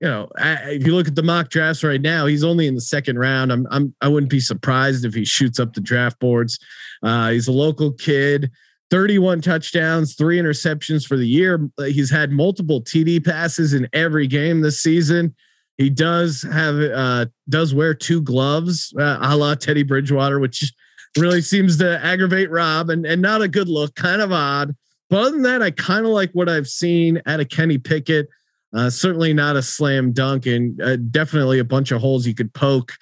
you 0.01 0.07
know, 0.07 0.29
if 0.37 0.87
you 0.87 0.95
look 0.95 1.09
at 1.09 1.15
the 1.15 1.23
mock 1.23 1.49
drafts 1.49 1.83
right 1.83 2.01
now, 2.01 2.25
he's 2.25 2.43
only 2.43 2.67
in 2.67 2.75
the 2.75 2.81
second 2.81 3.19
round. 3.19 3.51
I'm, 3.51 3.67
I'm, 3.69 3.93
I 3.99 4.07
wouldn't 4.07 4.29
be 4.29 4.39
surprised 4.39 5.03
if 5.03 5.13
he 5.13 5.25
shoots 5.25 5.59
up 5.59 5.73
the 5.73 5.81
draft 5.81 6.19
boards. 6.19 6.57
Uh, 7.03 7.31
he's 7.31 7.49
a 7.49 7.51
local 7.51 7.91
kid, 7.91 8.49
31 8.91 9.41
touchdowns, 9.41 10.15
three 10.15 10.39
interceptions 10.39 11.05
for 11.05 11.17
the 11.17 11.27
year. 11.27 11.69
He's 11.79 12.09
had 12.09 12.31
multiple 12.31 12.81
TD 12.81 13.25
passes 13.25 13.73
in 13.73 13.89
every 13.91 14.25
game 14.25 14.61
this 14.61 14.79
season. 14.79 15.35
He 15.77 15.89
does 15.89 16.43
have 16.43 16.75
uh 16.75 17.25
does 17.47 17.73
wear 17.73 17.93
two 17.93 18.21
gloves, 18.21 18.93
uh, 18.99 19.19
a 19.21 19.35
la 19.35 19.55
Teddy 19.55 19.83
Bridgewater, 19.83 20.39
which 20.39 20.73
really 21.17 21.41
seems 21.41 21.77
to 21.77 22.03
aggravate 22.03 22.51
Rob 22.51 22.89
and, 22.89 23.05
and 23.05 23.21
not 23.21 23.41
a 23.41 23.47
good 23.47 23.67
look, 23.67 23.95
kind 23.95 24.21
of 24.21 24.31
odd. 24.31 24.75
But 25.09 25.21
other 25.21 25.31
than 25.31 25.41
that, 25.43 25.61
I 25.61 25.71
kind 25.71 26.05
of 26.05 26.11
like 26.11 26.31
what 26.33 26.49
I've 26.49 26.67
seen 26.67 27.21
out 27.25 27.39
of 27.39 27.49
Kenny 27.49 27.77
Pickett. 27.77 28.27
Uh, 28.71 28.89
certainly 28.89 29.33
not 29.33 29.55
a 29.55 29.63
slam 29.63 30.11
dunk, 30.11 30.45
and 30.45 30.79
uh, 30.81 30.95
definitely 30.97 31.57
a 31.57 31.63
bunch 31.63 31.91
of 31.91 32.01
holes 32.01 32.27
you 32.27 32.35
could 32.35 32.53
poke 32.53 32.93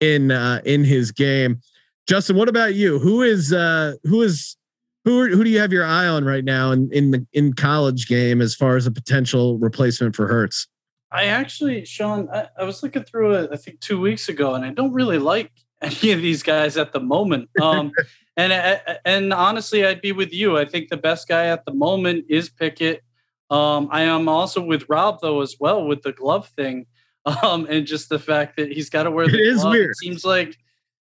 in 0.00 0.32
uh, 0.32 0.60
in 0.64 0.82
his 0.82 1.12
game. 1.12 1.60
Justin, 2.08 2.36
what 2.36 2.48
about 2.48 2.74
you? 2.74 2.98
Who 2.98 3.22
is 3.22 3.52
uh, 3.52 3.94
who 4.02 4.22
is 4.22 4.56
who 5.04 5.28
who 5.28 5.44
do 5.44 5.50
you 5.50 5.60
have 5.60 5.72
your 5.72 5.84
eye 5.84 6.08
on 6.08 6.24
right 6.24 6.44
now 6.44 6.72
in 6.72 6.90
in 6.92 7.12
the 7.12 7.26
in 7.32 7.52
college 7.52 8.08
game 8.08 8.40
as 8.40 8.54
far 8.54 8.76
as 8.76 8.86
a 8.86 8.90
potential 8.90 9.58
replacement 9.58 10.16
for 10.16 10.26
Hurts? 10.26 10.66
I 11.12 11.26
actually, 11.26 11.84
Sean, 11.84 12.28
I, 12.32 12.48
I 12.58 12.64
was 12.64 12.82
looking 12.82 13.04
through 13.04 13.34
it 13.34 13.50
I 13.52 13.56
think 13.56 13.80
two 13.80 14.00
weeks 14.00 14.28
ago, 14.28 14.54
and 14.54 14.64
I 14.64 14.70
don't 14.70 14.92
really 14.92 15.18
like 15.18 15.52
any 15.82 16.10
of 16.10 16.20
these 16.20 16.42
guys 16.42 16.76
at 16.76 16.92
the 16.92 17.00
moment. 17.00 17.48
Um, 17.60 17.92
and 18.36 18.80
and 19.04 19.32
honestly, 19.32 19.84
I'd 19.84 20.00
be 20.00 20.12
with 20.12 20.32
you. 20.32 20.56
I 20.58 20.64
think 20.64 20.88
the 20.88 20.96
best 20.96 21.28
guy 21.28 21.46
at 21.46 21.64
the 21.64 21.74
moment 21.74 22.26
is 22.28 22.48
Pickett. 22.48 23.02
Um, 23.50 23.88
I 23.90 24.02
am 24.02 24.28
also 24.28 24.62
with 24.62 24.86
Rob 24.88 25.18
though 25.20 25.42
as 25.42 25.56
well 25.60 25.86
with 25.86 26.02
the 26.02 26.12
glove 26.12 26.48
thing, 26.56 26.86
um, 27.42 27.66
and 27.68 27.86
just 27.86 28.08
the 28.08 28.18
fact 28.18 28.56
that 28.56 28.72
he's 28.72 28.88
got 28.88 29.04
to 29.04 29.10
wear 29.10 29.26
the 29.26 29.38
it 29.38 29.54
glove. 29.54 29.72
Weird. 29.72 29.90
It 29.90 29.96
seems 29.96 30.24
like 30.24 30.56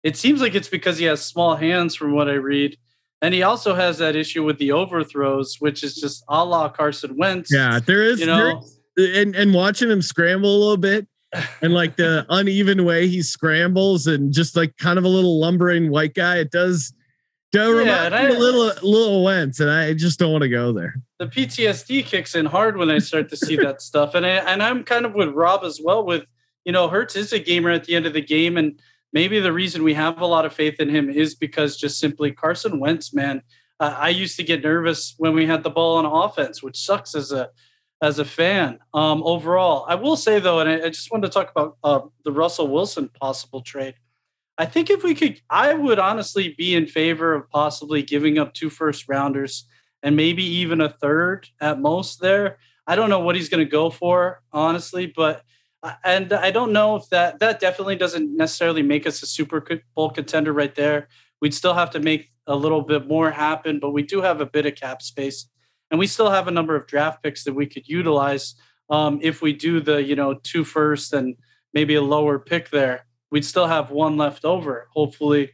it 0.02 0.16
seems 0.16 0.40
like 0.40 0.54
it's 0.54 0.68
because 0.68 0.98
he 0.98 1.04
has 1.04 1.24
small 1.24 1.54
hands, 1.56 1.94
from 1.94 2.12
what 2.12 2.28
I 2.28 2.34
read. 2.34 2.76
And 3.20 3.32
he 3.32 3.44
also 3.44 3.74
has 3.74 3.98
that 3.98 4.16
issue 4.16 4.42
with 4.42 4.58
the 4.58 4.72
overthrows, 4.72 5.58
which 5.60 5.84
is 5.84 5.94
just 5.94 6.24
a 6.28 6.44
la 6.44 6.68
Carson 6.68 7.16
Wentz. 7.16 7.52
Yeah, 7.52 7.78
there 7.78 8.02
is, 8.02 8.18
you 8.18 8.26
know, 8.26 8.64
and 8.98 9.36
and 9.36 9.54
watching 9.54 9.88
him 9.88 10.02
scramble 10.02 10.50
a 10.50 10.58
little 10.58 10.76
bit, 10.76 11.06
and 11.60 11.72
like 11.72 11.94
the 11.94 12.26
uneven 12.30 12.84
way 12.84 13.06
he 13.06 13.22
scrambles, 13.22 14.08
and 14.08 14.32
just 14.32 14.56
like 14.56 14.76
kind 14.76 14.98
of 14.98 15.04
a 15.04 15.08
little 15.08 15.38
lumbering 15.38 15.88
white 15.88 16.14
guy. 16.14 16.38
It 16.38 16.50
does 16.50 16.92
do 17.52 17.84
yeah, 17.84 18.04
remind 18.04 18.28
me 18.28 18.34
a 18.34 18.38
little 18.38 18.72
little 18.82 19.22
Wentz, 19.22 19.60
and 19.60 19.70
I 19.70 19.92
just 19.92 20.18
don't 20.18 20.32
want 20.32 20.42
to 20.42 20.48
go 20.48 20.72
there. 20.72 20.94
The 21.18 21.26
PTSD 21.26 22.04
kicks 22.04 22.34
in 22.34 22.46
hard 22.46 22.78
when 22.78 22.90
I 22.90 22.98
start 22.98 23.28
to 23.28 23.36
see 23.36 23.56
that 23.56 23.82
stuff, 23.82 24.14
and 24.14 24.24
I 24.24 24.30
and 24.30 24.62
I'm 24.62 24.82
kind 24.84 25.04
of 25.04 25.14
with 25.14 25.28
Rob 25.28 25.62
as 25.62 25.80
well. 25.82 26.04
With 26.04 26.24
you 26.64 26.72
know, 26.72 26.88
Hurts 26.88 27.14
is 27.14 27.32
a 27.32 27.38
gamer 27.38 27.70
at 27.70 27.84
the 27.84 27.94
end 27.94 28.06
of 28.06 28.14
the 28.14 28.22
game, 28.22 28.56
and 28.56 28.80
maybe 29.12 29.38
the 29.38 29.52
reason 29.52 29.82
we 29.82 29.94
have 29.94 30.20
a 30.20 30.26
lot 30.26 30.46
of 30.46 30.54
faith 30.54 30.80
in 30.80 30.88
him 30.88 31.10
is 31.10 31.34
because 31.34 31.76
just 31.76 31.98
simply 31.98 32.32
Carson 32.32 32.80
Wentz, 32.80 33.12
man. 33.12 33.42
Uh, 33.78 33.94
I 33.98 34.08
used 34.08 34.36
to 34.36 34.44
get 34.44 34.62
nervous 34.62 35.14
when 35.18 35.34
we 35.34 35.46
had 35.46 35.62
the 35.62 35.70
ball 35.70 35.98
on 35.98 36.06
offense, 36.06 36.62
which 36.62 36.78
sucks 36.78 37.14
as 37.14 37.32
a 37.32 37.50
as 38.00 38.18
a 38.18 38.24
fan. 38.24 38.78
Um, 38.94 39.22
overall, 39.24 39.84
I 39.88 39.94
will 39.94 40.16
say 40.16 40.40
though, 40.40 40.60
and 40.60 40.70
I, 40.70 40.86
I 40.86 40.88
just 40.88 41.12
wanted 41.12 41.26
to 41.26 41.32
talk 41.32 41.50
about 41.50 41.76
uh, 41.84 42.00
the 42.24 42.32
Russell 42.32 42.68
Wilson 42.68 43.10
possible 43.20 43.60
trade. 43.60 43.94
I 44.58 44.66
think 44.66 44.90
if 44.90 45.02
we 45.02 45.14
could, 45.14 45.40
I 45.48 45.74
would 45.74 45.98
honestly 45.98 46.54
be 46.56 46.74
in 46.74 46.86
favor 46.86 47.34
of 47.34 47.48
possibly 47.50 48.02
giving 48.02 48.38
up 48.38 48.52
two 48.52 48.70
first 48.70 49.08
rounders 49.08 49.66
and 50.02 50.16
maybe 50.16 50.44
even 50.44 50.80
a 50.80 50.88
third 50.88 51.48
at 51.60 51.80
most 51.80 52.20
there. 52.20 52.58
I 52.86 52.96
don't 52.96 53.10
know 53.10 53.20
what 53.20 53.36
he's 53.36 53.48
going 53.48 53.64
to 53.64 53.70
go 53.70 53.90
for, 53.90 54.42
honestly, 54.52 55.06
but 55.06 55.42
and 56.04 56.32
I 56.32 56.50
don't 56.50 56.72
know 56.72 56.96
if 56.96 57.08
that 57.08 57.38
that 57.40 57.60
definitely 57.60 57.96
doesn't 57.96 58.36
necessarily 58.36 58.82
make 58.82 59.06
us 59.06 59.22
a 59.22 59.26
Super 59.26 59.64
Bowl 59.94 60.10
contender 60.10 60.52
right 60.52 60.74
there. 60.74 61.08
We'd 61.40 61.54
still 61.54 61.74
have 61.74 61.90
to 61.90 62.00
make 62.00 62.30
a 62.46 62.54
little 62.54 62.82
bit 62.82 63.06
more 63.08 63.30
happen, 63.30 63.78
but 63.78 63.90
we 63.90 64.02
do 64.02 64.20
have 64.20 64.40
a 64.40 64.46
bit 64.46 64.66
of 64.66 64.74
cap 64.74 65.02
space, 65.02 65.48
and 65.90 65.98
we 65.98 66.06
still 66.06 66.30
have 66.30 66.48
a 66.48 66.52
number 66.52 66.76
of 66.76 66.86
draft 66.86 67.22
picks 67.22 67.44
that 67.44 67.54
we 67.54 67.66
could 67.66 67.88
utilize 67.88 68.54
um, 68.90 69.18
if 69.22 69.42
we 69.42 69.52
do 69.52 69.80
the 69.80 70.02
you 70.02 70.14
know 70.14 70.34
two 70.34 70.64
first 70.64 71.12
and 71.12 71.36
maybe 71.72 71.94
a 71.94 72.02
lower 72.02 72.38
pick 72.38 72.70
there. 72.70 73.06
We'd 73.32 73.46
still 73.46 73.66
have 73.66 73.90
one 73.90 74.18
left 74.18 74.44
over, 74.44 74.88
hopefully. 74.92 75.52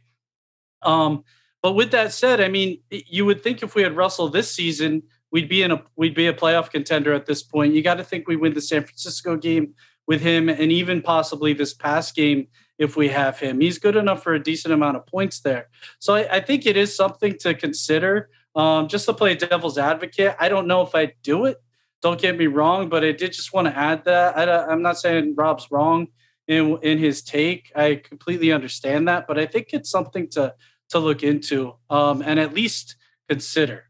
Um, 0.81 1.23
but 1.63 1.73
with 1.73 1.91
that 1.91 2.11
said, 2.11 2.41
I 2.41 2.49
mean, 2.49 2.81
you 2.91 3.25
would 3.25 3.41
think 3.41 3.63
if 3.63 3.73
we 3.73 3.83
had 3.83 3.95
Russell 3.95 4.27
this 4.27 4.53
season, 4.53 5.03
we'd 5.31 5.47
be 5.47 5.63
in 5.63 5.71
a 5.71 5.81
we'd 5.95 6.13
be 6.13 6.27
a 6.27 6.33
playoff 6.33 6.71
contender 6.71 7.13
at 7.13 7.25
this 7.25 7.41
point. 7.41 7.73
You 7.73 7.81
got 7.81 7.95
to 7.95 8.03
think 8.03 8.27
we 8.27 8.35
win 8.35 8.53
the 8.53 8.61
San 8.61 8.83
Francisco 8.83 9.37
game 9.37 9.75
with 10.07 10.19
him 10.19 10.49
and 10.49 10.73
even 10.73 11.01
possibly 11.01 11.53
this 11.53 11.73
past 11.73 12.15
game 12.15 12.47
if 12.79 12.97
we 12.97 13.07
have 13.07 13.39
him. 13.39 13.61
He's 13.61 13.79
good 13.79 13.95
enough 13.95 14.23
for 14.23 14.33
a 14.33 14.43
decent 14.43 14.73
amount 14.73 14.97
of 14.97 15.07
points 15.07 15.39
there. 15.39 15.69
So 15.99 16.15
I, 16.15 16.35
I 16.35 16.39
think 16.41 16.65
it 16.65 16.75
is 16.75 16.93
something 16.93 17.37
to 17.39 17.53
consider. 17.53 18.29
Um, 18.55 18.89
just 18.89 19.05
to 19.05 19.13
play 19.13 19.35
devil's 19.35 19.77
advocate, 19.77 20.35
I 20.37 20.49
don't 20.49 20.67
know 20.67 20.81
if 20.81 20.93
I'd 20.93 21.13
do 21.23 21.45
it. 21.45 21.57
Don't 22.01 22.19
get 22.19 22.37
me 22.37 22.47
wrong, 22.47 22.89
but 22.89 23.05
I 23.05 23.13
did 23.13 23.31
just 23.31 23.53
want 23.53 23.67
to 23.67 23.77
add 23.77 24.03
that. 24.03 24.37
I, 24.37 24.71
am 24.71 24.81
not 24.81 24.97
saying 24.97 25.35
Rob's 25.37 25.69
wrong 25.71 26.07
in 26.49 26.79
in 26.81 26.97
his 26.97 27.21
take. 27.21 27.71
I 27.75 27.95
completely 27.95 28.51
understand 28.51 29.07
that, 29.07 29.27
but 29.27 29.39
I 29.39 29.45
think 29.45 29.67
it's 29.71 29.89
something 29.89 30.27
to 30.31 30.55
to 30.89 30.99
look 30.99 31.23
into 31.23 31.75
um, 31.89 32.21
and 32.21 32.39
at 32.39 32.53
least 32.53 32.95
consider. 33.29 33.85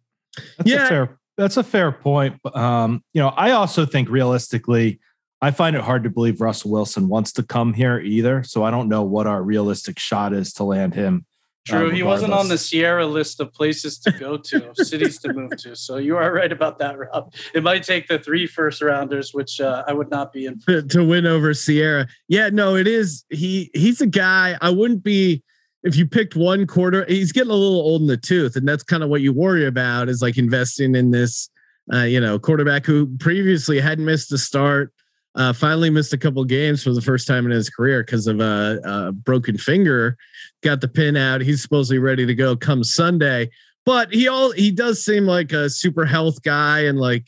That's 0.57 0.69
yeah. 0.69 0.85
a 0.85 0.87
fair. 0.87 1.19
That's 1.37 1.57
a 1.57 1.63
fair 1.63 1.91
point. 1.93 2.35
Um, 2.53 3.01
you 3.13 3.21
know, 3.21 3.29
I 3.29 3.51
also 3.51 3.85
think 3.85 4.09
realistically, 4.09 4.99
I 5.41 5.51
find 5.51 5.73
it 5.75 5.81
hard 5.81 6.03
to 6.03 6.09
believe 6.09 6.41
Russell 6.41 6.71
Wilson 6.71 7.07
wants 7.07 7.31
to 7.33 7.43
come 7.43 7.73
here 7.73 7.97
either. 7.97 8.43
So 8.43 8.65
I 8.65 8.71
don't 8.71 8.89
know 8.89 9.03
what 9.03 9.25
our 9.25 9.41
realistic 9.41 9.97
shot 9.97 10.33
is 10.33 10.51
to 10.53 10.65
land 10.65 10.93
him. 10.93 11.25
True, 11.69 11.89
uh, 11.89 11.91
he 11.91 12.03
wasn't 12.03 12.33
on 12.33 12.47
the 12.47 12.57
Ciara 12.57 13.05
list 13.05 13.39
of 13.39 13.53
places 13.53 13.99
to 13.99 14.11
go 14.11 14.37
to, 14.37 14.73
cities 14.83 15.19
to 15.19 15.33
move 15.33 15.55
to. 15.57 15.75
So 15.75 15.97
you 15.97 16.17
are 16.17 16.33
right 16.33 16.51
about 16.51 16.79
that, 16.79 16.97
Rob. 16.97 17.33
It 17.53 17.63
might 17.63 17.83
take 17.83 18.07
the 18.07 18.19
three 18.19 18.47
first 18.47 18.81
rounders, 18.81 19.33
which 19.33 19.61
uh, 19.61 19.83
I 19.87 19.93
would 19.93 20.09
not 20.09 20.33
be 20.33 20.45
in 20.45 20.59
to, 20.61 20.81
to 20.89 21.03
win 21.03 21.25
over 21.25 21.53
Ciara. 21.53 22.07
Yeah, 22.27 22.49
no, 22.49 22.75
it 22.75 22.87
is. 22.87 23.23
He 23.29 23.69
he's 23.73 24.01
a 24.01 24.07
guy. 24.07 24.57
I 24.61 24.69
wouldn't 24.69 25.03
be 25.03 25.43
if 25.83 25.95
you 25.95 26.07
picked 26.07 26.35
one 26.35 26.67
quarter. 26.67 27.05
He's 27.07 27.31
getting 27.31 27.51
a 27.51 27.55
little 27.55 27.79
old 27.79 28.01
in 28.01 28.07
the 28.07 28.17
tooth, 28.17 28.55
and 28.55 28.67
that's 28.67 28.83
kind 28.83 29.03
of 29.03 29.09
what 29.09 29.21
you 29.21 29.31
worry 29.31 29.65
about 29.65 30.09
is 30.09 30.21
like 30.21 30.37
investing 30.37 30.95
in 30.95 31.11
this. 31.11 31.49
Uh, 31.91 32.03
you 32.03 32.21
know, 32.21 32.37
quarterback 32.37 32.85
who 32.85 33.07
previously 33.17 33.79
hadn't 33.79 34.05
missed 34.05 34.31
a 34.31 34.37
start 34.37 34.93
uh, 35.35 35.53
finally 35.53 35.89
missed 35.89 36.13
a 36.13 36.17
couple 36.17 36.43
games 36.43 36.83
for 36.83 36.91
the 36.91 37.01
first 37.01 37.27
time 37.27 37.45
in 37.45 37.51
his 37.51 37.69
career 37.69 38.03
because 38.03 38.27
of 38.27 38.39
a, 38.39 38.79
a, 38.83 39.11
broken 39.11 39.57
finger. 39.57 40.17
Got 40.63 40.81
the 40.81 40.87
pin 40.87 41.15
out. 41.15 41.41
He's 41.41 41.61
supposedly 41.61 41.99
ready 41.99 42.25
to 42.25 42.35
go 42.35 42.55
come 42.55 42.83
Sunday. 42.83 43.49
But 43.85 44.13
he 44.13 44.27
all 44.27 44.51
he 44.51 44.71
does 44.71 45.03
seem 45.03 45.25
like 45.25 45.51
a 45.51 45.69
super 45.69 46.05
health 46.05 46.43
guy 46.43 46.81
and 46.81 46.99
like 46.99 47.25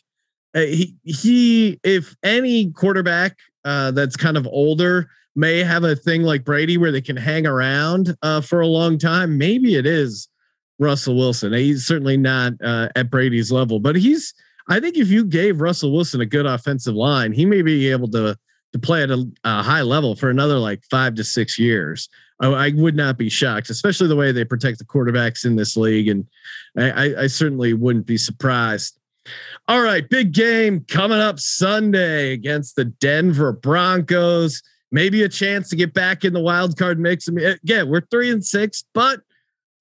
uh, 0.53 0.61
he 0.61 0.95
he 1.03 1.79
if 1.83 2.15
any 2.23 2.71
quarterback 2.71 3.37
uh, 3.63 3.91
that's 3.91 4.15
kind 4.15 4.37
of 4.37 4.47
older 4.47 5.09
may 5.35 5.59
have 5.59 5.83
a 5.83 5.95
thing 5.95 6.23
like 6.23 6.43
Brady 6.43 6.77
where 6.77 6.91
they 6.91 7.01
can 7.01 7.15
hang 7.15 7.47
around 7.47 8.15
uh, 8.21 8.41
for 8.41 8.59
a 8.59 8.67
long 8.67 8.97
time. 8.97 9.37
Maybe 9.37 9.75
it 9.75 9.85
is 9.85 10.27
Russell 10.77 11.15
Wilson. 11.15 11.53
He's 11.53 11.85
certainly 11.85 12.17
not 12.17 12.53
uh, 12.63 12.89
at 12.95 13.09
Brady's 13.09 13.51
level, 13.51 13.79
but 13.79 13.95
he's 13.95 14.33
I 14.71 14.79
think 14.79 14.97
if 14.97 15.09
you 15.09 15.25
gave 15.25 15.59
Russell 15.59 15.91
Wilson 15.91 16.21
a 16.21 16.25
good 16.25 16.45
offensive 16.45 16.95
line, 16.95 17.33
he 17.33 17.45
may 17.45 17.61
be 17.61 17.91
able 17.91 18.09
to 18.11 18.37
to 18.71 18.79
play 18.79 19.03
at 19.03 19.11
a, 19.11 19.29
a 19.43 19.61
high 19.61 19.81
level 19.81 20.15
for 20.15 20.29
another 20.29 20.57
like 20.57 20.81
five 20.89 21.13
to 21.15 21.25
six 21.25 21.59
years. 21.59 22.07
I, 22.39 22.47
I, 22.47 22.71
would 22.73 22.95
not 22.95 23.17
be 23.17 23.27
shocked, 23.27 23.69
especially 23.69 24.07
the 24.07 24.15
way 24.15 24.31
they 24.31 24.45
protect 24.45 24.79
the 24.79 24.85
quarterbacks 24.85 25.43
in 25.43 25.57
this 25.57 25.75
league, 25.75 26.07
and 26.07 26.25
I, 26.77 27.23
I 27.23 27.27
certainly 27.27 27.73
wouldn't 27.73 28.05
be 28.05 28.17
surprised. 28.17 28.97
All 29.67 29.81
right, 29.81 30.09
big 30.09 30.31
game 30.31 30.85
coming 30.87 31.19
up 31.19 31.37
Sunday 31.37 32.31
against 32.31 32.77
the 32.77 32.85
Denver 32.85 33.51
Broncos. 33.51 34.63
Maybe 34.89 35.23
a 35.23 35.29
chance 35.29 35.69
to 35.69 35.75
get 35.75 35.93
back 35.93 36.23
in 36.23 36.31
the 36.31 36.39
wild 36.39 36.77
card 36.77 36.97
mix. 36.97 37.27
I 37.27 37.41
again, 37.41 37.89
we're 37.89 38.01
three 38.09 38.31
and 38.31 38.43
six, 38.43 38.85
but 38.93 39.19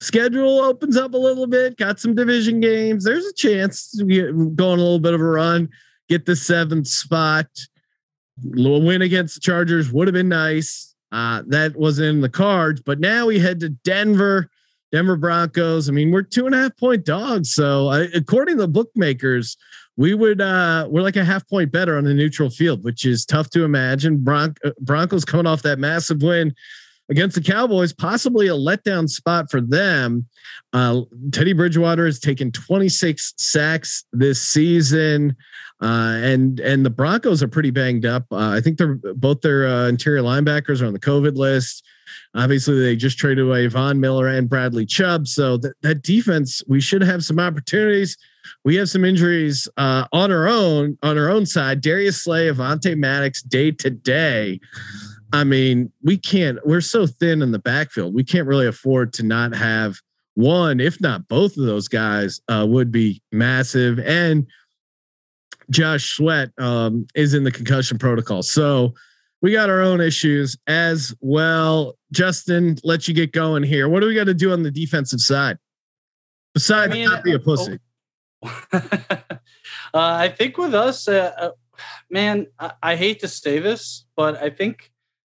schedule 0.01 0.59
opens 0.59 0.97
up 0.97 1.13
a 1.13 1.17
little 1.17 1.47
bit, 1.47 1.77
got 1.77 1.99
some 1.99 2.13
division 2.15 2.59
games. 2.59 3.05
There's 3.05 3.25
a 3.25 3.33
chance 3.33 3.91
to 3.91 4.03
get 4.03 4.55
going 4.55 4.79
a 4.79 4.83
little 4.83 4.99
bit 4.99 5.13
of 5.13 5.21
a 5.21 5.25
run, 5.25 5.69
get 6.09 6.25
the 6.25 6.35
seventh 6.35 6.87
spot. 6.87 7.47
Little 8.43 8.81
win 8.81 9.03
against 9.03 9.35
the 9.35 9.41
Chargers 9.41 9.91
would 9.93 10.07
have 10.07 10.13
been 10.13 10.29
nice. 10.29 10.95
Uh, 11.11 11.43
that 11.47 11.75
wasn't 11.75 12.07
in 12.07 12.21
the 12.21 12.29
cards, 12.29 12.81
but 12.81 12.99
now 12.99 13.27
we 13.27 13.37
head 13.37 13.59
to 13.59 13.69
Denver, 13.69 14.49
Denver 14.91 15.17
Broncos. 15.17 15.89
I 15.89 15.91
mean, 15.91 16.09
we're 16.11 16.21
two 16.21 16.45
and 16.45 16.55
a 16.55 16.57
half 16.57 16.77
point 16.77 17.05
dogs. 17.05 17.51
So 17.51 17.89
uh, 17.89 18.07
according 18.15 18.55
to 18.55 18.61
the 18.61 18.67
bookmakers, 18.67 19.57
we 19.97 20.13
would 20.13 20.39
uh 20.39 20.87
we're 20.89 21.01
like 21.01 21.17
a 21.17 21.25
half 21.25 21.47
point 21.49 21.71
better 21.71 21.97
on 21.97 22.05
the 22.05 22.13
neutral 22.13 22.49
field, 22.49 22.83
which 22.83 23.05
is 23.05 23.25
tough 23.25 23.49
to 23.51 23.65
imagine. 23.65 24.25
Uh, 24.27 24.49
Broncos 24.79 25.25
coming 25.25 25.45
off 25.45 25.61
that 25.63 25.79
massive 25.79 26.23
win 26.23 26.55
against 27.11 27.35
the 27.35 27.41
Cowboys, 27.41 27.93
possibly 27.93 28.47
a 28.47 28.53
letdown 28.53 29.07
spot 29.07 29.51
for 29.51 29.61
them. 29.61 30.25
Uh, 30.73 31.01
Teddy 31.31 31.53
Bridgewater 31.53 32.05
has 32.05 32.19
taken 32.19 32.51
26 32.51 33.33
sacks 33.37 34.05
this 34.13 34.41
season, 34.41 35.35
uh, 35.81 36.17
and 36.23 36.59
and 36.61 36.85
the 36.85 36.89
Broncos 36.89 37.43
are 37.43 37.49
pretty 37.49 37.69
banged 37.69 38.05
up. 38.05 38.25
Uh, 38.31 38.49
I 38.49 38.61
think 38.61 38.77
they're 38.77 38.95
both 38.95 39.41
their 39.41 39.67
uh, 39.67 39.87
interior 39.87 40.21
linebackers 40.21 40.81
are 40.81 40.87
on 40.87 40.93
the 40.93 40.99
COVID 40.99 41.35
list. 41.35 41.83
Obviously, 42.33 42.79
they 42.79 42.95
just 42.95 43.17
traded 43.17 43.45
away 43.45 43.67
Von 43.67 43.99
Miller 43.99 44.27
and 44.27 44.49
Bradley 44.49 44.85
Chubb, 44.85 45.27
so 45.27 45.57
that 45.57 45.73
that 45.81 46.01
defense 46.01 46.63
we 46.67 46.79
should 46.79 47.03
have 47.03 47.23
some 47.23 47.39
opportunities. 47.39 48.17
we 48.63 48.75
have 48.75 48.89
some 48.89 49.05
injuries 49.05 49.67
uh, 49.77 50.05
on 50.13 50.31
our 50.31 50.47
own 50.47 50.97
on 51.03 51.17
our 51.17 51.29
own 51.29 51.45
side. 51.45 51.81
Darius 51.81 52.23
Slay, 52.23 52.47
Avonte 52.47 52.97
Maddox, 52.97 53.41
day 53.41 53.71
to 53.71 53.89
day. 53.89 54.61
I 55.33 55.43
mean, 55.43 55.91
we 56.03 56.17
can't. 56.17 56.59
We're 56.65 56.81
so 56.81 57.07
thin 57.07 57.41
in 57.41 57.51
the 57.51 57.59
backfield. 57.59 58.13
We 58.13 58.23
can't 58.23 58.47
really 58.47 58.67
afford 58.67 59.13
to 59.13 59.23
not 59.23 59.55
have 59.55 59.97
one, 60.35 60.79
if 60.79 60.99
not 61.01 61.27
both 61.27 61.57
of 61.57 61.65
those 61.65 61.87
guys, 61.87 62.41
uh, 62.47 62.65
would 62.67 62.91
be 62.91 63.21
massive. 63.31 63.99
And 63.99 64.47
Josh 65.69 66.15
Sweat 66.15 66.51
um, 66.57 67.07
is 67.15 67.33
in 67.33 67.43
the 67.43 67.51
concussion 67.51 67.97
protocol, 67.97 68.43
so 68.43 68.93
we 69.41 69.51
got 69.51 69.69
our 69.69 69.81
own 69.81 70.01
issues 70.01 70.57
as 70.67 71.15
well. 71.19 71.97
Justin, 72.11 72.77
let 72.83 73.07
you 73.07 73.13
get 73.13 73.31
going 73.31 73.63
here. 73.63 73.89
What 73.89 74.01
do 74.01 74.07
we 74.07 74.15
got 74.15 74.25
to 74.25 74.33
do 74.33 74.51
on 74.51 74.63
the 74.63 74.71
defensive 74.71 75.19
side 75.19 75.57
besides 76.53 76.91
I 76.91 76.95
mean, 76.95 77.09
not 77.09 77.23
be 77.23 77.33
a 77.33 77.39
pussy? 77.39 77.79
Oh, 78.43 78.65
uh, 78.73 78.79
I 79.93 80.29
think 80.29 80.57
with 80.57 80.75
us, 80.75 81.07
uh, 81.07 81.33
uh, 81.37 81.51
man, 82.09 82.47
I, 82.59 82.71
I 82.83 82.95
hate 82.95 83.19
to 83.21 83.27
say 83.27 83.59
this, 83.59 84.05
but 84.15 84.41
I 84.41 84.49
think 84.49 84.90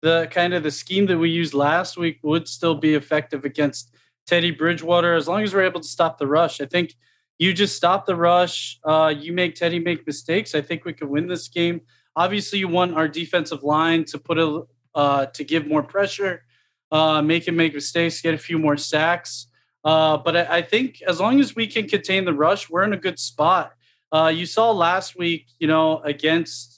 the 0.03 0.29
kind 0.31 0.53
of 0.53 0.63
the 0.63 0.71
scheme 0.71 1.07
that 1.07 1.19
we 1.19 1.31
used 1.31 1.55
last 1.55 1.97
week 1.97 2.19
would 2.23 2.49
still 2.49 2.75
be 2.75 2.95
effective 2.95 3.45
against 3.45 3.95
Teddy 4.27 4.51
Bridgewater 4.51 5.15
as 5.15 5.29
long 5.29 5.43
as 5.43 5.55
we're 5.55 5.63
able 5.63 5.81
to 5.81 5.89
stop 5.89 6.19
the 6.19 6.27
rush. 6.27 6.61
I 6.61 6.67
think 6.67 6.95
you 7.39 7.53
just 7.53 7.77
stop 7.77 8.05
the 8.05 8.17
rush. 8.17 8.79
Uh, 8.85 9.15
you 9.17 9.33
make 9.33 9.55
Teddy 9.55 9.79
make 9.79 10.07
mistakes. 10.07 10.55
I 10.55 10.61
think 10.61 10.85
we 10.85 10.93
can 10.93 11.09
win 11.09 11.29
this 11.29 11.49
game. 11.49 11.83
Obviously, 12.15 12.59
you 12.59 12.69
want 12.69 12.95
our 12.95 13.09
defensive 13.09 13.63
line 13.63 14.05
to 14.07 14.19
put 14.19 14.39
a 14.39 14.63
uh, 14.95 15.27
to 15.27 15.43
give 15.43 15.67
more 15.67 15.83
pressure, 15.83 16.45
uh, 16.91 17.23
make 17.23 17.49
him 17.49 17.57
make 17.57 17.75
mistakes, 17.75 18.21
get 18.21 18.35
a 18.35 18.39
few 18.39 18.59
more 18.59 18.77
sacks. 18.77 19.47
Uh, 19.85 20.19
but 20.19 20.37
I, 20.37 20.59
I, 20.59 20.63
think 20.63 21.01
as 21.09 21.19
long 21.19 21.41
as 21.41 21.57
we 21.57 21.67
can 21.67 21.89
contain 21.89 22.27
the 22.27 22.35
rush, 22.35 22.69
we're 22.69 22.85
in 22.85 22.93
a 22.93 22.99
good 22.99 23.19
spot. 23.19 23.73
Uh, 24.13 24.31
you 24.33 24.47
saw 24.47 24.71
last 24.71 25.17
week, 25.17 25.47
you 25.59 25.67
know, 25.67 26.01
against 26.01 26.72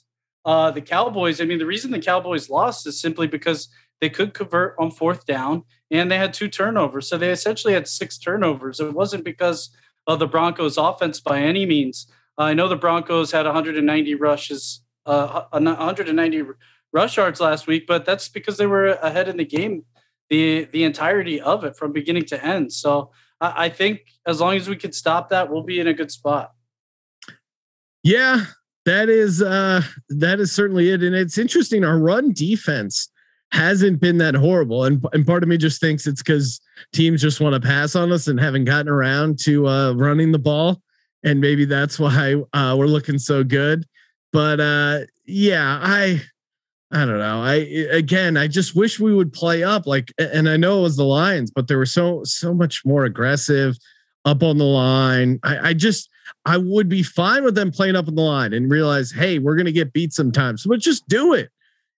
uh, 0.45 0.71
the 0.71 0.81
Cowboys. 0.81 1.41
I 1.41 1.45
mean, 1.45 1.59
the 1.59 1.65
reason 1.65 1.91
the 1.91 1.99
Cowboys 1.99 2.49
lost 2.49 2.87
is 2.87 2.99
simply 2.99 3.27
because 3.27 3.67
they 4.01 4.09
could 4.09 4.33
convert 4.33 4.75
on 4.77 4.91
fourth 4.91 5.25
down 5.25 5.63
and 5.89 6.11
they 6.11 6.17
had 6.17 6.33
two 6.33 6.47
turnovers. 6.47 7.09
So 7.09 7.17
they 7.17 7.31
essentially 7.31 7.73
had 7.73 7.87
six 7.87 8.17
turnovers. 8.17 8.79
It 8.79 8.93
wasn't 8.93 9.23
because 9.23 9.69
of 10.07 10.19
the 10.19 10.27
Broncos' 10.27 10.77
offense 10.77 11.19
by 11.19 11.41
any 11.41 11.65
means. 11.65 12.07
I 12.37 12.53
know 12.53 12.67
the 12.67 12.75
Broncos 12.75 13.31
had 13.31 13.45
190 13.45 14.15
rushes 14.15 14.81
uh, 15.05 15.43
190 15.51 16.43
rush 16.91 17.17
yards 17.17 17.39
last 17.39 17.67
week, 17.67 17.85
but 17.87 18.05
that's 18.05 18.27
because 18.27 18.57
they 18.57 18.65
were 18.65 18.87
ahead 18.87 19.27
in 19.27 19.37
the 19.37 19.45
game 19.45 19.83
the 20.29 20.67
the 20.71 20.83
entirety 20.83 21.39
of 21.39 21.63
it 21.63 21.77
from 21.77 21.91
beginning 21.91 22.25
to 22.25 22.43
end. 22.43 22.73
So 22.73 23.11
I, 23.39 23.65
I 23.65 23.69
think 23.69 24.01
as 24.25 24.41
long 24.41 24.55
as 24.55 24.67
we 24.67 24.75
can 24.75 24.91
stop 24.91 25.29
that, 25.29 25.51
we'll 25.51 25.63
be 25.63 25.79
in 25.79 25.87
a 25.87 25.93
good 25.93 26.11
spot. 26.11 26.53
Yeah, 28.03 28.45
that 28.85 29.09
is 29.09 29.41
uh 29.41 29.81
that 30.09 30.39
is 30.39 30.51
certainly 30.51 30.89
it. 30.89 31.03
And 31.03 31.15
it's 31.15 31.37
interesting, 31.37 31.83
our 31.83 31.97
run 31.97 32.33
defense 32.33 33.09
hasn't 33.51 33.99
been 33.99 34.17
that 34.17 34.35
horrible. 34.35 34.85
And, 34.85 35.05
and 35.13 35.25
part 35.25 35.43
of 35.43 35.49
me 35.49 35.57
just 35.57 35.79
thinks 35.79 36.07
it's 36.07 36.21
because 36.21 36.59
teams 36.93 37.21
just 37.21 37.39
want 37.39 37.53
to 37.53 37.65
pass 37.65 37.95
on 37.95 38.11
us 38.11 38.27
and 38.27 38.39
haven't 38.39 38.65
gotten 38.65 38.89
around 38.89 39.39
to 39.39 39.67
uh 39.67 39.93
running 39.93 40.31
the 40.31 40.39
ball. 40.39 40.81
And 41.23 41.41
maybe 41.41 41.65
that's 41.65 41.97
why 41.99 42.35
uh, 42.53 42.75
we're 42.77 42.85
looking 42.85 43.17
so 43.17 43.43
good. 43.43 43.85
But 44.31 44.59
uh, 44.59 44.99
yeah, 45.25 45.79
I 45.81 46.21
I 46.91 47.05
don't 47.05 47.19
know. 47.19 47.41
I 47.41 47.53
again, 47.91 48.37
I 48.37 48.47
just 48.47 48.75
wish 48.75 48.99
we 48.99 49.13
would 49.13 49.33
play 49.33 49.63
up 49.63 49.87
like 49.87 50.11
and 50.17 50.47
I 50.47 50.57
know 50.57 50.79
it 50.79 50.83
was 50.83 50.97
the 50.97 51.03
Lions, 51.03 51.51
but 51.51 51.67
they 51.67 51.75
were 51.75 51.85
so 51.85 52.23
so 52.25 52.53
much 52.53 52.85
more 52.85 53.05
aggressive 53.05 53.77
up 54.25 54.43
on 54.43 54.57
the 54.57 54.65
line. 54.65 55.39
I, 55.43 55.69
I 55.69 55.73
just 55.73 56.09
I 56.45 56.57
would 56.57 56.89
be 56.89 57.03
fine 57.03 57.43
with 57.43 57.55
them 57.55 57.71
playing 57.71 57.95
up 57.95 58.07
on 58.07 58.15
the 58.15 58.21
line 58.21 58.53
and 58.53 58.69
realize, 58.69 59.11
hey, 59.11 59.39
we're 59.39 59.55
gonna 59.55 59.71
get 59.71 59.93
beat 59.93 60.13
sometimes, 60.13 60.65
but 60.65 60.79
just 60.79 61.07
do 61.07 61.33
it 61.33 61.49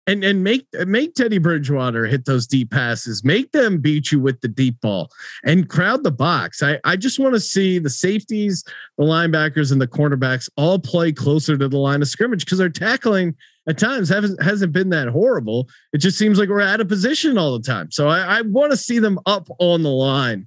and 0.06 0.22
and 0.24 0.42
make 0.44 0.66
make 0.86 1.14
Teddy 1.14 1.38
Bridgewater 1.38 2.06
hit 2.06 2.24
those 2.24 2.46
deep 2.46 2.70
passes. 2.70 3.24
Make 3.24 3.52
them 3.52 3.78
beat 3.78 4.12
you 4.12 4.20
with 4.20 4.40
the 4.40 4.48
deep 4.48 4.80
ball 4.80 5.10
and 5.44 5.68
crowd 5.68 6.04
the 6.04 6.10
box. 6.10 6.62
I 6.62 6.78
I 6.84 6.96
just 6.96 7.18
want 7.18 7.34
to 7.34 7.40
see 7.40 7.78
the 7.78 7.90
safeties, 7.90 8.64
the 8.98 9.04
linebackers, 9.04 9.72
and 9.72 9.80
the 9.80 9.88
cornerbacks 9.88 10.48
all 10.56 10.78
play 10.78 11.12
closer 11.12 11.56
to 11.56 11.68
the 11.68 11.78
line 11.78 12.02
of 12.02 12.08
scrimmage 12.08 12.44
because 12.44 12.60
our 12.60 12.68
tackling 12.68 13.34
at 13.68 13.78
times 13.78 14.08
hasn't 14.08 14.40
hasn't 14.42 14.72
been 14.72 14.90
that 14.90 15.08
horrible. 15.08 15.68
It 15.92 15.98
just 15.98 16.18
seems 16.18 16.38
like 16.38 16.48
we're 16.48 16.60
out 16.60 16.80
of 16.80 16.88
position 16.88 17.36
all 17.36 17.58
the 17.58 17.64
time. 17.64 17.90
So 17.90 18.08
I, 18.08 18.38
I 18.38 18.40
want 18.42 18.70
to 18.70 18.76
see 18.76 18.98
them 18.98 19.18
up 19.26 19.48
on 19.58 19.82
the 19.82 19.90
line. 19.90 20.46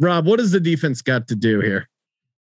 Rob, 0.00 0.26
what 0.26 0.38
does 0.38 0.50
the 0.50 0.60
defense 0.60 1.02
got 1.02 1.28
to 1.28 1.36
do 1.36 1.60
here? 1.60 1.88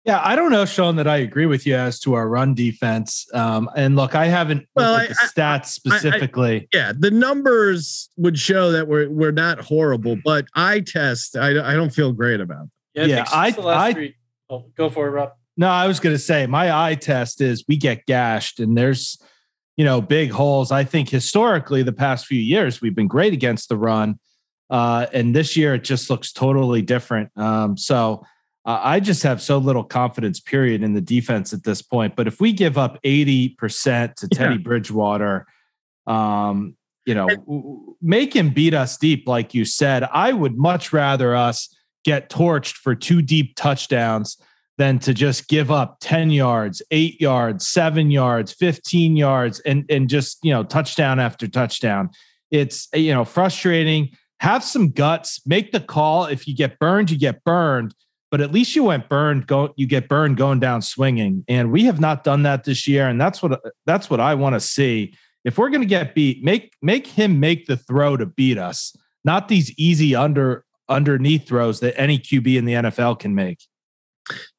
Yeah, 0.04 0.20
I 0.24 0.34
don't 0.34 0.50
know, 0.50 0.64
Sean, 0.64 0.96
that 0.96 1.06
I 1.06 1.18
agree 1.18 1.44
with 1.44 1.66
you 1.66 1.74
as 1.74 2.00
to 2.00 2.14
our 2.14 2.26
run 2.26 2.54
defense. 2.54 3.26
Um, 3.34 3.68
and 3.76 3.96
look, 3.96 4.14
I 4.14 4.26
haven't 4.26 4.66
well, 4.74 4.94
I, 4.94 5.08
the 5.08 5.14
stats 5.14 5.66
specifically. 5.66 6.54
I, 6.56 6.56
I, 6.56 6.68
yeah, 6.72 6.92
the 6.98 7.10
numbers 7.10 8.08
would 8.16 8.38
show 8.38 8.72
that 8.72 8.88
we're 8.88 9.10
we're 9.10 9.30
not 9.30 9.60
horrible, 9.60 10.16
but 10.24 10.46
I 10.54 10.80
test, 10.80 11.36
I, 11.36 11.50
I 11.50 11.74
don't 11.74 11.90
feel 11.90 12.12
great 12.12 12.40
about. 12.40 12.68
It. 12.94 13.08
Yeah, 13.08 13.16
yeah 13.16 13.24
I, 13.30 13.54
I 13.58 14.14
oh, 14.48 14.70
go 14.74 14.88
for 14.88 15.06
it, 15.06 15.10
Rob. 15.10 15.32
No, 15.58 15.68
I 15.68 15.86
was 15.86 16.00
going 16.00 16.14
to 16.14 16.18
say 16.18 16.46
my 16.46 16.74
eye 16.74 16.94
test 16.94 17.42
is 17.42 17.64
we 17.68 17.76
get 17.76 18.06
gashed, 18.06 18.58
and 18.58 18.78
there's 18.78 19.22
you 19.76 19.84
know 19.84 20.00
big 20.00 20.30
holes. 20.30 20.72
I 20.72 20.82
think 20.82 21.10
historically, 21.10 21.82
the 21.82 21.92
past 21.92 22.24
few 22.24 22.40
years 22.40 22.80
we've 22.80 22.94
been 22.94 23.08
great 23.08 23.34
against 23.34 23.68
the 23.68 23.76
run, 23.76 24.18
uh, 24.70 25.08
and 25.12 25.36
this 25.36 25.58
year 25.58 25.74
it 25.74 25.84
just 25.84 26.08
looks 26.08 26.32
totally 26.32 26.80
different. 26.80 27.30
Um, 27.36 27.76
so 27.76 28.24
uh, 28.70 28.80
I 28.85 29.00
just 29.00 29.24
have 29.24 29.42
so 29.42 29.59
little 29.59 29.83
confidence, 29.83 30.38
period, 30.38 30.85
in 30.85 30.94
the 30.94 31.00
defense 31.00 31.52
at 31.52 31.64
this 31.64 31.83
point. 31.83 32.14
But 32.14 32.28
if 32.28 32.40
we 32.40 32.52
give 32.52 32.78
up 32.78 33.02
80% 33.02 34.14
to 34.14 34.28
Teddy. 34.28 34.59
Bridgewater, 34.59 35.46
um, 36.06 36.76
you 37.04 37.16
know, 37.16 37.96
make 38.00 38.33
him 38.33 38.50
beat 38.50 38.72
us 38.72 38.96
deep, 38.96 39.26
like 39.26 39.54
you 39.54 39.64
said, 39.64 40.04
I 40.04 40.33
would 40.33 40.56
much 40.56 40.92
rather 40.92 41.35
us 41.35 41.74
get 42.04 42.30
torched 42.30 42.74
for 42.74 42.94
two 42.94 43.22
deep 43.22 43.56
touchdowns 43.56 44.37
than 44.78 45.00
to 45.00 45.14
just 45.14 45.48
give 45.48 45.72
up 45.72 45.96
10 46.00 46.30
yards, 46.30 46.80
eight 46.92 47.20
yards, 47.20 47.66
seven 47.66 48.12
yards, 48.12 48.52
15 48.52 49.16
yards, 49.16 49.59
and, 49.61 49.85
and 49.90 50.09
just, 50.09 50.38
you 50.44 50.52
know, 50.52 50.62
touchdown 50.62 51.18
after 51.18 51.48
touchdown. 51.48 52.09
It's, 52.52 52.88
you 52.94 53.12
know, 53.12 53.24
frustrating. 53.24 54.11
Have 54.38 54.62
some 54.62 54.90
guts, 54.90 55.44
make 55.44 55.72
the 55.72 55.80
call. 55.80 56.26
If 56.26 56.46
you 56.46 56.54
get 56.54 56.78
burned, 56.78 57.11
you 57.11 57.18
get 57.18 57.42
burned 57.42 57.94
but 58.30 58.40
at 58.40 58.52
least 58.52 58.76
you 58.76 58.84
went 58.84 59.08
burned 59.08 59.46
go 59.46 59.74
you 59.76 59.86
get 59.86 60.08
burned 60.08 60.36
going 60.36 60.60
down 60.60 60.82
swinging. 60.82 61.44
And 61.48 61.72
we 61.72 61.84
have 61.84 62.00
not 62.00 62.24
done 62.24 62.44
that 62.44 62.64
this 62.64 62.86
year. 62.86 63.08
And 63.08 63.20
that's 63.20 63.42
what 63.42 63.60
that's 63.86 64.08
what 64.08 64.20
I 64.20 64.34
want 64.34 64.54
to 64.54 64.60
see. 64.60 65.14
If 65.44 65.58
we're 65.58 65.70
going 65.70 65.80
to 65.80 65.86
get 65.86 66.14
beat 66.14 66.44
make 66.44 66.74
make 66.80 67.06
him 67.06 67.40
make 67.40 67.66
the 67.66 67.76
throw 67.76 68.16
to 68.16 68.26
beat 68.26 68.58
us 68.58 68.96
not 69.24 69.48
these 69.48 69.70
easy 69.78 70.14
under 70.14 70.64
underneath 70.88 71.46
throws 71.46 71.80
that 71.80 71.98
any 72.00 72.18
QB 72.18 72.56
in 72.56 72.64
the 72.64 72.74
NFL 72.74 73.18
can 73.18 73.34
make. 73.34 73.64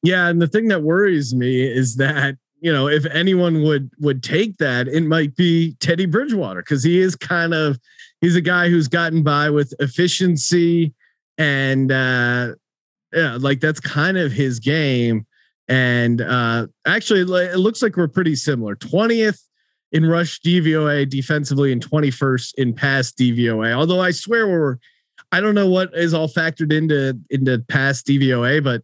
Yeah 0.02 0.28
and 0.28 0.40
the 0.40 0.48
thing 0.48 0.68
that 0.68 0.82
worries 0.82 1.34
me 1.34 1.62
is 1.62 1.96
that 1.96 2.36
you 2.60 2.72
know 2.72 2.88
if 2.88 3.06
anyone 3.06 3.62
would 3.62 3.90
would 3.98 4.22
take 4.22 4.58
that 4.58 4.86
it 4.86 5.02
might 5.04 5.34
be 5.34 5.76
Teddy 5.80 6.04
Bridgewater 6.04 6.62
cuz 6.62 6.84
he 6.84 7.00
is 7.00 7.16
kind 7.16 7.54
of 7.54 7.78
he's 8.20 8.36
a 8.36 8.42
guy 8.42 8.68
who's 8.68 8.88
gotten 8.88 9.22
by 9.22 9.48
with 9.48 9.72
efficiency 9.80 10.92
and 11.38 11.90
uh 11.90 12.54
yeah, 13.12 13.36
like 13.40 13.60
that's 13.60 13.80
kind 13.80 14.16
of 14.16 14.32
his 14.32 14.58
game. 14.58 15.26
And 15.68 16.20
uh, 16.20 16.66
actually, 16.86 17.20
it 17.20 17.56
looks 17.58 17.82
like 17.82 17.96
we're 17.96 18.08
pretty 18.08 18.36
similar. 18.36 18.76
20th 18.76 19.40
in 19.92 20.06
rush 20.06 20.40
DVOA 20.40 21.08
defensively 21.08 21.72
and 21.72 21.86
21st 21.86 22.54
in 22.56 22.74
pass 22.74 23.12
DVOA. 23.12 23.72
Although 23.72 24.00
I 24.00 24.10
swear 24.10 24.48
we're, 24.48 24.78
I 25.30 25.40
don't 25.40 25.54
know 25.54 25.68
what 25.68 25.94
is 25.94 26.14
all 26.14 26.28
factored 26.28 26.72
into 26.72 27.18
into 27.30 27.58
pass 27.68 28.02
DVOA, 28.02 28.64
but 28.64 28.82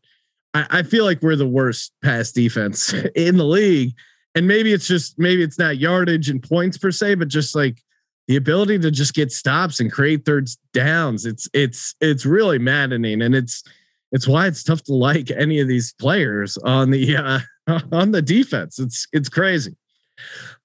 I, 0.55 0.67
I 0.71 0.83
feel 0.83 1.05
like 1.05 1.23
we're 1.23 1.37
the 1.37 1.49
worst 1.49 1.93
pass 2.03 2.33
defense 2.33 2.93
in 3.15 3.37
the 3.37 3.45
league. 3.45 3.95
And 4.35 4.47
maybe 4.47 4.73
it's 4.73 4.87
just 4.87 5.19
maybe 5.19 5.43
it's 5.43 5.59
not 5.59 5.79
yardage 5.79 6.29
and 6.29 6.43
points 6.43 6.79
per 6.79 6.91
se, 6.91 7.17
but 7.17 7.29
just 7.29 7.55
like 7.55 7.83
the 8.29 8.37
ability 8.37 8.79
to 8.81 8.91
just 8.91 9.15
get 9.15 9.33
stops 9.33 9.81
and 9.81 9.91
create 9.91 10.25
third 10.25 10.49
downs. 10.73 11.25
It's 11.27 11.49
it's 11.55 11.95
it's 12.01 12.27
really 12.27 12.59
maddening, 12.59 13.23
and 13.23 13.35
it's 13.35 13.65
it's 14.13 14.27
why 14.27 14.47
it's 14.47 14.63
tough 14.63 14.83
to 14.85 14.95
like 14.95 15.31
any 15.31 15.61
of 15.61 15.69
these 15.69 15.93
players 15.93 16.57
on 16.59 16.91
the 16.91 17.17
uh, 17.17 17.41
on 17.93 18.13
the 18.13 18.23
defense. 18.23 18.79
It's 18.79 19.07
it's 19.13 19.29
crazy. 19.29 19.77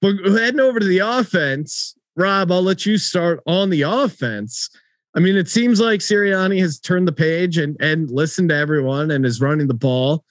But 0.00 0.16
heading 0.24 0.60
over 0.60 0.80
to 0.80 0.86
the 0.86 0.98
offense, 0.98 1.94
Rob, 2.16 2.50
I'll 2.50 2.62
let 2.62 2.86
you 2.86 2.98
start 2.98 3.40
on 3.46 3.70
the 3.70 3.82
offense. 3.82 4.68
I 5.16 5.20
mean, 5.20 5.36
it 5.36 5.48
seems 5.48 5.80
like 5.80 6.00
Sirianni 6.00 6.60
has 6.60 6.80
turned 6.80 7.06
the 7.06 7.12
page 7.12 7.58
and 7.58 7.76
and 7.80 8.10
listened 8.10 8.48
to 8.48 8.56
everyone 8.56 9.10
and 9.10 9.24
is 9.24 9.40
running 9.40 9.68
the 9.68 9.74
ball. 9.74 10.24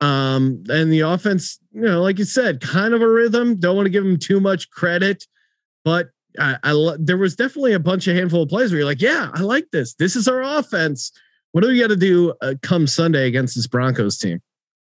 Um, 0.00 0.62
and 0.70 0.90
the 0.90 1.00
offense, 1.00 1.58
you 1.72 1.82
know, 1.82 2.00
like 2.00 2.18
you 2.18 2.24
said, 2.24 2.62
kind 2.62 2.94
of 2.94 3.02
a 3.02 3.08
rhythm. 3.08 3.56
Don't 3.56 3.76
want 3.76 3.86
to 3.86 3.90
give 3.90 4.04
him 4.04 4.18
too 4.18 4.40
much 4.40 4.70
credit, 4.70 5.26
but 5.84 6.08
I, 6.38 6.56
I 6.62 6.96
there 6.98 7.18
was 7.18 7.36
definitely 7.36 7.74
a 7.74 7.80
bunch 7.80 8.06
of 8.06 8.16
handful 8.16 8.42
of 8.42 8.48
plays 8.48 8.70
where 8.70 8.78
you're 8.78 8.88
like, 8.88 9.02
yeah, 9.02 9.30
I 9.34 9.40
like 9.40 9.70
this. 9.72 9.94
This 9.94 10.16
is 10.16 10.26
our 10.26 10.42
offense 10.42 11.12
what 11.52 11.62
do 11.62 11.68
we 11.68 11.80
got 11.80 11.88
to 11.88 11.96
do 11.96 12.34
uh, 12.40 12.54
come 12.62 12.86
Sunday 12.86 13.26
against 13.26 13.54
this 13.56 13.66
Broncos 13.66 14.18
team? 14.18 14.40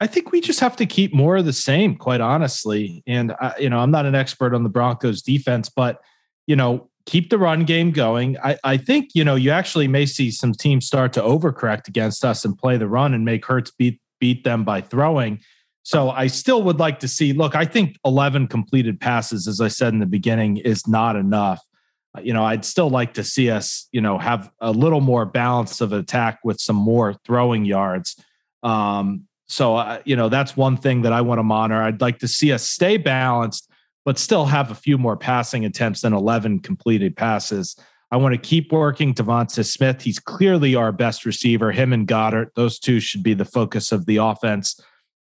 I 0.01 0.07
think 0.07 0.31
we 0.31 0.41
just 0.41 0.61
have 0.61 0.77
to 0.77 0.87
keep 0.87 1.15
more 1.15 1.37
of 1.37 1.47
the 1.47 1.53
same, 1.53 1.97
quite 1.97 2.21
honestly. 2.21 3.03
And 3.07 3.35
uh, 3.41 3.53
you 3.59 3.71
know, 3.71 3.79
I'm 3.79 3.91
not 3.91 4.07
an 4.07 4.15
expert 4.15 4.55
on 4.55 4.63
the 4.63 4.69
Broncos 4.69 5.23
defense, 5.23 5.69
but 5.69 6.01
you 6.47 6.57
know, 6.57 6.91
keep 7.07 7.31
the 7.31 7.39
run 7.39 7.65
game 7.65 7.93
going. 7.93 8.37
I, 8.43 8.59
I 8.63 8.77
think 8.77 9.11
you 9.15 9.25
know 9.25 9.35
you 9.35 9.51
actually 9.51 9.89
may 9.89 10.07
see 10.07 10.31
some 10.31 10.53
teams 10.53 10.87
start 10.87 11.13
to 11.15 11.23
overcorrect 11.23 11.89
against 11.89 12.25
us 12.25 12.45
and 12.45 12.57
play 12.57 12.77
the 12.77 12.89
run 12.89 13.15
and 13.15 13.25
make 13.25 13.47
Hurts 13.47 13.71
beat 13.71 14.01
beat 14.21 14.45
them 14.45 14.65
by 14.65 14.81
throwing. 14.81 15.41
So 15.83 16.11
I 16.11 16.27
still 16.27 16.63
would 16.65 16.81
like 16.81 16.99
to 17.01 17.09
see. 17.09 17.33
Look, 17.33 17.55
I 17.55 17.65
think 17.65 17.97
11 18.05 18.49
completed 18.49 19.01
passes, 19.01 19.47
as 19.47 19.61
I 19.61 19.69
said 19.69 19.93
in 19.93 20.01
the 20.01 20.07
beginning, 20.07 20.57
is 20.57 20.89
not 20.89 21.15
enough. 21.15 21.63
Uh, 22.17 22.21
you 22.21 22.33
know, 22.33 22.45
I'd 22.45 22.65
still 22.65 22.91
like 22.91 23.15
to 23.15 23.25
see 23.25 23.51
us, 23.51 23.89
you 23.93 24.01
know, 24.01 24.19
have 24.19 24.51
a 24.61 24.71
little 24.71 25.01
more 25.01 25.25
balance 25.25 25.81
of 25.81 25.93
attack 25.93 26.39
with 26.45 26.61
some 26.61 26.77
more 26.77 27.15
throwing 27.25 27.65
yards. 27.65 28.17
Um, 28.63 29.25
so, 29.49 29.77
uh, 29.77 30.01
you 30.05 30.17
know, 30.17 30.29
that's 30.29 30.57
one 30.57 30.77
thing 30.77 31.03
that 31.03 31.13
I 31.13 31.21
want 31.21 31.39
to 31.39 31.45
monitor. 31.45 31.81
I'd 31.81 32.01
like 32.01 32.19
to 32.21 32.29
see 32.29 32.53
us 32.53 32.65
stay 32.69 32.97
balanced, 32.97 33.71
but 34.05 34.19
still 34.19 34.47
have 34.47 34.71
a 34.71 34.75
few 34.75 34.99
more 34.99 35.17
passing 35.17 35.65
attempts 35.65 36.01
than 36.01 36.13
11 36.13 36.61
completed 36.61 37.17
passes. 37.17 37.77
I 38.11 38.17
want 38.17 38.35
to 38.35 38.41
keep 38.41 38.73
working 38.73 39.15
DeVonta 39.15 39.65
Smith. 39.65 40.03
He's 40.03 40.19
clearly 40.19 40.75
our 40.75 40.93
best 40.93 41.25
receiver. 41.25 41.73
Him 41.73 41.93
and 41.93 42.07
Goedert, 42.07 42.55
those 42.55 42.79
two 42.79 43.01
should 43.01 43.23
be 43.23 43.35
the 43.35 43.45
focus 43.45 43.93
of 43.93 44.07
the 44.07 44.17
offense 44.17 44.81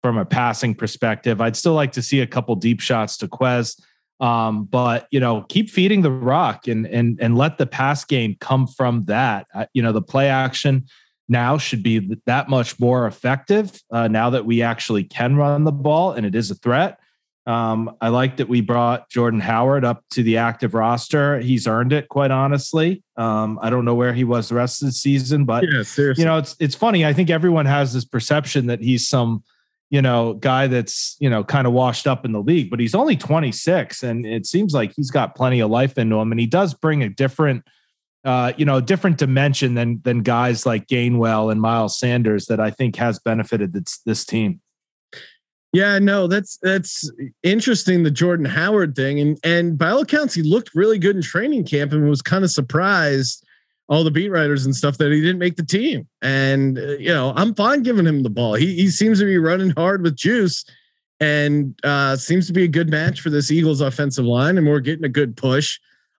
from 0.02 0.18
a 0.18 0.24
passing 0.24 0.74
perspective. 0.74 1.40
I'd 1.40 1.56
still 1.56 1.74
like 1.74 1.92
to 1.92 2.02
see 2.02 2.20
a 2.20 2.26
couple 2.26 2.54
deep 2.56 2.80
shots 2.80 3.16
to 3.18 3.28
Quez. 3.28 3.80
Um, 4.22 4.64
but 4.64 5.08
you 5.10 5.20
know, 5.20 5.42
keep 5.48 5.68
feeding 5.68 6.02
the 6.02 6.10
rock 6.10 6.68
and 6.68 6.86
and 6.86 7.18
and 7.20 7.36
let 7.36 7.58
the 7.58 7.66
pass 7.66 8.04
game 8.04 8.36
come 8.40 8.66
from 8.66 9.02
that. 9.04 9.48
Uh, 9.52 9.66
you 9.74 9.82
know, 9.82 9.92
the 9.92 10.00
play 10.00 10.28
action 10.28 10.86
now 11.28 11.58
should 11.58 11.82
be 11.82 12.16
that 12.26 12.48
much 12.48 12.78
more 12.78 13.06
effective 13.06 13.82
uh, 13.90 14.06
now 14.06 14.30
that 14.30 14.46
we 14.46 14.62
actually 14.62 15.02
can 15.02 15.36
run 15.36 15.64
the 15.64 15.72
ball 15.72 16.12
and 16.12 16.24
it 16.24 16.34
is 16.34 16.50
a 16.50 16.54
threat. 16.54 16.98
Um, 17.44 17.96
I 18.00 18.08
like 18.08 18.36
that 18.36 18.48
we 18.48 18.60
brought 18.60 19.10
Jordan 19.10 19.40
Howard 19.40 19.84
up 19.84 20.04
to 20.10 20.22
the 20.22 20.36
active 20.36 20.74
roster. 20.74 21.40
He's 21.40 21.66
earned 21.66 21.92
it, 21.92 22.08
quite 22.08 22.30
honestly. 22.30 23.02
Um, 23.16 23.58
I 23.60 23.68
don't 23.68 23.84
know 23.84 23.96
where 23.96 24.14
he 24.14 24.22
was 24.22 24.48
the 24.48 24.54
rest 24.54 24.80
of 24.80 24.86
the 24.86 24.92
season, 24.92 25.44
but 25.44 25.64
yeah, 25.64 25.82
you 26.16 26.24
know, 26.24 26.38
it's 26.38 26.54
it's 26.60 26.76
funny. 26.76 27.04
I 27.04 27.12
think 27.12 27.30
everyone 27.30 27.66
has 27.66 27.92
this 27.92 28.04
perception 28.04 28.66
that 28.66 28.80
he's 28.80 29.08
some, 29.08 29.42
you 29.93 30.01
know, 30.01 30.32
guy 30.32 30.66
that's 30.66 31.16
you 31.20 31.28
know 31.28 31.45
kind 31.45 31.66
of 31.66 31.74
washed 31.74 32.07
up 32.07 32.24
in 32.24 32.32
the 32.32 32.40
league, 32.40 32.70
but 32.70 32.80
he's 32.80 32.95
only 32.95 33.16
26, 33.16 34.03
and 34.03 34.24
it 34.24 34.47
seems 34.47 34.72
like 34.72 34.93
he's 34.97 35.11
got 35.11 35.36
plenty 35.36 35.61
of 35.61 35.70
life 35.70 35.99
into 35.99 36.16
him, 36.16 36.32
and 36.32 36.40
he 36.40 36.47
does 36.47 36.72
bring 36.72 37.03
a 37.03 37.11
different 37.11 37.62
uh, 38.24 38.53
you 38.57 38.64
know, 38.64 38.80
different 38.80 39.18
dimension 39.18 39.74
than 39.74 40.01
than 40.03 40.22
guys 40.22 40.64
like 40.64 40.86
Gainwell 40.86 41.53
and 41.53 41.61
Miles 41.61 41.99
Sanders 41.99 42.47
that 42.47 42.59
I 42.59 42.70
think 42.70 42.97
has 42.97 43.18
benefited 43.18 43.74
this 43.74 44.01
this 44.07 44.24
team. 44.24 44.61
Yeah, 45.74 45.99
no, 45.99 46.26
that's 46.26 46.59
that's 46.62 47.11
interesting. 47.43 48.03
The 48.03 48.11
Jordan 48.11 48.47
Howard 48.47 48.95
thing, 48.95 49.20
and 49.20 49.38
and 49.45 49.76
by 49.76 49.90
all 49.90 50.03
accounts, 50.03 50.34
he 50.34 50.43
looked 50.43 50.70
really 50.74 50.99
good 50.99 51.16
in 51.16 51.22
training 51.22 51.64
camp, 51.64 51.93
and 51.93 52.09
was 52.09 52.22
kind 52.22 52.45
of 52.45 52.51
surprised 52.51 53.41
all 53.88 54.04
the 54.04 54.10
beat 54.10 54.30
writers 54.30 54.64
and 54.64 54.74
stuff 54.74 54.98
that 54.98 55.12
he 55.12 55.20
didn't 55.20 55.38
make 55.38 55.56
the 55.56 55.64
team. 55.64 56.06
And 56.22 56.78
uh, 56.78 56.98
you 56.98 57.08
know, 57.08 57.32
I'm 57.36 57.54
fine 57.54 57.82
giving 57.82 58.06
him 58.06 58.22
the 58.22 58.30
ball. 58.30 58.54
He 58.54 58.74
he 58.74 58.88
seems 58.88 59.18
to 59.20 59.24
be 59.24 59.38
running 59.38 59.70
hard 59.70 60.02
with 60.02 60.16
juice, 60.16 60.64
and 61.20 61.78
uh, 61.84 62.16
seems 62.16 62.46
to 62.46 62.52
be 62.52 62.64
a 62.64 62.68
good 62.68 62.90
match 62.90 63.20
for 63.20 63.30
this 63.30 63.50
Eagles 63.50 63.80
offensive 63.80 64.24
line, 64.24 64.58
and 64.58 64.66
we're 64.66 64.80
getting 64.80 65.04
a 65.04 65.10
good 65.10 65.36
push. 65.36 65.78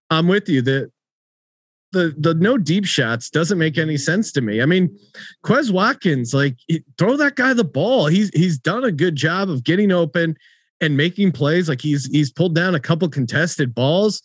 I'm 0.09 0.27
with 0.27 0.47
you 0.49 0.61
that 0.63 0.91
the 1.93 2.13
the 2.17 2.33
no 2.33 2.57
deep 2.57 2.85
shots 2.85 3.29
doesn't 3.29 3.57
make 3.57 3.77
any 3.77 3.97
sense 3.97 4.31
to 4.33 4.41
me. 4.41 4.61
I 4.61 4.65
mean, 4.65 4.97
Quez 5.45 5.71
Watkins, 5.71 6.33
like 6.33 6.57
throw 6.97 7.15
that 7.17 7.35
guy 7.35 7.53
the 7.53 7.63
ball. 7.63 8.07
He's 8.07 8.29
he's 8.29 8.57
done 8.57 8.83
a 8.83 8.91
good 8.91 9.15
job 9.15 9.49
of 9.49 9.63
getting 9.63 9.91
open 9.91 10.35
and 10.81 10.97
making 10.97 11.31
plays. 11.31 11.69
Like 11.69 11.81
he's 11.81 12.07
he's 12.07 12.31
pulled 12.31 12.55
down 12.55 12.75
a 12.75 12.79
couple 12.79 13.07
contested 13.07 13.73
balls. 13.73 14.21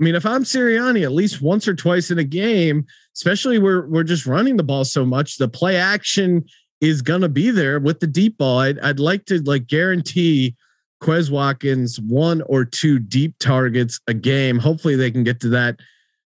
I 0.00 0.04
mean, 0.04 0.14
if 0.14 0.24
I'm 0.24 0.44
Sirianni, 0.44 1.02
at 1.02 1.12
least 1.12 1.42
once 1.42 1.68
or 1.68 1.74
twice 1.74 2.10
in 2.10 2.18
a 2.18 2.24
game, 2.24 2.86
especially 3.14 3.58
we're 3.58 3.86
we're 3.86 4.04
just 4.04 4.26
running 4.26 4.56
the 4.56 4.62
ball 4.62 4.84
so 4.84 5.04
much, 5.04 5.36
the 5.36 5.48
play 5.48 5.76
action 5.76 6.44
is 6.80 7.02
gonna 7.02 7.28
be 7.28 7.50
there 7.50 7.78
with 7.78 8.00
the 8.00 8.06
deep 8.06 8.38
ball. 8.38 8.60
I'd 8.60 8.78
I'd 8.80 9.00
like 9.00 9.26
to 9.26 9.42
like 9.42 9.66
guarantee 9.66 10.56
Quez 11.02 11.30
Watkins 11.30 12.00
one 12.00 12.42
or 12.42 12.64
two 12.64 12.98
deep 12.98 13.34
targets 13.38 14.00
a 14.06 14.14
game. 14.14 14.58
Hopefully 14.58 14.96
they 14.96 15.10
can 15.10 15.24
get 15.24 15.40
to 15.40 15.48
that 15.50 15.80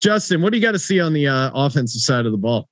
Justin, 0.01 0.41
what 0.41 0.51
do 0.51 0.57
you 0.57 0.63
got 0.63 0.71
to 0.71 0.79
see 0.79 0.99
on 0.99 1.13
the 1.13 1.27
uh, 1.27 1.51
offensive 1.53 2.01
side 2.01 2.25
of 2.25 2.31
the 2.31 2.37
ball? 2.37 2.69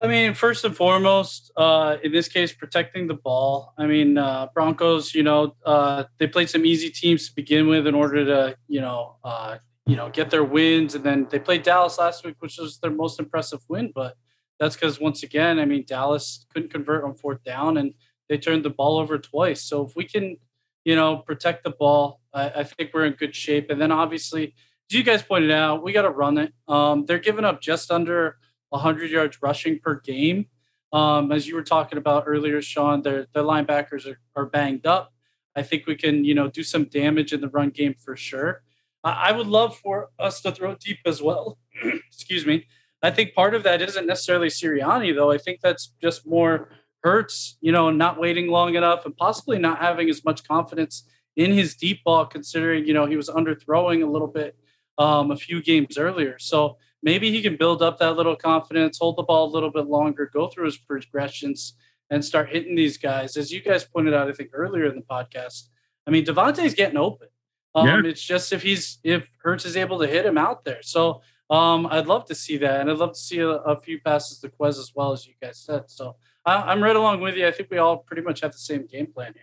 I 0.00 0.08
mean, 0.08 0.34
first 0.34 0.64
and 0.64 0.76
foremost, 0.76 1.52
uh, 1.56 1.96
in 2.02 2.12
this 2.12 2.28
case, 2.28 2.52
protecting 2.52 3.06
the 3.06 3.14
ball. 3.14 3.72
I 3.78 3.86
mean, 3.86 4.18
uh, 4.18 4.48
Broncos, 4.52 5.14
you 5.14 5.22
know, 5.22 5.54
uh, 5.64 6.04
they 6.18 6.26
played 6.26 6.50
some 6.50 6.66
easy 6.66 6.90
teams 6.90 7.28
to 7.28 7.34
begin 7.34 7.68
with 7.68 7.86
in 7.86 7.94
order 7.94 8.24
to, 8.24 8.56
you 8.66 8.80
know, 8.80 9.16
uh, 9.22 9.58
you 9.86 9.96
know, 9.96 10.10
get 10.10 10.30
their 10.30 10.44
wins, 10.44 10.94
and 10.94 11.04
then 11.04 11.26
they 11.30 11.38
played 11.38 11.62
Dallas 11.62 11.98
last 11.98 12.24
week, 12.24 12.36
which 12.40 12.58
was 12.58 12.78
their 12.78 12.90
most 12.90 13.18
impressive 13.18 13.60
win. 13.68 13.92
But 13.94 14.16
that's 14.58 14.76
because 14.76 15.00
once 15.00 15.22
again, 15.22 15.58
I 15.58 15.64
mean, 15.64 15.84
Dallas 15.86 16.46
couldn't 16.52 16.70
convert 16.70 17.04
on 17.04 17.14
fourth 17.14 17.42
down, 17.44 17.76
and 17.76 17.94
they 18.28 18.38
turned 18.38 18.64
the 18.64 18.70
ball 18.70 18.98
over 18.98 19.18
twice. 19.18 19.62
So 19.62 19.84
if 19.84 19.96
we 19.96 20.04
can, 20.04 20.36
you 20.84 20.94
know, 20.94 21.18
protect 21.18 21.64
the 21.64 21.70
ball, 21.70 22.20
I, 22.32 22.50
I 22.50 22.64
think 22.64 22.90
we're 22.94 23.06
in 23.06 23.14
good 23.14 23.34
shape. 23.34 23.70
And 23.70 23.80
then 23.80 23.92
obviously 23.92 24.54
as 24.92 24.96
you 24.96 25.02
guys 25.04 25.22
pointed 25.22 25.50
out, 25.50 25.82
we 25.82 25.92
got 25.92 26.02
to 26.02 26.10
run 26.10 26.36
it. 26.36 26.52
Um, 26.68 27.06
they're 27.06 27.18
giving 27.18 27.46
up 27.46 27.62
just 27.62 27.90
under 27.90 28.36
100 28.68 29.10
yards 29.10 29.38
rushing 29.40 29.78
per 29.78 29.98
game. 29.98 30.48
Um, 30.92 31.32
as 31.32 31.48
you 31.48 31.54
were 31.54 31.62
talking 31.62 31.96
about 31.96 32.24
earlier, 32.26 32.60
Sean, 32.60 33.00
their 33.00 33.26
their 33.32 33.42
linebackers 33.42 34.06
are, 34.06 34.18
are 34.36 34.44
banged 34.44 34.86
up. 34.86 35.14
I 35.56 35.62
think 35.62 35.86
we 35.86 35.96
can, 35.96 36.26
you 36.26 36.34
know, 36.34 36.48
do 36.48 36.62
some 36.62 36.84
damage 36.84 37.32
in 37.32 37.40
the 37.40 37.48
run 37.48 37.70
game 37.70 37.94
for 37.98 38.16
sure. 38.16 38.62
I, 39.04 39.32
would 39.32 39.48
love 39.48 39.76
for 39.76 40.10
us 40.18 40.40
to 40.42 40.52
throw 40.52 40.76
deep 40.76 40.98
as 41.04 41.20
well. 41.20 41.58
Excuse 42.12 42.46
me. 42.46 42.66
I 43.02 43.10
think 43.10 43.34
part 43.34 43.54
of 43.54 43.64
that 43.64 43.82
isn't 43.82 44.06
necessarily 44.06 44.46
Sirianni, 44.46 45.14
though. 45.14 45.32
I 45.32 45.38
think 45.38 45.60
that's 45.60 45.92
just 46.00 46.26
more 46.26 46.68
Hurts, 47.02 47.56
you 47.60 47.72
know, 47.72 47.90
not 47.90 48.20
waiting 48.20 48.46
long 48.46 48.76
enough 48.76 49.04
and 49.04 49.16
possibly 49.16 49.58
not 49.58 49.78
having 49.78 50.08
as 50.08 50.24
much 50.24 50.46
confidence 50.46 51.04
in 51.34 51.52
his 51.52 51.74
deep 51.74 52.04
ball, 52.04 52.26
considering, 52.26 52.86
you 52.86 52.94
know, 52.94 53.06
he 53.06 53.16
was 53.16 53.28
underthrowing 53.28 54.04
a 54.04 54.10
little 54.10 54.28
bit 54.28 54.56
um, 54.98 55.32
a 55.32 55.36
few 55.36 55.60
games 55.60 55.98
earlier. 55.98 56.38
So 56.38 56.76
maybe 57.02 57.32
he 57.32 57.42
can 57.42 57.56
build 57.56 57.82
up 57.82 57.98
that 57.98 58.16
little 58.16 58.36
confidence, 58.36 58.98
hold 59.00 59.16
the 59.16 59.24
ball 59.24 59.48
a 59.48 59.52
little 59.52 59.70
bit 59.70 59.86
longer, 59.86 60.30
go 60.32 60.48
through 60.48 60.66
his 60.66 60.76
progressions, 60.76 61.74
and 62.08 62.24
start 62.24 62.50
hitting 62.50 62.76
these 62.76 62.98
guys. 62.98 63.36
As 63.36 63.50
you 63.50 63.60
guys 63.60 63.82
pointed 63.84 64.14
out, 64.14 64.28
I 64.28 64.32
think 64.32 64.50
earlier 64.52 64.86
in 64.86 64.94
the 64.94 65.02
podcast, 65.02 65.70
I 66.06 66.10
mean, 66.10 66.24
DeVonta's 66.24 66.74
getting 66.74 66.98
open. 66.98 67.28
Um, 67.74 67.86
yeah. 67.86 68.10
It's 68.10 68.22
just 68.22 68.52
if 68.52 68.62
he's 68.62 68.98
if 69.02 69.28
Hurts 69.42 69.64
is 69.64 69.76
able 69.76 69.98
to 70.00 70.06
hit 70.06 70.26
him 70.26 70.38
out 70.38 70.64
there. 70.64 70.82
So 70.82 71.22
um, 71.50 71.86
I'd 71.90 72.06
love 72.06 72.26
to 72.26 72.34
see 72.34 72.56
that, 72.58 72.80
and 72.80 72.90
I'd 72.90 72.98
love 72.98 73.12
to 73.12 73.18
see 73.18 73.38
a, 73.38 73.48
a 73.48 73.80
few 73.80 74.00
passes 74.00 74.38
to 74.40 74.48
Quez 74.48 74.78
as 74.78 74.92
well 74.94 75.12
as 75.12 75.26
you 75.26 75.34
guys 75.42 75.58
said. 75.58 75.84
So 75.90 76.16
I, 76.44 76.56
I'm 76.56 76.82
right 76.82 76.96
along 76.96 77.20
with 77.20 77.36
you. 77.36 77.46
I 77.46 77.50
think 77.50 77.70
we 77.70 77.78
all 77.78 77.98
pretty 77.98 78.22
much 78.22 78.40
have 78.40 78.52
the 78.52 78.58
same 78.58 78.86
game 78.86 79.06
plan 79.12 79.32
here. 79.34 79.42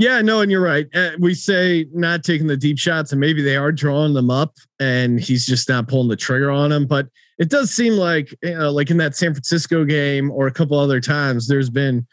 Yeah, 0.00 0.22
no, 0.22 0.42
and 0.42 0.50
you're 0.50 0.62
right. 0.62 0.86
Uh, 0.94 1.10
we 1.18 1.34
say 1.34 1.86
not 1.92 2.22
taking 2.22 2.46
the 2.46 2.56
deep 2.56 2.78
shots, 2.78 3.10
and 3.10 3.20
maybe 3.20 3.42
they 3.42 3.56
are 3.56 3.72
drawing 3.72 4.14
them 4.14 4.30
up, 4.30 4.54
and 4.78 5.18
he's 5.18 5.44
just 5.44 5.68
not 5.68 5.88
pulling 5.88 6.08
the 6.08 6.16
trigger 6.16 6.52
on 6.52 6.70
them. 6.70 6.86
But 6.86 7.08
it 7.38 7.50
does 7.50 7.72
seem 7.72 7.94
like, 7.94 8.32
you 8.40 8.56
know, 8.56 8.70
like 8.70 8.90
in 8.90 8.96
that 8.98 9.16
San 9.16 9.34
Francisco 9.34 9.84
game 9.84 10.30
or 10.30 10.46
a 10.46 10.52
couple 10.52 10.78
other 10.78 11.00
times, 11.00 11.48
there's 11.48 11.70
been 11.70 12.06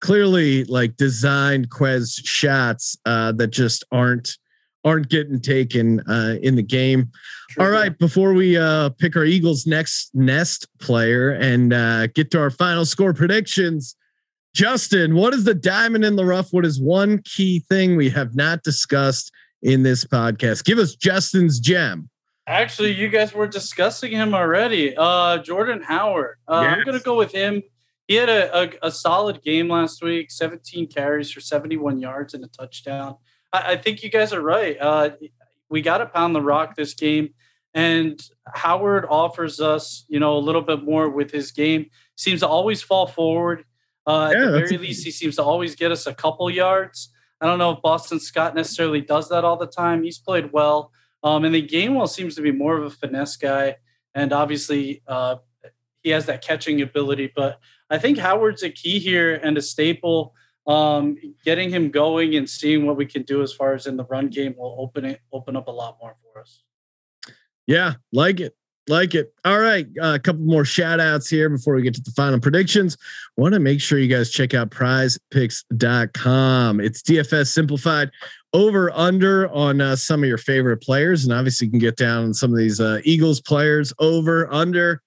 clearly 0.00 0.62
like 0.64 0.96
designed 0.96 1.68
Quez 1.68 2.20
shots 2.24 2.96
uh, 3.06 3.32
that 3.32 3.48
just 3.48 3.82
aren't 3.90 4.38
aren't 4.84 5.08
getting 5.08 5.40
taken 5.40 6.00
uh, 6.08 6.36
in 6.42 6.56
the 6.56 6.62
game. 6.62 7.10
True. 7.50 7.64
All 7.64 7.70
right, 7.70 7.96
before 7.98 8.32
we 8.32 8.56
uh, 8.56 8.90
pick 8.90 9.16
our 9.16 9.24
Eagles' 9.24 9.66
next 9.66 10.14
nest 10.14 10.66
player 10.80 11.30
and 11.30 11.72
uh, 11.72 12.06
get 12.08 12.30
to 12.32 12.40
our 12.40 12.50
final 12.50 12.84
score 12.84 13.12
predictions. 13.12 13.96
Justin, 14.54 15.14
what 15.14 15.32
is 15.32 15.44
the 15.44 15.54
diamond 15.54 16.04
in 16.04 16.16
the 16.16 16.24
rough? 16.24 16.52
What 16.52 16.66
is 16.66 16.80
one 16.80 17.22
key 17.24 17.60
thing 17.60 17.96
we 17.96 18.10
have 18.10 18.34
not 18.34 18.62
discussed 18.62 19.32
in 19.62 19.82
this 19.82 20.04
podcast? 20.04 20.64
Give 20.64 20.78
us 20.78 20.94
Justin's 20.94 21.58
gem. 21.58 22.10
Actually, 22.46 22.92
you 22.92 23.08
guys 23.08 23.32
were 23.32 23.46
discussing 23.46 24.12
him 24.12 24.34
already. 24.34 24.94
Uh, 24.96 25.38
Jordan 25.38 25.80
Howard. 25.82 26.36
Uh, 26.48 26.62
yes. 26.64 26.76
I'm 26.76 26.84
going 26.84 26.98
to 26.98 27.04
go 27.04 27.16
with 27.16 27.32
him. 27.32 27.62
He 28.08 28.16
had 28.16 28.28
a, 28.28 28.62
a, 28.62 28.88
a, 28.88 28.90
solid 28.90 29.42
game 29.42 29.68
last 29.68 30.02
week 30.02 30.30
17 30.30 30.88
carries 30.88 31.30
for 31.30 31.40
71 31.40 32.00
yards 32.00 32.34
and 32.34 32.44
a 32.44 32.48
touchdown. 32.48 33.16
I, 33.52 33.72
I 33.72 33.76
think 33.76 34.02
you 34.02 34.10
guys 34.10 34.32
are 34.32 34.42
right. 34.42 34.76
Uh, 34.80 35.10
we 35.68 35.82
got 35.82 35.98
to 35.98 36.06
pound 36.06 36.34
the 36.34 36.42
rock 36.42 36.76
this 36.76 36.94
game. 36.94 37.30
And 37.74 38.20
Howard 38.52 39.06
offers 39.08 39.60
us, 39.60 40.04
you 40.08 40.20
know, 40.20 40.36
a 40.36 40.38
little 40.38 40.60
bit 40.60 40.84
more 40.84 41.08
with 41.08 41.30
his 41.30 41.52
game. 41.52 41.86
Seems 42.16 42.40
to 42.40 42.48
always 42.48 42.82
fall 42.82 43.06
forward. 43.06 43.64
Uh, 44.06 44.30
yeah, 44.32 44.40
at 44.40 44.44
the 44.44 44.58
very 44.58 44.78
least, 44.78 45.04
he 45.04 45.10
seems 45.10 45.36
to 45.36 45.42
always 45.42 45.74
get 45.74 45.90
us 45.90 46.06
a 46.06 46.14
couple 46.14 46.50
yards. 46.50 47.10
I 47.40 47.46
don't 47.46 47.58
know 47.58 47.72
if 47.72 47.82
Boston 47.82 48.20
Scott 48.20 48.54
necessarily 48.54 49.00
does 49.00 49.28
that 49.30 49.44
all 49.44 49.56
the 49.56 49.66
time. 49.66 50.02
He's 50.02 50.18
played 50.18 50.52
well. 50.52 50.92
Um, 51.24 51.44
and 51.44 51.54
then 51.54 51.66
Gainwell 51.66 52.08
seems 52.08 52.34
to 52.34 52.42
be 52.42 52.52
more 52.52 52.76
of 52.76 52.84
a 52.84 52.90
finesse 52.90 53.36
guy. 53.36 53.76
And 54.14 54.32
obviously, 54.32 55.02
uh, 55.08 55.36
he 56.02 56.10
has 56.10 56.26
that 56.26 56.42
catching 56.42 56.82
ability. 56.82 57.32
But 57.34 57.58
I 57.88 57.98
think 57.98 58.18
Howard's 58.18 58.62
a 58.62 58.70
key 58.70 58.98
here 58.98 59.34
and 59.34 59.56
a 59.56 59.62
staple. 59.62 60.34
Um, 60.66 61.16
getting 61.44 61.70
him 61.70 61.90
going 61.90 62.36
and 62.36 62.48
seeing 62.48 62.86
what 62.86 62.96
we 62.96 63.06
can 63.06 63.22
do 63.22 63.42
as 63.42 63.52
far 63.52 63.74
as 63.74 63.86
in 63.86 63.96
the 63.96 64.04
run 64.04 64.28
game 64.28 64.54
will 64.56 64.76
open 64.78 65.04
it 65.04 65.20
open 65.32 65.56
up 65.56 65.68
a 65.68 65.70
lot 65.70 65.98
more 66.00 66.16
for 66.22 66.40
us. 66.40 66.62
Yeah, 67.66 67.94
like 68.12 68.40
it. 68.40 68.56
Like 68.88 69.14
it. 69.14 69.32
All 69.44 69.60
right. 69.60 69.86
Uh, 70.00 70.14
a 70.14 70.18
couple 70.18 70.42
more 70.42 70.64
shout 70.64 70.98
outs 70.98 71.28
here 71.28 71.48
before 71.48 71.74
we 71.74 71.82
get 71.82 71.94
to 71.94 72.02
the 72.02 72.10
final 72.10 72.40
predictions. 72.40 72.96
Want 73.36 73.54
to 73.54 73.60
make 73.60 73.80
sure 73.80 74.00
you 74.00 74.08
guys 74.08 74.28
check 74.28 74.54
out 74.54 74.70
prizepicks.com. 74.70 76.80
It's 76.80 77.00
DFS 77.02 77.46
simplified 77.46 78.10
over 78.52 78.90
under 78.92 79.48
on 79.52 79.80
uh, 79.80 79.94
some 79.94 80.24
of 80.24 80.28
your 80.28 80.38
favorite 80.38 80.78
players. 80.78 81.22
And 81.22 81.32
obviously, 81.32 81.68
you 81.68 81.70
can 81.70 81.78
get 81.78 81.96
down 81.96 82.24
on 82.24 82.34
some 82.34 82.50
of 82.50 82.58
these 82.58 82.80
uh, 82.80 82.98
Eagles 83.04 83.40
players 83.40 83.92
over 84.00 84.52
under. 84.52 85.00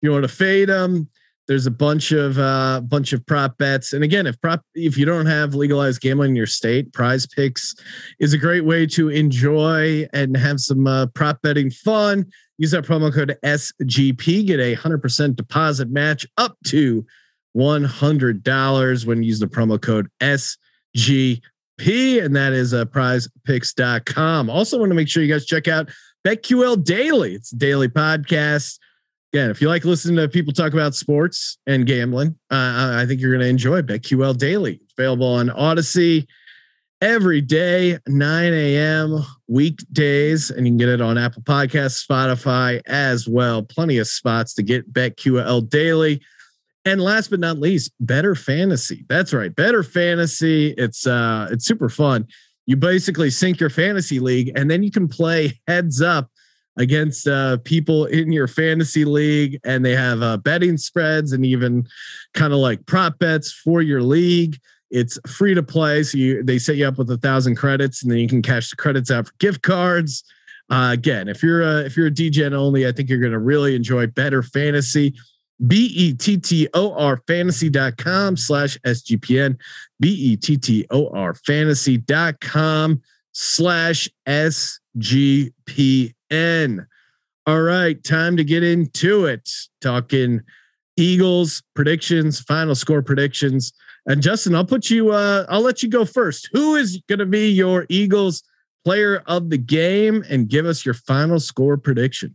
You 0.00 0.12
want 0.12 0.22
to 0.22 0.28
fade 0.28 0.70
them. 0.70 1.10
There's 1.48 1.66
a 1.66 1.70
bunch 1.70 2.12
of 2.12 2.38
uh, 2.38 2.82
bunch 2.82 3.14
of 3.14 3.24
prop 3.24 3.56
bets, 3.56 3.94
and 3.94 4.04
again, 4.04 4.26
if 4.26 4.38
prop 4.42 4.60
if 4.74 4.98
you 4.98 5.06
don't 5.06 5.24
have 5.24 5.54
legalized 5.54 6.02
gambling 6.02 6.30
in 6.30 6.36
your 6.36 6.46
state, 6.46 6.92
PrizePicks 6.92 7.74
is 8.20 8.34
a 8.34 8.38
great 8.38 8.66
way 8.66 8.86
to 8.88 9.08
enjoy 9.08 10.06
and 10.12 10.36
have 10.36 10.60
some 10.60 10.86
uh, 10.86 11.06
prop 11.06 11.40
betting 11.40 11.70
fun. 11.70 12.26
Use 12.58 12.72
that 12.72 12.84
promo 12.84 13.12
code 13.12 13.38
SGP, 13.42 14.46
get 14.46 14.60
a 14.60 14.74
hundred 14.74 15.00
percent 15.00 15.36
deposit 15.36 15.90
match 15.90 16.26
up 16.36 16.54
to 16.66 17.06
one 17.52 17.82
hundred 17.82 18.42
dollars 18.42 19.06
when 19.06 19.22
you 19.22 19.28
use 19.28 19.40
the 19.40 19.46
promo 19.46 19.80
code 19.80 20.10
SGP, 20.20 21.40
and 22.22 22.36
that 22.36 22.52
is 22.52 22.74
uh, 22.74 22.84
PrizePicks.com. 22.84 24.50
Also, 24.50 24.78
want 24.78 24.90
to 24.90 24.94
make 24.94 25.08
sure 25.08 25.22
you 25.22 25.32
guys 25.32 25.46
check 25.46 25.66
out 25.66 25.88
BetQL 26.26 26.84
Daily. 26.84 27.34
It's 27.34 27.52
a 27.52 27.56
daily 27.56 27.88
podcast 27.88 28.78
again, 29.32 29.50
if 29.50 29.60
you 29.60 29.68
like 29.68 29.84
listening 29.84 30.16
to 30.16 30.28
people 30.28 30.52
talk 30.52 30.72
about 30.72 30.94
sports 30.94 31.58
and 31.66 31.86
gambling, 31.86 32.38
uh, 32.50 32.96
I 32.96 33.04
think 33.06 33.20
you're 33.20 33.32
going 33.32 33.42
to 33.42 33.48
enjoy 33.48 33.82
BetQL 33.82 34.36
Daily. 34.36 34.80
Available 34.98 35.26
on 35.26 35.48
Audacy 35.48 36.26
every 37.00 37.40
day, 37.40 37.98
9 38.08 38.52
a.m. 38.52 39.24
weekdays, 39.46 40.50
and 40.50 40.66
you 40.66 40.72
can 40.72 40.78
get 40.78 40.88
it 40.88 41.00
on 41.00 41.18
Apple 41.18 41.42
Podcasts, 41.42 42.04
Spotify 42.06 42.80
as 42.86 43.28
well. 43.28 43.62
Plenty 43.62 43.98
of 43.98 44.08
spots 44.08 44.54
to 44.54 44.62
get 44.62 44.92
BetQL 44.92 45.68
Daily. 45.68 46.20
And 46.84 47.00
last 47.00 47.28
but 47.28 47.40
not 47.40 47.58
least, 47.58 47.92
BettorFantasy. 48.02 49.06
That's 49.08 49.34
right, 49.34 49.54
BettorFantasy. 49.54 50.74
It's 50.78 51.06
uh, 51.06 51.48
it's 51.50 51.66
super 51.66 51.90
fun. 51.90 52.26
You 52.66 52.76
basically 52.76 53.30
sync 53.30 53.60
your 53.60 53.70
fantasy 53.70 54.20
league, 54.20 54.52
and 54.56 54.70
then 54.70 54.82
you 54.82 54.90
can 54.90 55.06
play 55.06 55.60
heads 55.66 56.00
up 56.00 56.30
against 56.78 57.26
uh, 57.26 57.58
people 57.58 58.06
in 58.06 58.32
your 58.32 58.46
fantasy 58.46 59.04
league, 59.04 59.58
and 59.64 59.84
they 59.84 59.94
have 59.94 60.22
uh, 60.22 60.36
betting 60.38 60.78
spreads 60.78 61.32
and 61.32 61.44
even 61.44 61.86
kind 62.34 62.52
of 62.52 62.60
like 62.60 62.86
prop 62.86 63.18
bets 63.18 63.52
for 63.52 63.82
your 63.82 64.00
league. 64.00 64.58
It's 64.90 65.18
free 65.26 65.54
to 65.54 65.62
play, 65.62 66.02
so 66.04 66.16
you 66.16 66.42
they 66.42 66.58
set 66.58 66.76
you 66.76 66.86
up 66.86 66.96
with 66.96 67.10
a 67.10 67.18
thousand 67.18 67.56
credits, 67.56 68.02
and 68.02 68.10
then 68.10 68.18
you 68.18 68.28
can 68.28 68.40
cash 68.40 68.70
the 68.70 68.76
credits 68.76 69.10
out 69.10 69.26
for 69.26 69.34
gift 69.38 69.62
cards. 69.62 70.24
Uh, 70.70 70.90
again, 70.92 71.28
if 71.28 71.42
you're 71.42 71.62
a 71.62 71.80
if 71.80 71.96
you're 71.96 72.06
a 72.06 72.10
DGen 72.10 72.54
only, 72.54 72.86
I 72.86 72.92
think 72.92 73.10
you're 73.10 73.20
going 73.20 73.32
to 73.32 73.38
really 73.38 73.74
enjoy 73.74 74.06
BettorFantasy. 74.06 75.14
B 75.66 75.90
E 75.92 76.14
T 76.14 76.38
T 76.38 76.68
O 76.72 76.94
R 76.94 77.20
fantasy.com 77.26 78.36
slash 78.36 78.78
SGPN. 78.86 79.58
B 79.98 80.08
E 80.08 80.36
T 80.36 80.56
T 80.56 80.86
O 80.90 81.08
R 81.08 81.34
fantasy.com 81.34 83.02
slash 83.32 84.08
SGPN. 84.26 84.78
N. 86.30 86.86
All 87.46 87.62
right, 87.62 88.02
time 88.04 88.36
to 88.36 88.44
get 88.44 88.62
into 88.62 89.24
it. 89.24 89.50
Talking 89.80 90.42
Eagles 90.96 91.62
predictions, 91.74 92.40
final 92.40 92.74
score 92.74 93.02
predictions. 93.02 93.72
And 94.06 94.22
Justin, 94.22 94.54
I'll 94.54 94.64
put 94.64 94.90
you. 94.90 95.12
Uh, 95.12 95.46
I'll 95.48 95.60
let 95.60 95.82
you 95.82 95.88
go 95.88 96.04
first. 96.04 96.48
Who 96.52 96.76
is 96.76 97.00
going 97.08 97.18
to 97.18 97.26
be 97.26 97.50
your 97.50 97.86
Eagles 97.88 98.42
player 98.84 99.22
of 99.26 99.50
the 99.50 99.58
game, 99.58 100.24
and 100.28 100.48
give 100.48 100.66
us 100.66 100.84
your 100.84 100.94
final 100.94 101.40
score 101.40 101.76
prediction? 101.76 102.34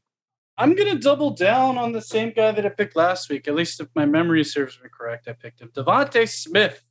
I'm 0.57 0.75
going 0.75 0.91
to 0.91 0.99
double 0.99 1.31
down 1.31 1.77
on 1.79 1.93
the 1.93 2.01
same 2.01 2.31
guy 2.31 2.51
that 2.51 2.65
I 2.65 2.69
picked 2.69 2.95
last 2.95 3.29
week. 3.29 3.47
At 3.47 3.55
least 3.55 3.81
if 3.81 3.87
my 3.95 4.05
memory 4.05 4.43
serves 4.43 4.79
me 4.83 4.89
correct, 4.95 5.27
I 5.27 5.33
picked 5.33 5.61
him, 5.61 5.71
DeVonta 5.75 6.29
Smith. 6.29 6.83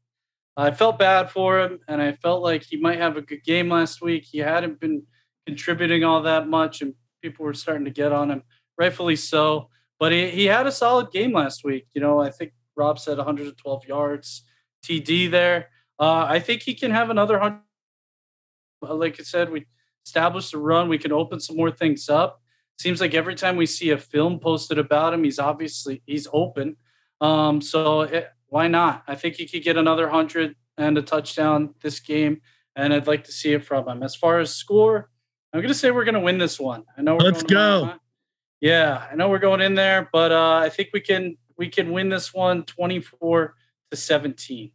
I 0.57 0.73
felt 0.73 0.99
bad 0.99 1.31
for 1.31 1.61
him, 1.61 1.79
and 1.89 2.03
I 2.03 2.13
felt 2.13 2.43
like 2.43 2.65
he 2.65 2.77
might 2.77 2.99
have 2.99 3.17
a 3.17 3.23
good 3.23 3.45
game 3.45 3.69
last 3.71 4.03
week. 4.03 4.27
He 4.31 4.39
hadn't 4.39 4.81
been 4.81 5.05
contributing 5.47 6.05
all 6.05 6.23
that 6.23 6.49
much, 6.49 6.83
and 6.83 6.95
people 7.21 7.45
were 7.45 7.55
starting 7.55 7.85
to 7.85 7.91
get 7.91 8.13
on 8.13 8.31
him, 8.31 8.43
rightfully 8.79 9.17
so. 9.17 9.69
But 9.99 10.13
he, 10.13 10.31
he 10.31 10.45
had 10.47 10.67
a 10.67 10.73
solid 10.73 11.11
game 11.11 11.33
last 11.33 11.65
week. 11.65 11.87
You 11.95 12.01
know, 12.01 12.21
I 12.21 12.31
think 12.31 12.53
Rob 12.77 12.99
said 12.99 13.19
112 13.19 13.87
yards, 13.87 14.45
TD 14.85 15.31
there. 15.31 15.69
Uh, 15.99 16.27
I 16.29 16.41
think 16.41 16.63
he 16.63 16.75
can 16.75 16.91
have 16.91 17.11
another 17.11 17.39
hundred. 17.39 17.61
Uh, 18.87 18.95
like 18.95 19.21
I 19.21 19.23
said, 19.23 19.51
we 19.51 19.67
established 20.05 20.53
the 20.53 20.59
run. 20.59 20.89
We 20.89 20.99
can 20.99 21.13
open 21.13 21.39
some 21.39 21.57
more 21.57 21.71
things 21.71 22.09
up. 22.09 22.43
Seems 22.79 23.01
like 23.01 23.15
every 23.15 23.37
time 23.37 23.57
we 23.57 23.67
see 23.67 23.91
a 23.91 23.99
film 23.99 24.41
posted 24.41 24.79
about 24.79 25.15
him, 25.15 25.23
he's 25.23 25.39
obviously 25.39 26.03
he's 26.07 26.27
open. 26.33 26.77
Um, 27.21 27.61
so 27.61 28.01
it, 28.01 28.29
why 28.49 28.67
not? 28.67 29.05
I 29.07 29.15
think 29.15 29.37
he 29.37 29.47
could 29.47 29.63
get 29.63 29.77
another 29.77 30.09
hundred 30.09 30.57
and 30.77 30.99
a 30.99 31.03
touchdown 31.03 31.75
this 31.83 32.01
game, 32.01 32.41
and 32.75 32.93
I'd 32.93 33.07
like 33.07 33.25
to 33.25 33.33
see 33.33 33.53
it 33.53 33.65
from 33.65 33.89
him. 33.89 34.03
As 34.03 34.17
far 34.17 34.41
as 34.41 34.55
score, 34.55 35.11
I'm 35.53 35.61
going 35.61 35.69
to 35.69 35.75
say 35.75 35.91
we're 35.91 36.05
going 36.05 36.15
to 36.15 36.21
win 36.21 36.39
this 36.39 36.59
one. 36.59 36.85
I 36.97 37.03
know. 37.03 37.17
Let's 37.17 37.43
go. 37.43 37.95
Yeah, 38.61 39.07
I 39.11 39.17
know 39.17 39.29
we're 39.29 39.39
going 39.39 39.61
in 39.61 39.75
there, 39.75 40.09
but 40.13 40.33
uh, 40.33 40.55
I 40.55 40.69
think 40.69 40.91
we 40.93 41.01
can 41.01 41.37
we 41.57 41.69
can 41.69 41.91
win 41.91 42.09
this 42.09 42.33
one 42.33 42.65
24 42.65 43.55
to 43.91 43.97
17. 43.97 44.71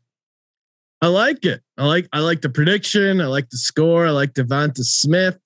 I 1.01 1.07
like 1.07 1.45
it. 1.45 1.61
I 1.77 1.85
like 1.85 2.07
I 2.11 2.19
like 2.19 2.41
the 2.41 2.49
prediction. 2.49 3.21
I 3.21 3.27
like 3.27 3.49
the 3.49 3.57
score. 3.57 4.07
I 4.07 4.11
like 4.11 4.33
DeVonta 4.33 4.83
Smith. 4.83 5.39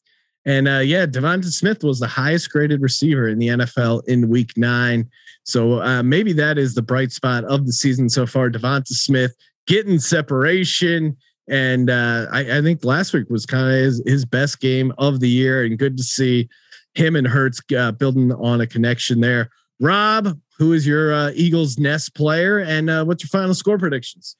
And 0.45 0.67
uh, 0.67 0.79
yeah, 0.79 1.05
DeVonta 1.05 1.51
Smith 1.51 1.83
was 1.83 1.99
the 1.99 2.07
highest 2.07 2.49
graded 2.49 2.81
receiver 2.81 3.27
in 3.27 3.37
the 3.37 3.49
NFL 3.49 4.07
in 4.07 4.29
Week 4.29 4.57
Nine. 4.57 5.09
So 5.43 5.81
uh, 5.81 6.03
maybe 6.03 6.33
that 6.33 6.57
is 6.57 6.73
the 6.73 6.81
bright 6.81 7.11
spot 7.11 7.43
of 7.45 7.65
the 7.65 7.73
season 7.73 8.09
so 8.09 8.25
far. 8.25 8.49
DeVonta 8.49 8.87
Smith 8.87 9.35
getting 9.67 9.99
separation 9.99 11.15
and 11.47 11.89
uh, 11.89 12.27
I, 12.31 12.57
I, 12.57 12.61
think 12.61 12.83
last 12.83 13.13
week 13.13 13.29
was 13.29 13.45
kind 13.45 13.67
of 13.67 13.73
his, 13.73 14.03
his, 14.05 14.25
best 14.25 14.59
game 14.59 14.93
of 14.97 15.19
the 15.19 15.29
year, 15.29 15.63
and 15.63 15.77
good 15.77 15.97
to 15.97 16.03
see 16.03 16.47
him 16.93 17.15
and 17.15 17.27
Hurts 17.27 17.61
uh, 17.77 17.91
building 17.91 18.31
on 18.31 18.61
a 18.61 18.67
connection 18.67 19.21
there. 19.21 19.49
Rob, 19.79 20.37
who 20.57 20.73
is 20.73 20.85
your 20.85 21.13
uh, 21.13 21.31
Eagles 21.33 21.77
nest 21.77 22.15
player, 22.15 22.59
and 22.59 22.89
uh, 22.89 23.03
what's 23.03 23.23
your 23.23 23.29
final 23.29 23.55
score 23.55 23.77
predictions? 23.77 24.35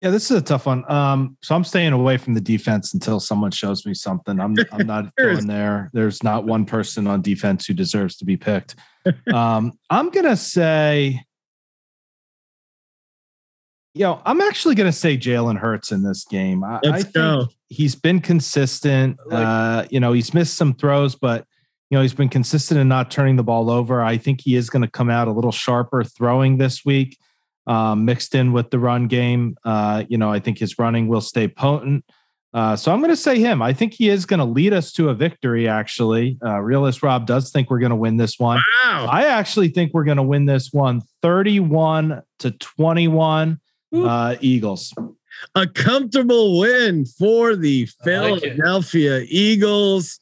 Yeah, 0.00 0.10
this 0.10 0.30
is 0.30 0.38
a 0.38 0.42
tough 0.42 0.64
one. 0.64 0.90
Um, 0.90 1.36
so 1.42 1.54
I'm 1.54 1.64
staying 1.64 1.92
away 1.92 2.16
from 2.16 2.32
the 2.32 2.40
defense 2.40 2.94
until 2.94 3.20
someone 3.20 3.50
shows 3.50 3.84
me 3.84 3.92
something. 3.92 4.40
I'm 4.40 4.56
I'm 4.72 4.86
not 4.86 5.14
going 5.16 5.46
there. 5.46 5.90
There's 5.92 6.22
not 6.22 6.46
one 6.46 6.64
person 6.64 7.06
on 7.06 7.20
defense 7.20 7.66
who 7.66 7.74
deserves 7.74 8.16
to 8.16 8.24
be 8.24 8.36
picked. 8.36 8.76
Um, 9.32 9.72
I'm 9.88 10.10
gonna 10.10 10.36
say 10.36 11.22
you 13.94 14.04
know, 14.04 14.22
I'm 14.24 14.40
actually 14.40 14.74
going 14.74 14.90
to 14.90 14.96
say 14.96 15.16
Jalen 15.16 15.58
Hurts 15.58 15.90
in 15.90 16.02
this 16.02 16.24
game. 16.24 16.62
I, 16.62 16.80
Let's 16.82 17.06
I 17.06 17.10
go. 17.10 17.48
he's 17.68 17.94
been 17.94 18.20
consistent. 18.20 19.18
Like 19.26 19.46
uh, 19.46 19.86
you 19.90 20.00
know, 20.00 20.12
he's 20.12 20.32
missed 20.32 20.54
some 20.54 20.74
throws, 20.74 21.14
but 21.16 21.44
you 21.90 21.98
know, 21.98 22.02
he's 22.02 22.14
been 22.14 22.28
consistent 22.28 22.78
in 22.78 22.88
not 22.88 23.10
turning 23.10 23.36
the 23.36 23.42
ball 23.42 23.68
over. 23.68 24.02
I 24.02 24.16
think 24.16 24.42
he 24.42 24.54
is 24.54 24.70
going 24.70 24.82
to 24.82 24.90
come 24.90 25.10
out 25.10 25.26
a 25.26 25.32
little 25.32 25.50
sharper 25.50 26.04
throwing 26.04 26.58
this 26.58 26.84
week, 26.84 27.18
um, 27.66 28.04
mixed 28.04 28.34
in 28.34 28.52
with 28.52 28.70
the 28.70 28.78
run 28.78 29.08
game. 29.08 29.56
Uh, 29.64 30.04
you 30.08 30.16
know, 30.16 30.30
I 30.30 30.38
think 30.38 30.58
his 30.58 30.78
running 30.78 31.08
will 31.08 31.20
stay 31.20 31.48
potent. 31.48 32.04
Uh, 32.52 32.74
so 32.76 32.92
I'm 32.92 32.98
going 32.98 33.10
to 33.10 33.16
say 33.16 33.38
him. 33.38 33.60
I 33.62 33.72
think 33.72 33.94
he 33.94 34.08
is 34.08 34.26
going 34.26 34.38
to 34.38 34.44
lead 34.44 34.72
us 34.72 34.92
to 34.94 35.08
a 35.08 35.14
victory. 35.14 35.68
Actually, 35.68 36.38
uh, 36.44 36.60
realist 36.60 37.02
Rob 37.02 37.26
does 37.26 37.50
think 37.50 37.70
we're 37.70 37.78
going 37.78 37.90
to 37.90 37.96
win 37.96 38.16
this 38.16 38.38
one. 38.38 38.60
Wow. 38.84 39.08
I 39.10 39.26
actually 39.26 39.68
think 39.68 39.92
we're 39.92 40.04
going 40.04 40.16
to 40.16 40.22
win 40.22 40.46
this 40.46 40.72
one, 40.72 41.02
31 41.22 42.22
to 42.40 42.50
21 42.52 43.60
uh, 43.92 44.36
Eagles. 44.40 44.94
A 45.54 45.66
comfortable 45.66 46.58
win 46.58 47.04
for 47.04 47.56
the 47.56 47.86
Philadelphia 48.04 49.20
like 49.20 49.28
Eagles. 49.30 50.20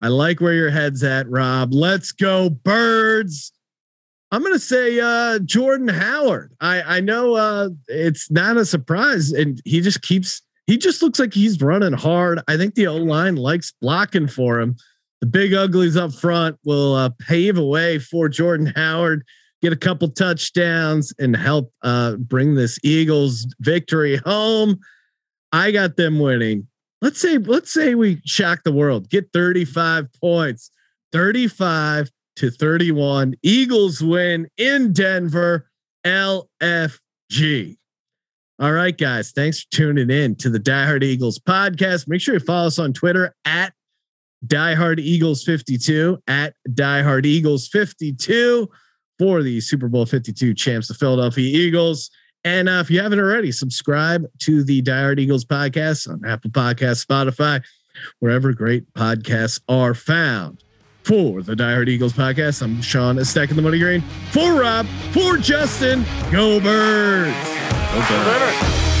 I 0.00 0.08
like 0.08 0.40
where 0.40 0.54
your 0.54 0.70
head's 0.70 1.02
at, 1.02 1.28
Rob. 1.28 1.72
Let's 1.72 2.12
go, 2.12 2.50
birds. 2.50 3.52
I'm 4.30 4.42
gonna 4.42 4.58
say 4.58 4.98
uh, 4.98 5.40
Jordan 5.40 5.88
Howard. 5.88 6.54
I 6.60 6.82
I 6.82 7.00
know 7.00 7.34
uh, 7.34 7.70
it's 7.88 8.30
not 8.30 8.56
a 8.56 8.64
surprise, 8.64 9.30
and 9.30 9.60
he 9.64 9.80
just 9.80 10.02
keeps. 10.02 10.42
He 10.66 10.78
just 10.78 11.02
looks 11.02 11.18
like 11.18 11.34
he's 11.34 11.60
running 11.60 11.92
hard. 11.92 12.40
I 12.48 12.56
think 12.56 12.74
the 12.74 12.86
O 12.86 12.96
line 12.96 13.36
likes 13.36 13.72
blocking 13.80 14.28
for 14.28 14.60
him. 14.60 14.76
The 15.20 15.26
big 15.26 15.54
uglies 15.54 15.96
up 15.96 16.12
front 16.12 16.58
will 16.64 16.94
uh, 16.94 17.10
pave 17.20 17.58
a 17.58 17.64
way 17.64 17.98
for 17.98 18.28
Jordan 18.28 18.72
Howard 18.74 19.24
get 19.62 19.72
a 19.72 19.76
couple 19.76 20.08
touchdowns 20.08 21.14
and 21.18 21.36
help 21.36 21.72
uh, 21.82 22.16
bring 22.16 22.54
this 22.54 22.78
Eagles 22.82 23.46
victory 23.60 24.16
home. 24.16 24.78
I 25.52 25.70
got 25.70 25.96
them 25.96 26.18
winning. 26.18 26.66
Let's 27.00 27.20
say 27.20 27.38
let's 27.38 27.72
say 27.72 27.94
we 27.94 28.20
shock 28.24 28.62
the 28.64 28.72
world, 28.72 29.08
get 29.08 29.32
35 29.32 30.08
points, 30.20 30.70
35 31.12 32.10
to 32.36 32.50
31. 32.50 33.34
Eagles 33.42 34.02
win 34.02 34.48
in 34.56 34.92
Denver, 34.92 35.68
LFG. 36.04 37.76
All 38.60 38.72
right, 38.72 38.96
guys. 38.96 39.32
Thanks 39.32 39.62
for 39.62 39.70
tuning 39.70 40.10
in 40.10 40.36
to 40.36 40.50
the 40.50 40.58
Die 40.58 40.84
Hard 40.84 41.02
Eagles 41.02 41.38
podcast. 41.38 42.06
Make 42.06 42.20
sure 42.20 42.34
you 42.34 42.40
follow 42.40 42.68
us 42.68 42.78
on 42.78 42.92
Twitter 42.92 43.34
at 43.44 43.72
Die 44.46 44.74
Hard 44.74 45.00
Eagles 45.00 45.42
52 45.42 46.18
at 46.26 46.54
Die 46.72 47.02
Hard 47.02 47.26
Eagles 47.26 47.68
52 47.68 48.68
for 49.22 49.44
the 49.44 49.60
Super 49.60 49.86
Bowl 49.86 50.04
52 50.04 50.52
champs, 50.52 50.88
the 50.88 50.94
Philadelphia 50.94 51.44
Eagles. 51.46 52.10
And 52.42 52.68
uh, 52.68 52.80
if 52.80 52.90
you 52.90 53.00
haven't 53.00 53.20
already, 53.20 53.52
subscribe 53.52 54.26
to 54.40 54.64
the 54.64 54.82
Die 54.82 55.00
Hard 55.00 55.20
Eagles 55.20 55.44
podcast 55.44 56.10
on 56.10 56.28
Apple 56.28 56.50
Podcasts, 56.50 57.06
Spotify, 57.06 57.62
wherever 58.18 58.52
great 58.52 58.92
podcasts 58.94 59.60
are 59.68 59.94
found. 59.94 60.64
For 61.04 61.40
the 61.40 61.54
Die 61.54 61.72
Hard 61.72 61.88
Eagles 61.88 62.14
podcast, 62.14 62.62
I'm 62.62 62.82
Sean, 62.82 63.24
stack 63.24 63.50
in 63.50 63.54
the 63.54 63.62
money 63.62 63.78
green. 63.78 64.00
For 64.32 64.54
Rob, 64.54 64.86
for 65.12 65.36
Justin, 65.36 66.04
go 66.32 66.58
birds. 66.58 67.48
Go 67.92 68.24
birds. 68.24 68.91